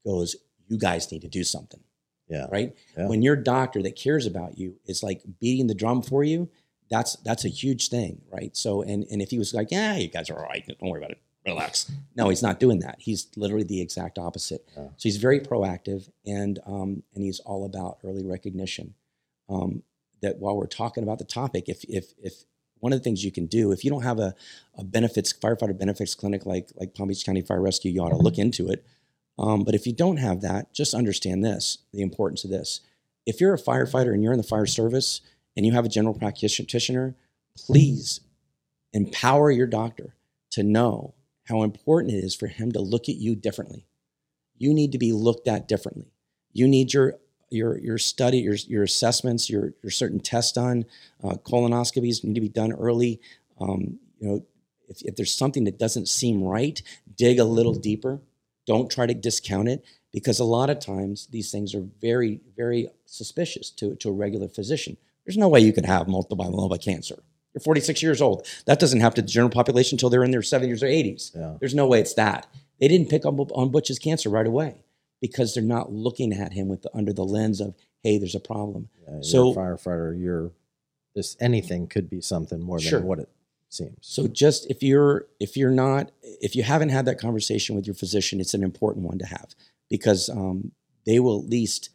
goes, 0.06 0.36
"You 0.68 0.78
guys 0.78 1.12
need 1.12 1.22
to 1.22 1.30
do 1.30 1.44
something." 1.44 1.82
Yeah. 2.28 2.48
Right. 2.52 2.76
Yeah. 2.98 3.08
When 3.08 3.22
your 3.22 3.36
doctor 3.36 3.84
that 3.84 3.96
cares 3.96 4.26
about 4.26 4.58
you 4.58 4.78
is 4.86 5.04
like 5.04 5.22
beating 5.40 5.68
the 5.68 5.76
drum 5.76 6.02
for 6.02 6.24
you, 6.24 6.50
that's 6.90 7.16
that's 7.18 7.46
a 7.46 7.50
huge 7.50 7.90
thing, 7.90 8.22
right? 8.32 8.56
So 8.56 8.82
and 8.82 9.06
and 9.12 9.22
if 9.22 9.32
he 9.32 9.38
was 9.38 9.54
like, 9.54 9.72
"Yeah, 9.72 9.96
you 9.96 10.08
guys 10.08 10.30
are 10.30 10.38
all 10.38 10.46
right. 10.46 10.66
Don't 10.68 10.90
worry 10.90 11.00
about 11.00 11.12
it. 11.12 11.22
Relax." 11.46 11.92
No, 12.16 12.30
he's 12.30 12.44
not 12.44 12.60
doing 12.60 12.80
that. 12.80 12.98
He's 13.00 13.28
literally 13.36 13.64
the 13.64 13.82
exact 13.82 14.18
opposite. 14.18 14.68
Yeah. 14.76 14.88
So 14.98 15.04
he's 15.04 15.18
very 15.18 15.40
proactive, 15.40 16.10
and 16.26 16.60
um, 16.66 17.04
and 17.14 17.24
he's 17.24 17.40
all 17.40 17.66
about 17.66 17.98
early 18.04 18.26
recognition. 18.26 18.94
Um, 19.50 19.84
that 20.22 20.40
while 20.40 20.56
we're 20.56 20.68
talking 20.68 21.04
about 21.04 21.20
the 21.20 21.26
topic, 21.26 21.68
if 21.68 21.84
if 21.86 22.14
if 22.22 22.44
one 22.80 22.94
of 22.94 23.00
the 23.00 23.04
things 23.04 23.24
you 23.24 23.32
can 23.32 23.48
do, 23.48 23.72
if 23.72 23.84
you 23.84 23.90
don't 23.90 24.04
have 24.04 24.20
a, 24.20 24.36
a 24.78 24.84
benefits 24.84 25.34
firefighter 25.34 25.78
benefits 25.78 26.14
clinic 26.14 26.46
like 26.46 26.70
like 26.76 26.94
Palm 26.94 27.08
Beach 27.08 27.26
County 27.26 27.42
Fire 27.42 27.62
Rescue, 27.62 27.92
you 27.92 28.02
ought 28.02 28.10
to 28.10 28.16
look 28.16 28.38
into 28.38 28.70
it. 28.70 28.86
Um, 29.38 29.64
but 29.64 29.76
if 29.76 29.86
you 29.86 29.94
don't 29.94 30.18
have 30.18 30.42
that, 30.42 30.74
just 30.74 30.94
understand 30.94 31.44
this: 31.44 31.80
the 31.94 32.02
importance 32.02 32.44
of 32.44 32.52
this. 32.52 32.82
If 33.26 33.42
you're 33.42 33.56
a 33.56 33.60
firefighter 33.60 34.14
and 34.14 34.24
you're 34.24 34.34
in 34.34 34.38
the 34.38 34.44
fire 34.44 34.68
service 34.68 35.22
and 35.56 35.66
you 35.66 35.72
have 35.74 35.86
a 35.86 35.90
general 35.90 36.14
practitioner, 36.14 37.16
please 37.58 38.22
empower 38.94 39.52
your 39.52 39.68
doctor 39.68 40.16
to 40.52 40.64
know 40.64 41.14
how 41.46 41.64
important 41.64 42.14
it 42.14 42.24
is 42.24 42.36
for 42.36 42.48
him 42.48 42.72
to 42.72 42.80
look 42.80 43.08
at 43.10 43.16
you 43.16 43.36
differently. 43.36 43.86
You 44.58 44.74
need 44.74 44.92
to 44.94 44.98
be 44.98 45.12
looked 45.12 45.48
at 45.48 45.68
differently. 45.68 46.12
You 46.54 46.68
need 46.68 46.94
your 46.94 47.16
your 47.50 47.78
your 47.78 47.98
study, 47.98 48.40
your 48.40 48.56
your 48.68 48.84
assessments, 48.84 49.50
your 49.50 49.74
your 49.84 49.92
certain 49.92 50.20
tests 50.20 50.54
done. 50.54 50.86
Uh, 51.24 51.36
colonoscopies 51.36 52.24
need 52.24 52.36
to 52.36 52.42
be 52.42 52.50
done 52.50 52.72
early. 52.72 53.22
Um, 53.60 54.00
you 54.20 54.28
know, 54.28 54.46
if, 54.88 55.02
if 55.04 55.16
there's 55.16 55.34
something 55.34 55.66
that 55.66 55.78
doesn't 55.78 56.08
seem 56.08 56.44
right, 56.44 56.82
dig 57.16 57.40
a 57.40 57.44
little 57.44 57.74
deeper. 57.74 58.22
Don't 58.66 58.90
try 58.90 59.06
to 59.06 59.14
discount 59.14 59.68
it 59.68 59.86
because 60.12 60.40
a 60.40 60.46
lot 60.46 60.70
of 60.70 60.80
times 60.80 61.28
these 61.28 61.52
things 61.52 61.76
are 61.76 61.86
very 62.02 62.40
very 62.56 62.88
suspicious 63.06 63.70
to 63.72 63.96
to 63.96 64.10
a 64.10 64.14
regular 64.14 64.48
physician. 64.48 64.98
There's 65.26 65.38
no 65.38 65.50
way 65.50 65.60
you 65.60 65.74
could 65.74 65.86
have 65.86 66.08
multiple 66.08 66.38
myeloma 66.38 66.82
cancer. 66.84 67.22
You're 67.54 67.62
46 67.62 68.04
years 68.04 68.22
old. 68.22 68.46
That 68.66 68.80
doesn't 68.80 69.00
happen 69.00 69.16
to 69.18 69.22
the 69.22 69.28
general 69.28 69.50
population 69.50 69.96
until 69.96 70.10
they're 70.10 70.24
in 70.24 70.32
their 70.32 70.42
70s 70.42 70.84
or 70.84 70.88
80s. 70.88 71.36
Yeah. 71.36 71.56
There's 71.60 71.74
no 71.76 71.88
way 71.88 72.00
it's 72.02 72.14
that. 72.16 72.48
They 72.80 72.88
didn't 72.88 73.10
pick 73.10 73.26
up 73.26 73.36
on 73.40 73.72
Butch's 73.72 73.98
cancer 74.00 74.30
right 74.30 74.46
away 74.46 74.76
because 75.22 75.54
they're 75.54 75.64
not 75.64 75.92
looking 75.92 76.34
at 76.34 76.52
him 76.54 76.68
with 76.68 76.82
the, 76.82 76.92
under 76.94 77.14
the 77.14 77.24
lens 77.24 77.62
of, 77.62 77.74
hey, 78.04 78.18
there's 78.18 78.36
a 78.36 78.40
problem. 78.40 78.90
Yeah, 79.08 79.22
So- 79.22 79.54
you're 79.54 79.64
a 79.74 79.78
firefighter, 79.78 80.20
you're 80.22 80.52
this 81.16 81.38
anything 81.40 81.88
could 81.88 82.10
be 82.10 82.20
something 82.20 82.60
more 82.60 82.78
than 82.78 82.88
Sure. 82.90 83.00
what 83.02 83.20
it 83.20 83.30
seems. 83.70 83.96
So 84.02 84.28
just 84.28 84.70
if 84.70 84.84
you're 84.84 85.28
if 85.40 85.56
you're 85.56 85.72
not 85.72 86.12
if 86.22 86.58
you 86.58 86.64
haven't 86.64 86.90
had 86.90 87.06
that 87.06 87.20
conversation 87.22 87.74
with 87.74 87.88
your 87.88 87.94
physician, 87.94 88.42
it's 88.42 88.54
an 88.54 88.64
important 88.64 89.06
one 89.06 89.18
to 89.20 89.26
have 89.26 89.56
because 89.90 90.28
um, 90.30 90.74
they 91.06 91.22
will 91.22 91.40
at 91.40 91.50
least 91.50 91.90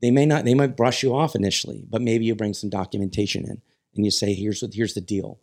they 0.00 0.10
may 0.10 0.26
not 0.26 0.44
they 0.44 0.54
might 0.54 0.76
brush 0.76 1.02
you 1.02 1.14
off 1.14 1.34
initially, 1.34 1.84
but 1.88 2.02
maybe 2.02 2.24
you 2.24 2.34
bring 2.34 2.54
some 2.54 2.70
documentation 2.70 3.44
in 3.44 3.62
and 3.94 4.04
you 4.04 4.10
say 4.10 4.34
here's 4.34 4.62
what 4.62 4.74
here's 4.74 4.94
the 4.94 5.00
deal. 5.00 5.40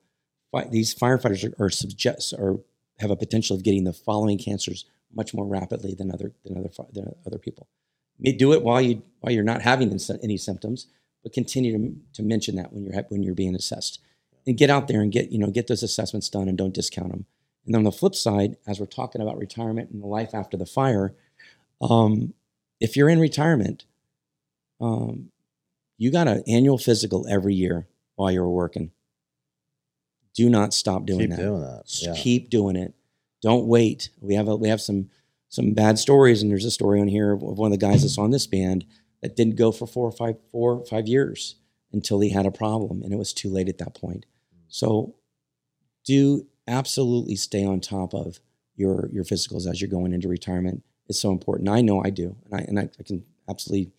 These 0.72 0.96
firefighters 0.96 1.54
are, 1.60 1.66
are 1.66 1.70
suggest 1.70 2.34
or 2.34 2.62
have 3.00 3.12
a 3.12 3.16
potential 3.16 3.56
of 3.56 3.64
getting 3.64 3.84
the 3.84 3.94
following 3.94 4.40
cancers 4.40 4.86
much 5.14 5.34
more 5.34 5.46
rapidly 5.46 5.94
than 5.94 6.12
other 6.12 6.32
than 6.44 6.58
other 6.58 6.70
than 6.94 7.14
other 7.26 7.38
people. 7.38 7.68
Do 8.24 8.54
it 8.54 8.64
while 8.64 8.82
you 8.82 9.04
while 9.20 9.32
you're 9.32 9.44
not 9.44 9.62
having 9.62 9.96
any 10.24 10.38
symptoms, 10.38 10.88
but 11.24 11.34
continue 11.34 11.78
to, 11.78 11.96
to 12.14 12.24
mention 12.24 12.56
that 12.56 12.74
when 12.74 12.84
you're 12.84 13.04
when 13.10 13.22
you're 13.22 13.36
being 13.36 13.56
assessed 13.56 14.00
and 14.48 14.58
get 14.58 14.70
out 14.70 14.88
there 14.88 15.02
and 15.02 15.12
get 15.12 15.32
you 15.32 15.38
know 15.38 15.52
get 15.52 15.68
those 15.68 15.84
assessments 15.84 16.30
done 16.30 16.48
and 16.48 16.58
don't 16.58 16.74
discount 16.74 17.12
them. 17.12 17.26
And 17.66 17.76
on 17.76 17.84
the 17.84 17.92
flip 17.92 18.16
side, 18.16 18.56
as 18.66 18.80
we're 18.80 18.86
talking 18.86 19.22
about 19.22 19.38
retirement 19.38 19.92
and 19.92 20.02
the 20.02 20.08
life 20.08 20.34
after 20.34 20.56
the 20.56 20.66
fire, 20.66 21.14
um, 21.82 22.34
if 22.80 22.96
you're 22.96 23.10
in 23.10 23.20
retirement, 23.20 23.86
um, 24.80 25.32
you 25.98 26.12
got 26.12 26.28
an 26.28 26.44
annual 26.48 26.78
physical 26.78 27.26
every 27.28 27.56
year 27.56 27.88
while 28.16 28.32
you're 28.32 28.50
working. 28.50 28.92
Do 30.36 30.50
not 30.50 30.74
stop 30.74 31.06
doing 31.06 31.22
Keep 31.22 31.30
that. 31.32 31.38
doing 31.38 31.62
that. 31.62 31.84
Yeah. 32.02 32.14
Keep 32.16 32.50
doing 32.50 32.76
it. 32.76 32.94
Don't 33.42 33.66
wait. 33.66 34.10
We 34.22 34.36
have 34.36 34.48
a, 34.48 34.56
we 34.56 34.70
have 34.70 34.82
some 34.82 35.10
some 35.50 35.74
bad 35.74 35.98
stories, 35.98 36.42
and 36.42 36.52
there's 36.52 36.66
a 36.66 36.72
story 36.72 37.00
on 37.00 37.08
here 37.08 37.32
of 37.32 37.42
one 37.42 37.72
of 37.72 37.80
the 37.80 37.86
guys 37.86 38.02
that's 38.02 38.18
on 38.18 38.32
this 38.32 38.46
band 38.46 38.86
that 39.22 39.36
didn't 39.36 39.56
go 39.56 39.72
for 39.72 39.88
four 39.88 40.06
or 40.08 40.12
five 40.12 40.36
four 40.52 40.74
or 40.74 40.86
five 40.86 41.08
years 41.08 41.56
until 41.94 42.20
he 42.20 42.30
had 42.30 42.46
a 42.46 42.52
problem, 42.52 43.02
and 43.02 43.14
it 43.14 43.18
was 43.18 43.34
too 43.34 43.50
late 43.50 43.70
at 43.70 43.78
that 43.80 43.96
point. 43.96 44.26
So, 44.68 45.16
do 46.06 46.46
absolutely 46.68 47.36
stay 47.36 47.66
on 47.66 47.80
top 47.80 48.14
of 48.14 48.40
your 48.76 49.10
your 49.14 49.24
physicals 49.24 49.68
as 49.70 49.82
you're 49.82 49.90
going 49.90 50.14
into 50.14 50.28
retirement. 50.28 50.84
It's 51.08 51.20
so 51.20 51.32
important. 51.32 51.70
I 51.70 51.82
know 51.82 52.04
I 52.04 52.10
do, 52.10 52.36
and 52.46 52.54
I 52.54 52.60
and 52.68 52.80
I, 52.80 52.90
I 53.00 53.04
can 53.04 53.24
absolutely 53.50 53.92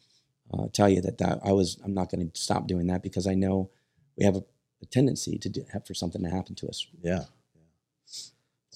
uh, 0.52 0.66
tell 0.72 0.88
you 0.88 1.00
that 1.02 1.18
that 1.18 1.40
I 1.44 1.52
was 1.52 1.78
I'm 1.84 1.94
not 1.94 2.11
going 2.11 2.30
to 2.30 2.40
stop 2.40 2.66
doing 2.66 2.87
that 2.88 3.02
because 3.02 3.26
I 3.26 3.34
know 3.34 3.70
we 4.16 4.24
have 4.24 4.37
a, 4.37 4.44
a 4.82 4.87
tendency 4.87 5.38
to 5.38 5.48
do, 5.48 5.64
have 5.72 5.87
for 5.87 5.94
something 5.94 6.22
to 6.22 6.30
happen 6.30 6.54
to 6.56 6.68
us. 6.68 6.87
Yeah. 7.02 7.24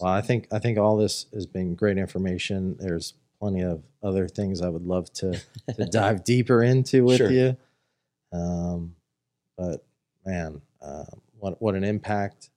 Well, 0.00 0.12
I 0.12 0.20
think 0.20 0.48
I 0.52 0.58
think 0.58 0.78
all 0.78 0.96
this 0.96 1.26
has 1.32 1.46
been 1.46 1.74
great 1.74 1.98
information. 1.98 2.76
There's 2.78 3.14
plenty 3.38 3.62
of 3.62 3.82
other 4.02 4.28
things 4.28 4.60
I 4.60 4.68
would 4.68 4.86
love 4.86 5.12
to 5.14 5.32
to 5.76 5.84
dive 5.86 6.24
deeper 6.24 6.62
into 6.62 7.04
with 7.04 7.18
Sure. 7.18 7.30
you. 7.30 7.56
Um, 8.32 8.96
but 9.56 9.84
man, 10.24 10.60
uh, 10.80 11.04
what 11.38 11.60
what 11.60 11.74
an 11.74 11.84
impact! 11.84 12.50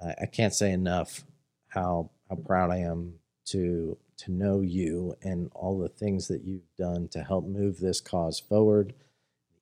I, 0.00 0.14
I 0.22 0.26
can't 0.26 0.54
say 0.54 0.72
enough 0.72 1.24
how 1.68 2.10
how 2.28 2.36
proud 2.36 2.70
I 2.70 2.78
am 2.78 3.14
to 3.46 3.96
to 4.18 4.32
know 4.32 4.60
you 4.60 5.14
and 5.22 5.50
all 5.54 5.78
the 5.78 5.88
things 5.88 6.28
that 6.28 6.42
you've 6.44 6.74
done 6.78 7.08
to 7.08 7.22
help 7.22 7.46
move 7.46 7.78
this 7.78 8.00
cause 8.00 8.40
forward. 8.40 8.94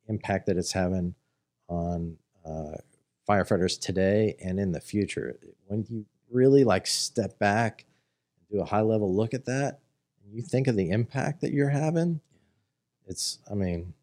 The 0.06 0.12
impact 0.12 0.46
that 0.46 0.56
it's 0.56 0.72
having 0.72 1.14
on 1.68 2.16
uh, 2.44 2.76
firefighters 3.28 3.80
today 3.80 4.36
and 4.44 4.60
in 4.60 4.72
the 4.72 4.80
future. 4.80 5.38
When 5.66 5.84
you 5.88 6.06
really 6.30 6.64
like 6.64 6.86
step 6.86 7.38
back 7.38 7.84
and 8.38 8.58
do 8.58 8.62
a 8.62 8.66
high 8.66 8.82
level 8.82 9.14
look 9.14 9.34
at 9.34 9.46
that, 9.46 9.80
and 10.22 10.34
you 10.34 10.42
think 10.42 10.68
of 10.68 10.76
the 10.76 10.90
impact 10.90 11.40
that 11.40 11.52
you're 11.52 11.70
having, 11.70 12.20
it's 13.06 13.38
I 13.50 13.54
mean 13.54 13.94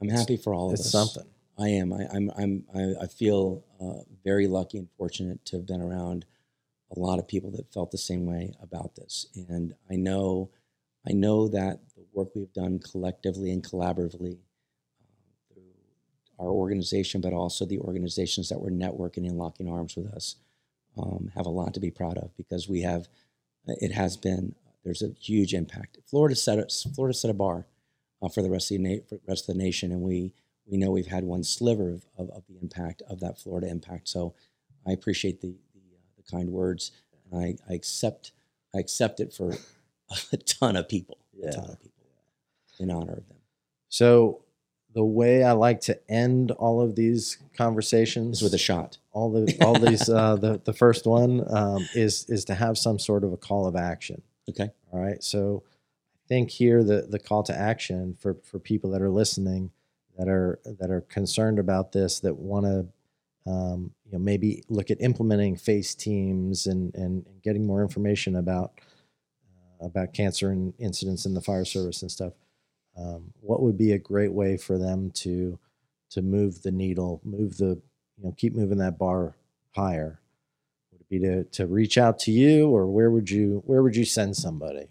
I'm 0.00 0.08
happy 0.08 0.36
for 0.36 0.54
all 0.54 0.68
of 0.68 0.74
it's 0.74 0.86
us. 0.86 0.92
something. 0.92 1.30
I 1.58 1.68
am. 1.68 1.92
I, 1.92 2.06
I'm. 2.12 2.30
I'm. 2.36 2.64
I, 2.74 3.04
I 3.04 3.06
feel 3.06 3.64
uh, 3.80 4.02
very 4.24 4.46
lucky 4.46 4.78
and 4.78 4.88
fortunate 4.98 5.44
to 5.46 5.56
have 5.56 5.66
been 5.66 5.80
around 5.80 6.26
a 6.96 7.00
lot 7.00 7.18
of 7.18 7.28
people 7.28 7.50
that 7.52 7.72
felt 7.72 7.90
the 7.90 7.98
same 7.98 8.26
way 8.26 8.54
about 8.62 8.94
this, 8.96 9.26
and 9.48 9.74
I 9.90 9.96
know, 9.96 10.50
I 11.08 11.12
know 11.12 11.48
that 11.48 11.80
the 11.96 12.04
work 12.12 12.28
we've 12.34 12.52
done 12.52 12.78
collectively 12.78 13.50
and 13.52 13.62
collaboratively 13.62 14.34
uh, 14.34 15.52
through 15.52 15.62
our 16.38 16.48
organization, 16.48 17.20
but 17.20 17.32
also 17.32 17.64
the 17.64 17.78
organizations 17.78 18.48
that 18.48 18.60
were 18.60 18.70
networking 18.70 19.28
and 19.28 19.38
locking 19.38 19.68
arms 19.70 19.96
with 19.96 20.12
us, 20.12 20.36
um, 20.98 21.30
have 21.34 21.46
a 21.46 21.50
lot 21.50 21.74
to 21.74 21.80
be 21.80 21.90
proud 21.90 22.18
of 22.18 22.36
because 22.36 22.68
we 22.68 22.82
have. 22.82 23.08
It 23.66 23.92
has 23.92 24.16
been. 24.16 24.54
There's 24.84 25.02
a 25.02 25.10
huge 25.20 25.52
impact. 25.52 25.98
Florida 26.06 26.36
set 26.36 26.58
a, 26.58 26.66
Florida 26.94 27.12
set 27.12 27.30
a 27.30 27.34
bar 27.34 27.66
uh, 28.22 28.28
for 28.28 28.42
the 28.42 28.50
rest 28.50 28.70
of 28.70 28.78
the 28.78 29.02
for 29.08 29.16
the 29.16 29.20
rest 29.28 29.48
of 29.48 29.56
the 29.56 29.62
nation, 29.62 29.92
and 29.92 30.00
we 30.00 30.32
we 30.66 30.76
know 30.76 30.90
we've 30.90 31.06
had 31.06 31.24
one 31.24 31.44
sliver 31.44 31.90
of, 31.90 32.06
of, 32.16 32.30
of 32.30 32.44
the 32.48 32.58
impact 32.60 33.02
of 33.08 33.20
that 33.20 33.38
Florida 33.38 33.68
impact. 33.68 34.08
So 34.08 34.34
I 34.86 34.92
appreciate 34.92 35.40
the 35.40 35.56
kind 36.30 36.50
words, 36.50 36.92
and 37.30 37.40
I, 37.42 37.56
I 37.70 37.74
accept 37.74 38.32
I 38.74 38.78
accept 38.78 39.20
it 39.20 39.32
for 39.32 39.52
a 40.32 40.36
ton 40.36 40.76
of 40.76 40.88
people, 40.88 41.18
a 41.42 41.50
ton 41.50 41.64
Yeah. 41.64 41.72
of 41.72 41.80
people, 41.80 42.02
in 42.78 42.90
honor 42.90 43.12
of 43.14 43.28
them. 43.28 43.38
So 43.88 44.42
the 44.94 45.04
way 45.04 45.44
I 45.44 45.52
like 45.52 45.80
to 45.82 45.98
end 46.10 46.50
all 46.52 46.80
of 46.80 46.94
these 46.96 47.38
conversations 47.56 48.38
Is 48.38 48.42
with 48.42 48.54
a 48.54 48.58
shot. 48.58 48.98
all 49.12 49.30
the 49.30 49.56
all 49.62 49.78
these 49.78 50.08
uh, 50.08 50.36
the 50.40 50.60
the 50.64 50.72
first 50.72 51.06
one 51.06 51.44
um, 51.54 51.86
is 51.94 52.24
is 52.28 52.44
to 52.46 52.54
have 52.54 52.78
some 52.78 52.98
sort 52.98 53.22
of 53.24 53.32
a 53.32 53.36
call 53.36 53.66
of 53.66 53.76
action. 53.76 54.22
Okay. 54.48 54.70
All 54.92 55.00
right. 55.00 55.22
So 55.22 55.62
I 55.66 56.24
think 56.28 56.50
here 56.50 56.82
the 56.82 57.06
the 57.08 57.18
call 57.18 57.42
to 57.44 57.54
action 57.56 58.16
for 58.20 58.36
for 58.42 58.58
people 58.58 58.90
that 58.90 59.02
are 59.02 59.10
listening 59.10 59.70
that 60.18 60.28
are 60.28 60.58
that 60.64 60.90
are 60.90 61.02
concerned 61.02 61.58
about 61.58 61.92
this 61.92 62.20
that 62.20 62.34
want 62.36 62.64
to 62.64 63.50
um, 63.50 63.92
you 64.06 64.12
know 64.12 64.18
maybe 64.18 64.62
look 64.68 64.90
at 64.90 65.00
implementing 65.00 65.56
FACE 65.56 65.94
teams 65.94 66.66
and 66.66 66.94
and, 66.94 67.26
and 67.26 67.42
getting 67.42 67.66
more 67.66 67.82
information 67.82 68.36
about 68.36 68.72
uh, 69.80 69.86
about 69.86 70.12
cancer 70.14 70.50
and 70.50 70.72
incidents 70.78 71.26
in 71.26 71.34
the 71.34 71.40
fire 71.42 71.64
service 71.64 72.02
and 72.02 72.10
stuff. 72.10 72.32
Um, 72.96 73.32
what 73.40 73.62
would 73.62 73.76
be 73.76 73.92
a 73.92 73.98
great 73.98 74.32
way 74.32 74.56
for 74.56 74.78
them 74.78 75.10
to 75.16 75.58
to 76.10 76.22
move 76.22 76.62
the 76.62 76.72
needle, 76.72 77.20
move 77.24 77.58
the 77.58 77.80
you 78.16 78.24
know 78.24 78.34
keep 78.36 78.54
moving 78.54 78.78
that 78.78 78.98
bar 78.98 79.36
higher? 79.74 80.20
Would 80.92 81.00
it 81.02 81.08
be 81.08 81.18
to 81.20 81.44
to 81.44 81.66
reach 81.66 81.98
out 81.98 82.18
to 82.20 82.30
you, 82.32 82.68
or 82.68 82.86
where 82.86 83.10
would 83.10 83.30
you 83.30 83.62
where 83.66 83.82
would 83.82 83.96
you 83.96 84.04
send 84.04 84.36
somebody? 84.36 84.88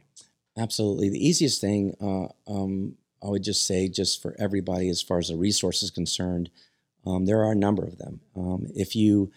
Absolutely. 0.58 1.10
The 1.10 1.26
easiest 1.28 1.60
thing 1.60 1.96
uh, 2.02 2.52
um, 2.52 2.96
I 3.24 3.30
would 3.30 3.44
just 3.44 3.66
say, 3.66 3.90
just 3.90 4.22
for 4.22 4.36
everybody, 4.38 4.90
as 4.90 5.02
far 5.02 5.18
as 5.18 5.30
the 5.30 5.36
resource 5.36 5.82
is 5.84 5.90
concerned, 5.92 6.50
um, 7.06 7.26
there 7.26 7.44
are 7.44 7.52
a 7.52 7.56
number 7.56 7.84
of 7.84 7.98
them. 7.98 8.22
Um, 8.36 8.68
if 8.76 8.96
you 8.96 9.32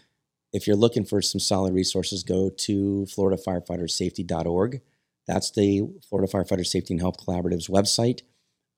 if 0.53 0.67
you're 0.67 0.77
looking 0.77 1.05
for 1.05 1.21
some 1.21 1.41
solid 1.41 1.75
resources, 1.75 2.23
go 2.23 2.49
to 2.49 3.07
FloridaFirefighterSafety.org. 3.09 4.81
That's 5.27 5.51
the 5.51 5.83
Florida 6.09 6.33
Firefighter 6.33 6.67
Safety 6.67 6.95
and 6.95 7.01
Health 7.01 7.19
Collaborative's 7.25 7.69
website. 7.69 8.23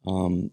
Um, 0.06 0.50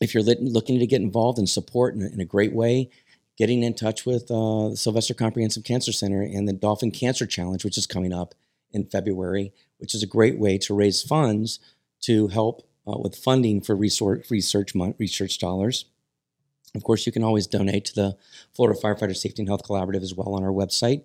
if 0.00 0.12
you're 0.12 0.24
lit- 0.24 0.42
looking 0.42 0.80
to 0.80 0.86
get 0.86 1.00
involved 1.02 1.38
and 1.38 1.48
support 1.48 1.94
in, 1.94 2.02
a- 2.02 2.08
in 2.08 2.20
a 2.20 2.24
great 2.24 2.52
way, 2.52 2.90
getting 3.38 3.62
in 3.62 3.74
touch 3.74 4.04
with 4.04 4.24
uh, 4.30 4.70
the 4.70 4.76
Sylvester 4.76 5.14
Comprehensive 5.14 5.62
Cancer 5.64 5.92
Center 5.92 6.20
and 6.22 6.48
the 6.48 6.52
Dolphin 6.52 6.90
Cancer 6.90 7.26
Challenge, 7.26 7.64
which 7.64 7.78
is 7.78 7.86
coming 7.86 8.12
up 8.12 8.34
in 8.72 8.84
February, 8.86 9.52
which 9.78 9.94
is 9.94 10.02
a 10.02 10.06
great 10.06 10.38
way 10.38 10.58
to 10.58 10.74
raise 10.74 11.02
funds 11.02 11.60
to 12.02 12.26
help 12.28 12.66
uh, 12.88 12.98
with 12.98 13.14
funding 13.16 13.60
for 13.60 13.76
research 13.76 14.30
research 14.30 14.72
research 14.98 15.38
dollars. 15.38 15.84
Of 16.74 16.82
course, 16.82 17.06
you 17.06 17.12
can 17.12 17.22
always 17.22 17.46
donate 17.46 17.84
to 17.86 17.94
the 17.94 18.16
Florida 18.52 18.78
Firefighter 18.78 19.16
Safety 19.16 19.42
and 19.42 19.48
Health 19.48 19.62
Collaborative 19.62 20.02
as 20.02 20.14
well 20.14 20.34
on 20.34 20.42
our 20.42 20.50
website. 20.50 21.02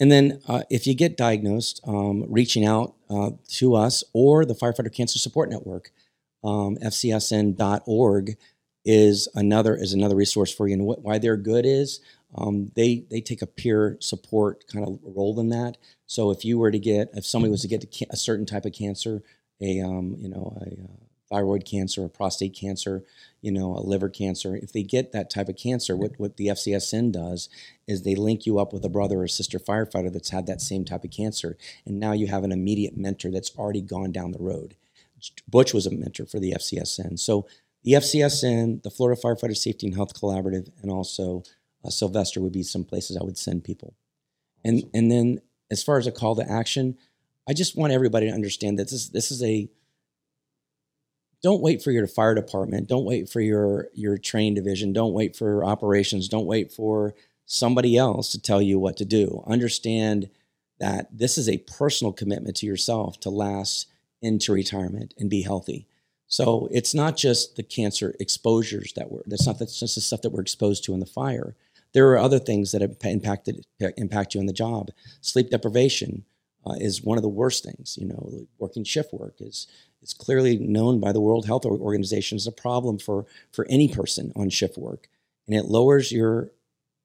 And 0.00 0.10
then, 0.10 0.40
uh, 0.48 0.62
if 0.68 0.86
you 0.86 0.94
get 0.94 1.16
diagnosed, 1.16 1.80
um, 1.86 2.24
reaching 2.28 2.64
out 2.64 2.94
uh, 3.08 3.30
to 3.50 3.74
us 3.76 4.02
or 4.12 4.44
the 4.44 4.54
Firefighter 4.54 4.92
Cancer 4.92 5.20
Support 5.20 5.48
Network, 5.50 5.92
um, 6.42 6.76
FCSN.org 6.76 8.36
is 8.84 9.28
another 9.34 9.76
is 9.76 9.92
another 9.92 10.16
resource 10.16 10.52
for 10.52 10.66
you. 10.66 10.74
And 10.74 10.86
why 10.86 11.18
they're 11.18 11.36
good 11.36 11.64
is 11.64 12.00
um, 12.34 12.72
they 12.74 13.04
they 13.10 13.20
take 13.20 13.42
a 13.42 13.46
peer 13.46 13.96
support 14.00 14.64
kind 14.66 14.86
of 14.86 14.98
role 15.04 15.38
in 15.38 15.50
that. 15.50 15.76
So 16.06 16.30
if 16.30 16.44
you 16.44 16.58
were 16.58 16.70
to 16.70 16.78
get 16.78 17.10
if 17.14 17.24
somebody 17.24 17.50
was 17.50 17.62
to 17.62 17.68
get 17.68 17.84
a 18.10 18.16
certain 18.16 18.46
type 18.46 18.64
of 18.64 18.72
cancer, 18.72 19.22
a 19.60 19.80
um, 19.80 20.16
you 20.18 20.28
know 20.28 20.56
a 20.60 20.82
uh, 20.82 21.04
thyroid 21.32 21.64
cancer, 21.64 22.04
a 22.04 22.08
prostate 22.08 22.54
cancer, 22.54 23.04
you 23.40 23.50
know, 23.50 23.74
a 23.74 23.80
liver 23.80 24.08
cancer. 24.08 24.54
If 24.54 24.72
they 24.72 24.82
get 24.82 25.12
that 25.12 25.30
type 25.30 25.48
of 25.48 25.56
cancer, 25.56 25.96
what, 25.96 26.12
what 26.18 26.36
the 26.36 26.48
FCSN 26.48 27.12
does 27.12 27.48
is 27.86 28.02
they 28.02 28.14
link 28.14 28.44
you 28.44 28.58
up 28.58 28.72
with 28.72 28.84
a 28.84 28.90
brother 28.90 29.22
or 29.22 29.28
sister 29.28 29.58
firefighter 29.58 30.12
that's 30.12 30.30
had 30.30 30.46
that 30.46 30.60
same 30.60 30.84
type 30.84 31.04
of 31.04 31.10
cancer. 31.10 31.56
And 31.86 31.98
now 31.98 32.12
you 32.12 32.26
have 32.26 32.44
an 32.44 32.52
immediate 32.52 32.96
mentor 32.96 33.30
that's 33.30 33.56
already 33.56 33.80
gone 33.80 34.12
down 34.12 34.32
the 34.32 34.38
road. 34.38 34.76
Butch 35.48 35.72
was 35.72 35.86
a 35.86 35.90
mentor 35.90 36.26
for 36.26 36.38
the 36.38 36.52
FCSN. 36.52 37.18
So 37.18 37.46
the 37.84 37.92
FCSN, 37.92 38.82
the 38.82 38.90
Florida 38.90 39.20
Firefighter 39.20 39.56
Safety 39.56 39.86
and 39.86 39.96
Health 39.96 40.20
Collaborative, 40.20 40.70
and 40.82 40.90
also 40.90 41.44
uh, 41.84 41.90
Sylvester 41.90 42.40
would 42.40 42.52
be 42.52 42.62
some 42.62 42.84
places 42.84 43.16
I 43.16 43.24
would 43.24 43.38
send 43.38 43.64
people. 43.64 43.94
And, 44.64 44.84
and 44.92 45.10
then 45.10 45.40
as 45.70 45.82
far 45.82 45.98
as 45.98 46.06
a 46.06 46.12
call 46.12 46.36
to 46.36 46.48
action, 46.48 46.98
I 47.48 47.54
just 47.54 47.76
want 47.76 47.92
everybody 47.92 48.28
to 48.28 48.32
understand 48.32 48.78
that 48.78 48.90
this, 48.90 49.08
this 49.08 49.30
is 49.30 49.42
a 49.42 49.68
don't 51.42 51.60
wait 51.60 51.82
for 51.82 51.90
your 51.90 52.06
fire 52.06 52.34
department. 52.34 52.86
Don't 52.88 53.04
wait 53.04 53.28
for 53.28 53.40
your 53.40 53.88
your 53.94 54.16
training 54.16 54.54
division. 54.54 54.92
Don't 54.92 55.12
wait 55.12 55.36
for 55.36 55.64
operations. 55.64 56.28
Don't 56.28 56.46
wait 56.46 56.72
for 56.72 57.14
somebody 57.46 57.96
else 57.96 58.30
to 58.32 58.40
tell 58.40 58.62
you 58.62 58.78
what 58.78 58.96
to 58.96 59.04
do. 59.04 59.42
Understand 59.46 60.30
that 60.78 61.06
this 61.16 61.36
is 61.36 61.48
a 61.48 61.58
personal 61.58 62.12
commitment 62.12 62.56
to 62.56 62.66
yourself 62.66 63.18
to 63.20 63.30
last 63.30 63.88
into 64.20 64.52
retirement 64.52 65.14
and 65.18 65.28
be 65.28 65.42
healthy. 65.42 65.86
So 66.28 66.68
it's 66.70 66.94
not 66.94 67.16
just 67.16 67.56
the 67.56 67.62
cancer 67.62 68.14
exposures 68.20 68.92
that 68.94 69.10
we're 69.10 69.22
that's 69.26 69.46
not 69.46 69.58
that's 69.58 69.78
just 69.78 69.96
the 69.96 70.00
stuff 70.00 70.22
that 70.22 70.30
we're 70.30 70.40
exposed 70.40 70.84
to 70.84 70.94
in 70.94 71.00
the 71.00 71.06
fire. 71.06 71.56
There 71.92 72.08
are 72.10 72.18
other 72.18 72.38
things 72.38 72.72
that 72.72 72.82
impacted 73.04 73.66
impact 73.96 74.34
you 74.34 74.40
on 74.40 74.46
the 74.46 74.52
job. 74.52 74.90
Sleep 75.20 75.50
deprivation 75.50 76.24
uh, 76.64 76.74
is 76.78 77.02
one 77.02 77.18
of 77.18 77.22
the 77.22 77.28
worst 77.28 77.64
things 77.64 77.98
you 78.00 78.06
know 78.06 78.46
working 78.58 78.84
shift 78.84 79.12
work 79.12 79.34
is 79.40 79.66
it's 80.02 80.12
clearly 80.12 80.58
known 80.58 80.98
by 80.98 81.12
the 81.12 81.20
World 81.20 81.46
Health 81.46 81.64
Organization 81.64 82.36
as 82.36 82.46
a 82.46 82.52
problem 82.52 82.98
for, 82.98 83.24
for 83.52 83.66
any 83.70 83.88
person 83.88 84.32
on 84.34 84.50
shift 84.50 84.76
work. 84.76 85.08
And 85.46 85.56
it 85.56 85.66
lowers 85.66 86.10
your 86.10 86.50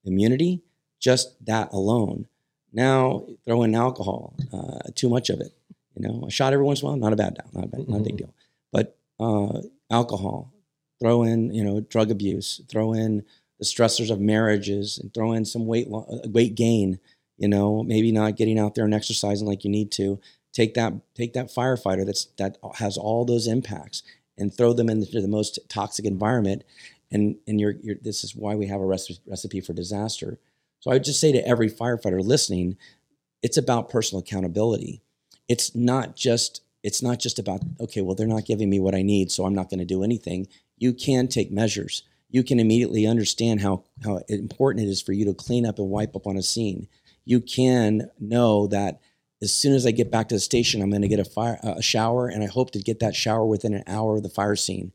immunity, 0.04 0.62
just 0.98 1.44
that 1.46 1.72
alone. 1.72 2.26
Now 2.72 3.24
throw 3.44 3.62
in 3.62 3.74
alcohol, 3.74 4.34
uh, 4.52 4.90
too 4.94 5.08
much 5.08 5.30
of 5.30 5.40
it. 5.40 5.52
You 5.94 6.08
know, 6.08 6.24
a 6.26 6.30
shot 6.30 6.52
every 6.52 6.64
once 6.64 6.80
in 6.82 6.86
a 6.86 6.90
while, 6.90 6.98
not 6.98 7.12
a 7.12 7.16
bad 7.16 7.34
deal, 7.34 7.50
not 7.52 7.64
a, 7.64 7.68
bad, 7.68 7.80
mm-hmm. 7.80 7.92
not 7.92 8.00
a 8.00 8.04
big 8.04 8.16
deal. 8.16 8.34
But 8.70 8.98
uh, 9.18 9.62
alcohol, 9.90 10.52
throw 11.00 11.22
in, 11.22 11.54
you 11.54 11.64
know, 11.64 11.80
drug 11.80 12.10
abuse, 12.10 12.60
throw 12.68 12.92
in 12.92 13.24
the 13.58 13.64
stressors 13.64 14.10
of 14.10 14.20
marriages, 14.20 14.98
and 14.98 15.12
throw 15.14 15.32
in 15.32 15.46
some 15.46 15.66
weight 15.66 15.88
uh, 15.90 16.02
weight 16.26 16.54
gain. 16.54 17.00
You 17.38 17.48
know, 17.48 17.82
maybe 17.82 18.12
not 18.12 18.36
getting 18.36 18.58
out 18.58 18.74
there 18.74 18.84
and 18.84 18.92
exercising 18.92 19.46
like 19.46 19.64
you 19.64 19.70
need 19.70 19.90
to 19.92 20.20
take 20.58 20.74
that 20.74 20.92
take 21.14 21.34
that 21.34 21.54
firefighter 21.54 22.04
that's 22.04 22.26
that 22.36 22.58
has 22.74 22.96
all 22.96 23.24
those 23.24 23.46
impacts 23.46 24.02
and 24.36 24.52
throw 24.52 24.72
them 24.72 24.88
into 24.88 25.20
the 25.20 25.28
most 25.28 25.60
toxic 25.68 26.04
environment. 26.04 26.64
And 27.12 27.36
and 27.46 27.60
you're, 27.60 27.76
you're 27.80 27.96
this 28.02 28.24
is 28.24 28.34
why 28.34 28.56
we 28.56 28.66
have 28.66 28.80
a 28.80 28.84
recipe 28.84 29.60
for 29.60 29.72
disaster. 29.72 30.38
So 30.80 30.90
i 30.90 30.94
would 30.94 31.04
just 31.04 31.20
say 31.20 31.32
to 31.32 31.46
every 31.46 31.70
firefighter 31.70 32.22
listening 32.22 32.76
it's 33.40 33.56
about 33.56 33.88
personal 33.88 34.20
accountability. 34.20 35.00
It's 35.48 35.76
not 35.76 36.16
just 36.16 36.62
it's 36.82 37.02
not 37.02 37.20
just 37.20 37.38
about 37.38 37.62
okay 37.80 38.00
well 38.00 38.16
they're 38.16 38.26
not 38.26 38.44
giving 38.44 38.68
me 38.68 38.80
what 38.80 38.94
i 38.94 39.02
need 39.02 39.30
so 39.30 39.44
i'm 39.44 39.54
not 39.54 39.70
going 39.70 39.78
to 39.78 39.94
do 39.94 40.02
anything. 40.02 40.48
You 40.76 40.92
can 40.92 41.28
take 41.28 41.52
measures. 41.52 42.02
You 42.30 42.42
can 42.42 42.58
immediately 42.58 43.06
understand 43.06 43.60
how 43.60 43.84
how 44.02 44.22
important 44.28 44.86
it 44.86 44.90
is 44.90 45.00
for 45.00 45.12
you 45.12 45.24
to 45.26 45.34
clean 45.34 45.64
up 45.64 45.78
and 45.78 45.88
wipe 45.88 46.16
up 46.16 46.26
on 46.26 46.36
a 46.36 46.42
scene. 46.42 46.88
You 47.24 47.40
can 47.40 48.10
know 48.18 48.66
that 48.66 49.00
as 49.40 49.52
soon 49.52 49.74
as 49.74 49.86
I 49.86 49.90
get 49.90 50.10
back 50.10 50.28
to 50.28 50.34
the 50.34 50.40
station, 50.40 50.82
I'm 50.82 50.90
going 50.90 51.02
to 51.02 51.08
get 51.08 51.20
a 51.20 51.24
fire 51.24 51.58
a 51.62 51.82
shower, 51.82 52.28
and 52.28 52.42
I 52.42 52.46
hope 52.46 52.72
to 52.72 52.80
get 52.80 53.00
that 53.00 53.14
shower 53.14 53.44
within 53.44 53.74
an 53.74 53.84
hour 53.86 54.16
of 54.16 54.22
the 54.22 54.28
fire 54.28 54.56
scene. 54.56 54.92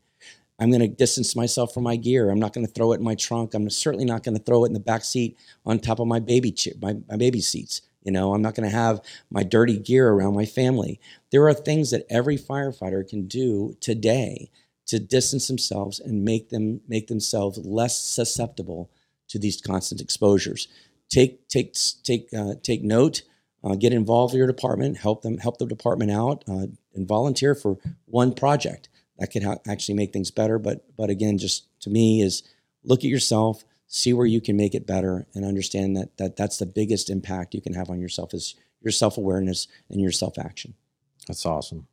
I'm 0.60 0.70
going 0.70 0.82
to 0.82 0.88
distance 0.88 1.34
myself 1.34 1.74
from 1.74 1.82
my 1.82 1.96
gear. 1.96 2.30
I'm 2.30 2.38
not 2.38 2.52
going 2.52 2.66
to 2.66 2.72
throw 2.72 2.92
it 2.92 2.98
in 2.98 3.04
my 3.04 3.16
trunk. 3.16 3.54
I'm 3.54 3.68
certainly 3.70 4.04
not 4.04 4.22
going 4.22 4.36
to 4.36 4.42
throw 4.42 4.64
it 4.64 4.68
in 4.68 4.72
the 4.72 4.80
back 4.80 5.04
seat 5.04 5.36
on 5.66 5.78
top 5.78 5.98
of 5.98 6.06
my 6.06 6.20
baby 6.20 6.52
chair, 6.52 6.74
my, 6.80 6.96
my 7.08 7.16
baby 7.16 7.40
seats. 7.40 7.82
You 8.04 8.12
know, 8.12 8.34
I'm 8.34 8.42
not 8.42 8.54
going 8.54 8.68
to 8.68 8.76
have 8.76 9.00
my 9.30 9.42
dirty 9.42 9.78
gear 9.78 10.10
around 10.10 10.34
my 10.34 10.44
family. 10.44 11.00
There 11.32 11.48
are 11.48 11.54
things 11.54 11.90
that 11.90 12.06
every 12.10 12.36
firefighter 12.36 13.08
can 13.08 13.26
do 13.26 13.76
today 13.80 14.50
to 14.86 15.00
distance 15.00 15.48
themselves 15.48 15.98
and 15.98 16.24
make 16.24 16.50
them 16.50 16.82
make 16.86 17.06
themselves 17.06 17.58
less 17.58 17.98
susceptible 17.98 18.90
to 19.28 19.38
these 19.38 19.60
constant 19.60 20.02
exposures. 20.02 20.68
Take 21.08 21.48
take 21.48 21.74
take 22.02 22.28
uh, 22.36 22.54
take 22.62 22.82
note 22.82 23.22
uh, 23.64 23.74
get 23.74 23.92
involved 23.92 24.34
in 24.34 24.38
your 24.38 24.46
department, 24.46 24.98
help 24.98 25.22
them, 25.22 25.38
help 25.38 25.58
the 25.58 25.66
department 25.66 26.10
out, 26.10 26.44
uh, 26.48 26.66
and 26.94 27.08
volunteer 27.08 27.54
for 27.54 27.78
one 28.04 28.32
project 28.34 28.88
that 29.18 29.28
could 29.28 29.42
ha- 29.42 29.58
actually 29.66 29.94
make 29.94 30.12
things 30.12 30.30
better. 30.30 30.58
But 30.58 30.84
but 30.96 31.10
again, 31.10 31.38
just 31.38 31.66
to 31.80 31.90
me 31.90 32.20
is 32.20 32.42
look 32.84 33.00
at 33.00 33.10
yourself, 33.10 33.64
see 33.86 34.12
where 34.12 34.26
you 34.26 34.40
can 34.40 34.56
make 34.56 34.74
it 34.74 34.86
better, 34.86 35.26
and 35.34 35.44
understand 35.44 35.96
that 35.96 36.16
that 36.18 36.36
that's 36.36 36.58
the 36.58 36.66
biggest 36.66 37.08
impact 37.08 37.54
you 37.54 37.62
can 37.62 37.74
have 37.74 37.90
on 37.90 38.00
yourself 38.00 38.34
is 38.34 38.54
your 38.82 38.92
self 38.92 39.16
awareness 39.16 39.66
and 39.88 40.00
your 40.00 40.12
self 40.12 40.38
action. 40.38 40.74
That's 41.26 41.46
awesome, 41.46 41.86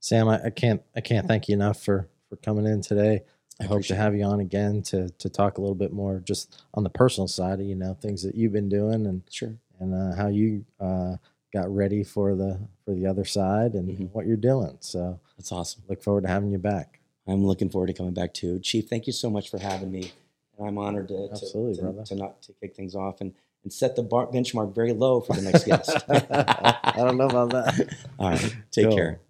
Sam. 0.00 0.28
I, 0.28 0.46
I, 0.46 0.50
can't 0.50 0.82
I 0.96 1.00
can't 1.00 1.28
thank 1.28 1.48
you 1.48 1.54
enough 1.54 1.82
for 1.82 2.08
for 2.28 2.36
coming 2.36 2.66
in 2.66 2.82
today. 2.82 3.22
I, 3.60 3.64
I 3.64 3.66
hope 3.68 3.84
to 3.84 3.94
have 3.94 4.16
you 4.16 4.24
on 4.24 4.40
again 4.40 4.82
to 4.84 5.08
to 5.08 5.28
talk 5.28 5.58
a 5.58 5.60
little 5.60 5.76
bit 5.76 5.92
more 5.92 6.18
just 6.18 6.64
on 6.74 6.82
the 6.82 6.90
personal 6.90 7.28
side 7.28 7.60
of 7.60 7.66
you 7.66 7.76
know 7.76 7.94
things 7.94 8.24
that 8.24 8.34
you've 8.34 8.52
been 8.52 8.68
doing 8.68 9.06
and 9.06 9.22
sure 9.30 9.56
and 9.82 9.94
uh, 9.94 10.16
how 10.16 10.28
you 10.28 10.64
uh, 10.80 11.16
got 11.52 11.74
ready 11.74 12.04
for 12.04 12.34
the 12.34 12.58
for 12.84 12.94
the 12.94 13.06
other 13.06 13.24
side 13.24 13.74
and 13.74 13.90
mm-hmm. 13.90 14.04
what 14.06 14.26
you're 14.26 14.36
doing. 14.36 14.76
So 14.80 15.20
that's 15.36 15.52
awesome. 15.52 15.82
Look 15.88 16.02
forward 16.02 16.22
to 16.22 16.28
having 16.28 16.52
you 16.52 16.58
back. 16.58 17.00
I'm 17.26 17.44
looking 17.44 17.68
forward 17.68 17.88
to 17.88 17.92
coming 17.92 18.14
back 18.14 18.32
too, 18.32 18.58
Chief. 18.60 18.88
Thank 18.88 19.06
you 19.06 19.12
so 19.12 19.28
much 19.28 19.50
for 19.50 19.58
having 19.58 19.90
me. 19.90 20.12
And 20.58 20.68
I'm 20.68 20.78
honored 20.78 21.08
to 21.08 21.28
Absolutely, 21.30 21.76
to, 21.76 21.92
to, 21.92 22.04
to, 22.04 22.14
not 22.14 22.42
to 22.42 22.52
kick 22.60 22.74
things 22.74 22.94
off 22.94 23.20
and 23.20 23.34
and 23.64 23.72
set 23.72 23.94
the 23.94 24.02
bar 24.02 24.26
benchmark 24.26 24.74
very 24.74 24.92
low 24.92 25.20
for 25.20 25.34
the 25.34 25.42
next 25.42 25.64
guest. 25.66 25.96
I 26.08 26.94
don't 26.96 27.16
know 27.16 27.28
about 27.28 27.50
that. 27.50 27.96
All 28.18 28.30
right, 28.30 28.56
take 28.70 28.86
cool. 28.86 28.96
care. 28.96 29.20